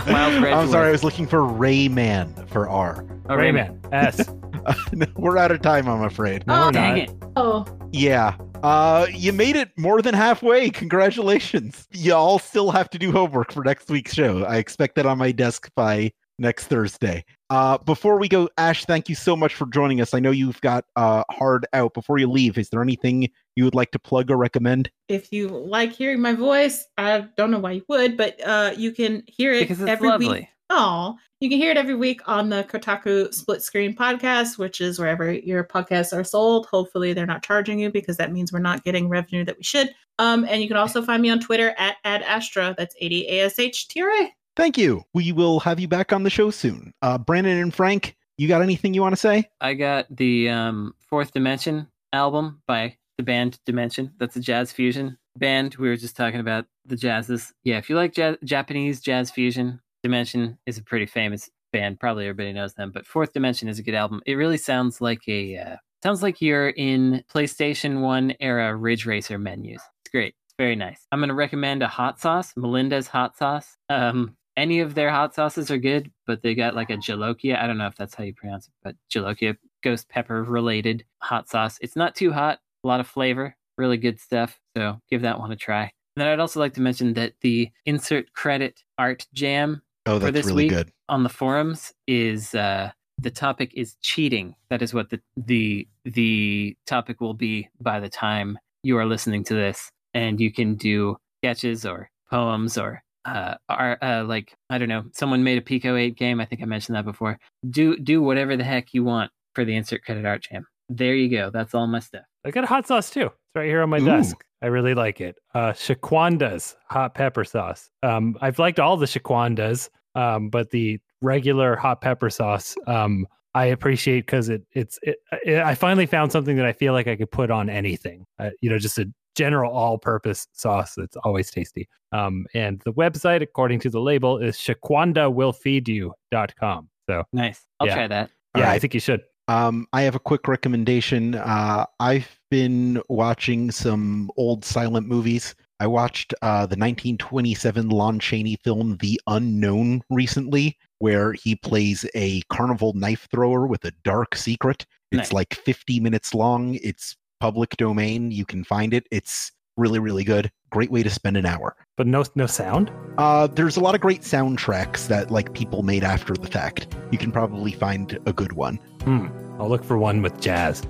I'm 0.08 0.44
Redgeworth. 0.44 0.72
sorry. 0.72 0.88
I 0.88 0.92
was 0.92 1.04
looking 1.04 1.28
for 1.28 1.40
Rayman 1.40 2.48
for 2.48 2.70
R. 2.70 3.04
Oh, 3.28 3.36
Rayman. 3.36 3.78
S. 3.92 4.30
No, 4.94 5.06
We're 5.16 5.38
out 5.38 5.52
of 5.52 5.62
time, 5.62 5.88
I'm 5.88 6.04
afraid. 6.04 6.46
No, 6.48 6.54
Oh, 6.56 6.66
we're 6.68 6.72
Dang 6.72 6.98
not. 6.98 7.10
it. 7.10 7.12
Oh, 7.36 7.66
Yeah. 7.92 8.36
Uh, 8.64 9.08
you 9.12 9.32
made 9.32 9.56
it 9.56 9.70
more 9.78 10.02
than 10.02 10.14
halfway. 10.14 10.70
Congratulations. 10.70 11.88
Y'all 11.92 12.40
still 12.40 12.72
have 12.72 12.90
to 12.90 13.00
do 13.00 13.12
homework 13.12 13.52
for 13.54 13.64
next 13.64 13.90
week's 13.90 14.14
show. 14.14 14.44
I 14.44 14.58
expect 14.58 14.96
that 14.96 15.06
on 15.06 15.18
my 15.18 15.32
desk 15.32 15.70
by 15.76 16.12
next 16.40 16.68
Thursday. 16.68 17.24
Uh, 17.50 17.78
before 17.80 18.20
we 18.20 18.28
go, 18.28 18.50
Ash, 18.58 18.84
thank 18.86 19.08
you 19.10 19.16
so 19.16 19.36
much 19.36 19.56
for 19.56 19.66
joining 19.68 20.02
us. 20.02 20.14
I 20.14 20.20
know 20.20 20.32
you've 20.32 20.60
got 20.62 20.86
uh 20.98 21.24
hard 21.32 21.66
out. 21.74 21.94
Before 21.94 22.18
you 22.18 22.30
leave, 22.30 22.58
is 22.58 22.70
there 22.70 22.82
anything 22.82 23.30
you 23.56 23.64
would 23.64 23.76
like 23.76 23.92
to 23.92 24.00
plug 24.00 24.30
or 24.30 24.38
recommend? 24.38 24.90
if 25.08 25.32
you 25.34 25.48
like 25.48 25.92
hearing 25.94 26.22
my 26.22 26.34
voice, 26.34 26.86
I 26.98 27.22
don't 27.38 27.50
know 27.52 27.60
why 27.60 27.72
you 27.72 27.84
would, 27.88 28.16
but 28.18 28.40
uh, 28.46 28.74
you 28.78 28.92
can 28.92 29.24
hear 29.26 29.52
it 29.54 29.62
Because 29.62 29.82
it's 29.82 29.90
every 29.90 30.10
lovely. 30.10 30.28
week. 30.30 30.48
Oh, 30.70 31.18
you 31.40 31.50
can 31.50 31.58
hear 31.58 31.72
it 31.72 31.78
every 31.78 31.96
week 31.96 32.22
on 32.28 32.50
the 32.50 32.64
Kotaku 32.64 33.34
Split 33.34 33.64
Screen 33.64 33.96
podcast, 33.96 34.58
which 34.58 34.82
is 34.82 35.00
wherever 35.00 35.32
your 35.32 35.64
podcasts 35.64 36.16
are 36.16 36.24
sold. 36.24 36.68
Hopefully, 36.68 37.14
they're 37.14 37.26
not 37.26 37.44
charging 37.44 37.80
you 37.80 37.90
because 37.90 38.18
that 38.18 38.32
means 38.32 38.54
we're 38.54 38.60
not 38.60 38.84
getting 38.84 39.10
revenue 39.10 39.44
that 39.46 39.58
we 39.58 39.64
should. 39.64 39.90
Um, 40.20 40.46
and 40.50 40.62
you 40.62 40.68
can 40.68 40.78
also 40.78 41.02
find 41.02 41.22
me 41.22 41.30
on 41.30 41.40
Twitter 41.40 41.74
at 41.78 41.96
adastra. 42.06 42.76
That's 42.78 42.96
A 43.00 43.10
D 43.10 43.26
A 43.30 43.46
S 43.46 43.58
H 43.58 43.88
T 43.88 44.02
R 44.02 44.10
A. 44.10 44.34
Thank 44.56 44.78
you. 44.78 45.04
We 45.14 45.32
will 45.32 45.60
have 45.62 45.80
you 45.80 45.88
back 45.88 46.12
on 46.12 46.24
the 46.24 46.30
show 46.30 46.52
soon. 46.52 46.94
Uh, 47.02 47.18
Brandon 47.18 47.58
and 47.58 47.74
Frank, 47.74 48.18
you 48.38 48.48
got 48.48 48.62
anything 48.62 48.94
you 48.94 49.02
want 49.02 49.14
to 49.14 49.20
say? 49.20 49.50
I 49.62 49.74
got 49.74 50.06
the 50.16 50.50
um, 50.50 50.94
Fourth 51.00 51.32
Dimension 51.32 51.88
album 52.14 52.62
by 52.68 52.98
the 53.18 53.24
band 53.24 53.60
Dimension. 53.66 54.12
That's 54.20 54.36
a 54.36 54.42
jazz 54.42 54.72
fusion 54.72 55.18
band. 55.38 55.76
We 55.76 55.88
were 55.88 55.96
just 55.96 56.18
talking 56.18 56.42
about 56.42 56.66
the 56.86 56.96
jazzes. 56.96 57.54
Yeah, 57.64 57.78
if 57.78 57.90
you 57.90 57.96
like 57.96 58.14
jazz, 58.14 58.36
Japanese 58.44 59.00
jazz 59.00 59.32
fusion, 59.32 59.80
Dimension 60.04 60.58
is 60.66 60.78
a 60.78 60.84
pretty 60.84 61.06
famous 61.06 61.50
band. 61.72 62.00
Probably 62.00 62.26
everybody 62.26 62.54
knows 62.54 62.74
them. 62.74 62.92
But 62.92 63.06
Fourth 63.06 63.34
Dimension 63.34 63.68
is 63.68 63.80
a 63.80 63.84
good 63.84 63.96
album. 63.96 64.22
It 64.26 64.36
really 64.36 64.58
sounds 64.58 65.02
like 65.02 65.28
a 65.28 65.58
uh, 65.58 65.76
sounds 66.04 66.24
like 66.24 66.42
you're 66.42 66.70
in 66.70 67.24
PlayStation 67.32 68.02
One 68.02 68.34
era 68.40 68.76
Ridge 68.76 69.06
Racer 69.06 69.38
menus. 69.38 69.82
It's 70.02 70.12
great. 70.12 70.36
It's 70.46 70.56
very 70.58 70.76
nice. 70.76 71.06
I'm 71.12 71.20
gonna 71.20 71.34
recommend 71.34 71.84
a 71.84 71.88
hot 71.88 72.20
sauce, 72.20 72.54
Melinda's 72.56 73.08
hot 73.08 73.38
sauce. 73.38 73.78
Um, 73.90 74.36
any 74.58 74.82
of 74.82 74.94
their 74.94 75.10
hot 75.10 75.34
sauces 75.34 75.72
are 75.72 75.78
good, 75.78 76.12
but 76.28 76.42
they 76.42 76.54
got 76.54 76.76
like 76.76 76.90
a 76.90 76.98
Jolokia. 76.98 77.58
I 77.58 77.68
don't 77.68 77.78
know 77.78 77.88
if 77.88 77.96
that's 77.96 78.16
how 78.16 78.24
you 78.24 78.34
pronounce 78.34 78.68
it, 78.68 78.74
but 78.84 78.96
Jolokia 79.10 79.56
ghost 79.84 80.10
pepper 80.10 80.44
related 80.44 81.06
hot 81.20 81.48
sauce. 81.48 81.78
It's 81.82 81.96
not 81.96 82.16
too 82.16 82.34
hot, 82.34 82.60
a 82.84 82.88
lot 82.88 83.00
of 83.00 83.08
flavor, 83.08 83.56
really 83.78 83.98
good 83.98 84.20
stuff. 84.20 84.60
So 84.76 85.00
give 85.10 85.22
that 85.22 85.40
one 85.40 85.52
a 85.52 85.56
try. 85.56 85.84
And 85.84 85.92
then 86.22 86.28
I'd 86.28 86.40
also 86.42 86.60
like 86.60 86.74
to 86.74 86.82
mention 86.82 87.14
that 87.14 87.34
the 87.42 87.72
insert 87.86 88.34
credit 88.34 88.84
art 88.98 89.26
jam 89.34 89.82
Oh, 90.10 90.20
for 90.20 90.32
this 90.32 90.48
really 90.48 90.66
week 90.66 90.72
good. 90.72 90.92
on 91.08 91.24
the 91.24 91.30
forums 91.30 91.94
is 92.08 92.56
uh, 92.56 92.92
the 93.18 93.32
topic 93.32 93.72
is 93.76 93.96
cheating. 94.02 94.56
That 94.70 94.82
is 94.82 94.94
what 94.94 95.10
the 95.10 95.20
the 95.38 95.88
the 96.06 96.76
topic 96.86 97.22
will 97.22 97.34
be 97.34 97.70
by 97.80 98.00
the 98.00 98.10
time 98.10 98.58
you 98.84 98.98
are 98.98 99.06
listening 99.06 99.44
to 99.46 99.54
this, 99.54 99.92
and 100.14 100.40
you 100.40 100.52
can 100.52 100.76
do 100.76 101.18
sketches 101.42 101.86
or 101.86 102.10
poems 102.30 102.78
or 102.78 103.04
uh, 103.26 103.56
are 103.68 103.98
uh, 104.02 104.24
like 104.24 104.56
I 104.70 104.78
don't 104.78 104.90
know. 104.90 105.06
Someone 105.14 105.44
made 105.44 105.58
a 105.58 105.62
Pico 105.62 105.96
Eight 105.96 106.18
game. 106.18 106.40
I 106.40 106.46
think 106.46 106.62
I 106.62 106.66
mentioned 106.66 106.96
that 106.96 107.06
before. 107.06 107.40
Do 107.70 107.98
do 107.98 108.22
whatever 108.22 108.56
the 108.56 108.64
heck 108.64 108.94
you 108.94 109.04
want 109.04 109.32
for 109.54 109.66
the 109.66 109.76
insert 109.76 110.04
credit 110.04 110.26
art 110.26 110.44
jam. 110.50 110.66
There 110.90 111.14
you 111.14 111.30
go. 111.30 111.52
That's 111.52 111.76
all 111.76 111.86
my 111.88 112.00
stuff. 112.00 112.24
I 112.46 112.52
got 112.52 112.64
a 112.64 112.68
hot 112.68 112.88
sauce 112.88 113.10
too. 113.10 113.26
It's 113.26 113.56
right 113.56 113.68
here 113.68 113.82
on 113.82 113.90
my 113.90 114.00
Ooh. 114.00 114.06
desk. 114.06 114.38
I 114.62 114.68
really 114.68 114.94
like 114.94 115.22
it. 115.22 115.38
Uh, 115.54 115.72
Shaquanda's 115.72 116.76
hot 116.90 117.14
pepper 117.14 117.44
sauce. 117.44 117.90
Um, 118.04 118.38
I've 118.42 118.60
liked 118.60 118.80
all 118.80 118.98
the 118.98 119.06
Shaquandas, 119.06 119.90
um, 120.16 120.50
but 120.50 120.72
the 120.72 121.00
regular 121.22 121.76
hot 121.76 122.02
pepper 122.02 122.30
sauce, 122.30 122.76
um, 122.88 123.28
I 123.56 123.66
appreciate 123.66 124.26
because 124.26 124.50
it 124.50 124.64
it's 124.74 125.00
it, 125.02 125.18
it, 125.44 125.60
I 125.62 125.76
finally 125.76 126.06
found 126.06 126.32
something 126.32 126.56
that 126.58 126.66
I 126.66 126.74
feel 126.74 126.94
like 126.94 127.08
I 127.08 127.16
could 127.16 127.32
put 127.32 127.50
on 127.52 127.70
anything. 127.70 128.26
Uh, 128.38 128.50
you 128.62 128.70
know, 128.70 128.78
just 128.78 128.98
a 129.00 129.12
general 129.36 129.72
all-purpose 129.72 130.48
sauce 130.54 130.96
that's 130.96 131.16
always 131.24 131.50
tasty. 131.52 131.88
Um, 132.12 132.46
and 132.54 132.82
the 132.86 132.94
website, 132.94 133.42
according 133.42 133.80
to 133.82 133.90
the 133.90 134.00
label, 134.02 134.38
is 134.38 134.58
shaquandawillfeedyou.com. 134.58 136.90
So 137.10 137.24
Nice. 137.34 137.66
I'll 137.80 137.88
Yeah. 137.88 137.96
try 137.96 138.08
that. 138.08 138.30
yeah, 138.58 138.72
I 138.72 138.80
think 138.80 138.94
you 138.94 139.00
should. 139.00 139.22
Um, 139.48 139.88
I 139.94 140.02
have 140.04 140.14
a 140.16 140.20
quick 140.20 140.48
recommendation. 140.48 141.34
Uh, 141.36 141.86
I've 142.00 142.40
been 142.52 143.02
watching 143.10 143.72
some 143.72 144.30
old 144.38 144.64
silent 144.64 145.08
movies. 145.08 145.56
I 145.80 145.88
watched 145.88 146.34
uh, 146.42 146.66
the 146.66 146.76
1927 146.76 147.90
Lon 147.90 148.20
Chaney 148.20 148.58
film 148.64 148.98
The 149.00 149.20
Unknown 149.28 150.02
recently, 150.10 150.78
where 151.00 151.34
he 151.34 151.56
plays 151.56 152.06
a 152.16 152.42
carnival 152.50 152.94
knife 152.94 153.28
thrower 153.32 153.66
with 153.68 153.86
a 153.86 153.92
dark 154.04 154.36
secret. 154.36 154.86
It's 155.12 155.18
Nice. 155.18 155.34
like 155.34 155.54
50 155.54 156.00
minutes 156.00 156.34
long. 156.34 156.76
It's 156.84 157.16
public 157.40 157.78
domain. 157.78 158.32
You 158.32 158.46
can 158.46 158.64
find 158.64 158.94
it. 158.94 159.08
It's 159.12 159.52
really, 159.78 160.00
really 160.00 160.24
good. 160.26 160.52
Great 160.72 160.92
way 160.92 161.02
to 161.04 161.10
spend 161.10 161.38
an 161.38 161.46
hour. 161.46 161.76
But 161.98 162.06
no 162.06 162.24
no 162.36 162.46
sound. 162.46 162.92
Uh, 163.18 163.48
there's 163.48 163.78
a 163.78 163.80
lot 163.80 163.96
of 163.96 164.02
great 164.02 164.22
soundtracks 164.22 165.08
that 165.08 165.32
like 165.32 165.54
people 165.54 165.82
made 165.82 166.04
after 166.04 166.34
the 166.34 166.48
fact. 166.48 166.94
You 167.12 167.18
can 167.18 167.32
probably 167.32 167.72
find 167.72 168.20
a 168.26 168.34
good 168.34 168.54
one. 168.54 168.76
Hmm. 169.04 169.28
I'll 169.60 169.70
look 169.70 169.84
for 169.84 169.98
one 169.98 170.22
with 170.22 170.40
jazz. 170.42 170.82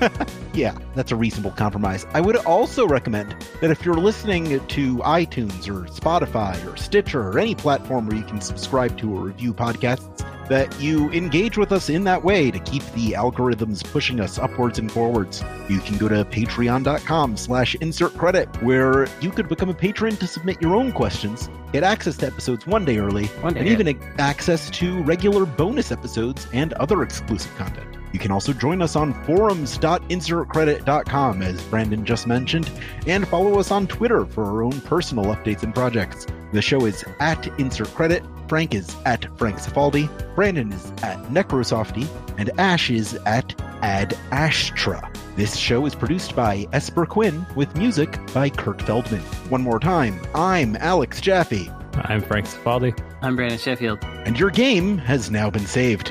Yeah, 0.52 0.76
that's 0.94 1.12
a 1.12 1.16
reasonable 1.16 1.50
compromise. 1.50 2.06
I 2.14 2.20
would 2.22 2.36
also 2.36 2.86
recommend 2.86 3.34
that 3.60 3.70
if 3.70 3.84
you're 3.84 3.94
listening 3.94 4.44
to 4.66 4.96
iTunes 4.98 5.68
or 5.68 5.86
Spotify 5.90 6.56
or 6.66 6.76
Stitcher 6.78 7.28
or 7.28 7.38
any 7.38 7.54
platform 7.54 8.06
where 8.06 8.16
you 8.16 8.22
can 8.24 8.40
subscribe 8.40 8.96
to 8.98 9.14
or 9.14 9.20
review 9.20 9.52
podcasts, 9.52 10.26
that 10.48 10.78
you 10.80 11.10
engage 11.12 11.58
with 11.58 11.72
us 11.72 11.90
in 11.90 12.04
that 12.04 12.24
way 12.24 12.50
to 12.50 12.58
keep 12.60 12.82
the 12.92 13.12
algorithms 13.12 13.84
pushing 13.84 14.18
us 14.18 14.38
upwards 14.38 14.78
and 14.78 14.90
forwards. 14.90 15.44
You 15.68 15.80
can 15.80 15.98
go 15.98 16.08
to 16.08 16.24
patreon.com 16.24 17.36
slash 17.36 17.74
insert 17.76 18.16
credit, 18.16 18.48
where 18.62 19.08
you 19.20 19.30
could 19.30 19.48
become 19.50 19.68
a 19.68 19.74
patron 19.74 20.16
to 20.16 20.26
submit 20.26 20.60
your 20.62 20.74
own 20.74 20.90
questions, 20.92 21.50
get 21.72 21.82
access 21.84 22.16
to 22.18 22.26
episodes 22.28 22.66
one 22.66 22.86
day 22.86 22.96
early, 22.98 23.26
One 23.42 23.52
day. 23.54 23.60
and 23.60 23.68
even 23.68 24.00
access 24.18 24.70
to 24.70 25.02
regular 25.02 25.44
bonus 25.44 25.92
episodes 25.92 26.46
and 26.54 26.72
other 26.74 27.02
exclusive 27.02 27.54
content. 27.56 27.86
You 28.16 28.20
can 28.20 28.32
also 28.32 28.54
join 28.54 28.80
us 28.80 28.96
on 28.96 29.12
forums.insertcredit.com, 29.24 31.42
as 31.42 31.62
Brandon 31.64 32.02
just 32.02 32.26
mentioned, 32.26 32.70
and 33.06 33.28
follow 33.28 33.58
us 33.58 33.70
on 33.70 33.86
Twitter 33.86 34.24
for 34.24 34.46
our 34.46 34.62
own 34.62 34.80
personal 34.80 35.26
updates 35.26 35.62
and 35.62 35.74
projects. 35.74 36.26
The 36.50 36.62
show 36.62 36.86
is 36.86 37.04
at 37.20 37.46
Insert 37.60 37.94
Credit, 37.94 38.24
Frank 38.48 38.74
is 38.74 38.96
at 39.04 39.26
Frank 39.38 39.58
Cifaldi, 39.58 40.08
Brandon 40.34 40.72
is 40.72 40.86
at 41.02 41.22
Necrosofty, 41.24 42.08
and 42.38 42.50
Ash 42.58 42.88
is 42.88 43.12
at 43.26 43.54
Ad 43.82 44.16
Ashtra. 44.30 45.14
This 45.36 45.54
show 45.54 45.84
is 45.84 45.94
produced 45.94 46.34
by 46.34 46.66
Esper 46.72 47.04
Quinn 47.04 47.44
with 47.54 47.76
music 47.76 48.18
by 48.32 48.48
Kurt 48.48 48.80
Feldman. 48.80 49.20
One 49.50 49.60
more 49.60 49.78
time, 49.78 50.18
I'm 50.34 50.74
Alex 50.76 51.20
Jaffe, 51.20 51.70
I'm 51.96 52.22
Frank 52.22 52.46
Cifaldi. 52.46 52.98
I'm 53.20 53.36
Brandon 53.36 53.58
Sheffield. 53.58 53.98
and 54.24 54.40
your 54.40 54.48
game 54.48 54.96
has 54.96 55.30
now 55.30 55.50
been 55.50 55.66
saved. 55.66 56.08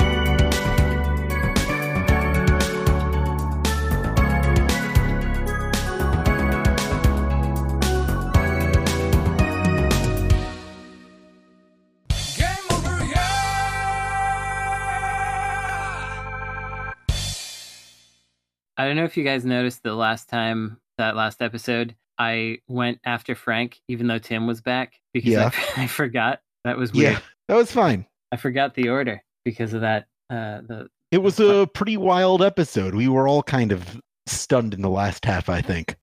I 18.86 18.90
don't 18.90 18.98
know 18.98 19.04
if 19.04 19.18
you 19.18 19.24
guys 19.24 19.44
noticed 19.44 19.82
the 19.82 19.96
last 19.96 20.30
time 20.30 20.78
that 21.00 21.16
last 21.16 21.42
episode 21.42 21.96
I 22.20 22.60
went 22.68 23.00
after 23.04 23.34
Frank, 23.34 23.82
even 23.88 24.06
though 24.06 24.20
Tim 24.20 24.46
was 24.46 24.62
back 24.62 24.94
because 25.12 25.32
Yeah. 25.32 25.50
I, 25.76 25.84
I 25.84 25.88
forgot. 25.88 26.42
That 26.66 26.78
was 26.78 26.94
weird. 26.94 27.14
Yeah, 27.14 27.20
that 27.48 27.56
was 27.56 27.72
fine. 27.72 28.06
I 28.32 28.38
forgot 28.38 28.76
the 28.76 28.90
order 28.90 29.24
because 29.44 29.74
of 29.74 29.82
that. 29.82 30.06
Uh, 30.30 30.62
the 30.68 30.88
It 31.12 31.18
was 31.18 31.40
a 31.40 31.68
pretty 31.74 31.98
wild 31.98 32.44
episode. 32.44 32.94
We 32.94 33.08
were 33.08 33.28
all 33.28 33.42
kind 33.44 33.72
of 33.72 34.00
stunned 34.28 34.76
in 34.76 34.82
the 34.82 34.90
last 34.90 35.26
half, 35.26 35.50
I 35.50 35.62
think. 35.62 35.94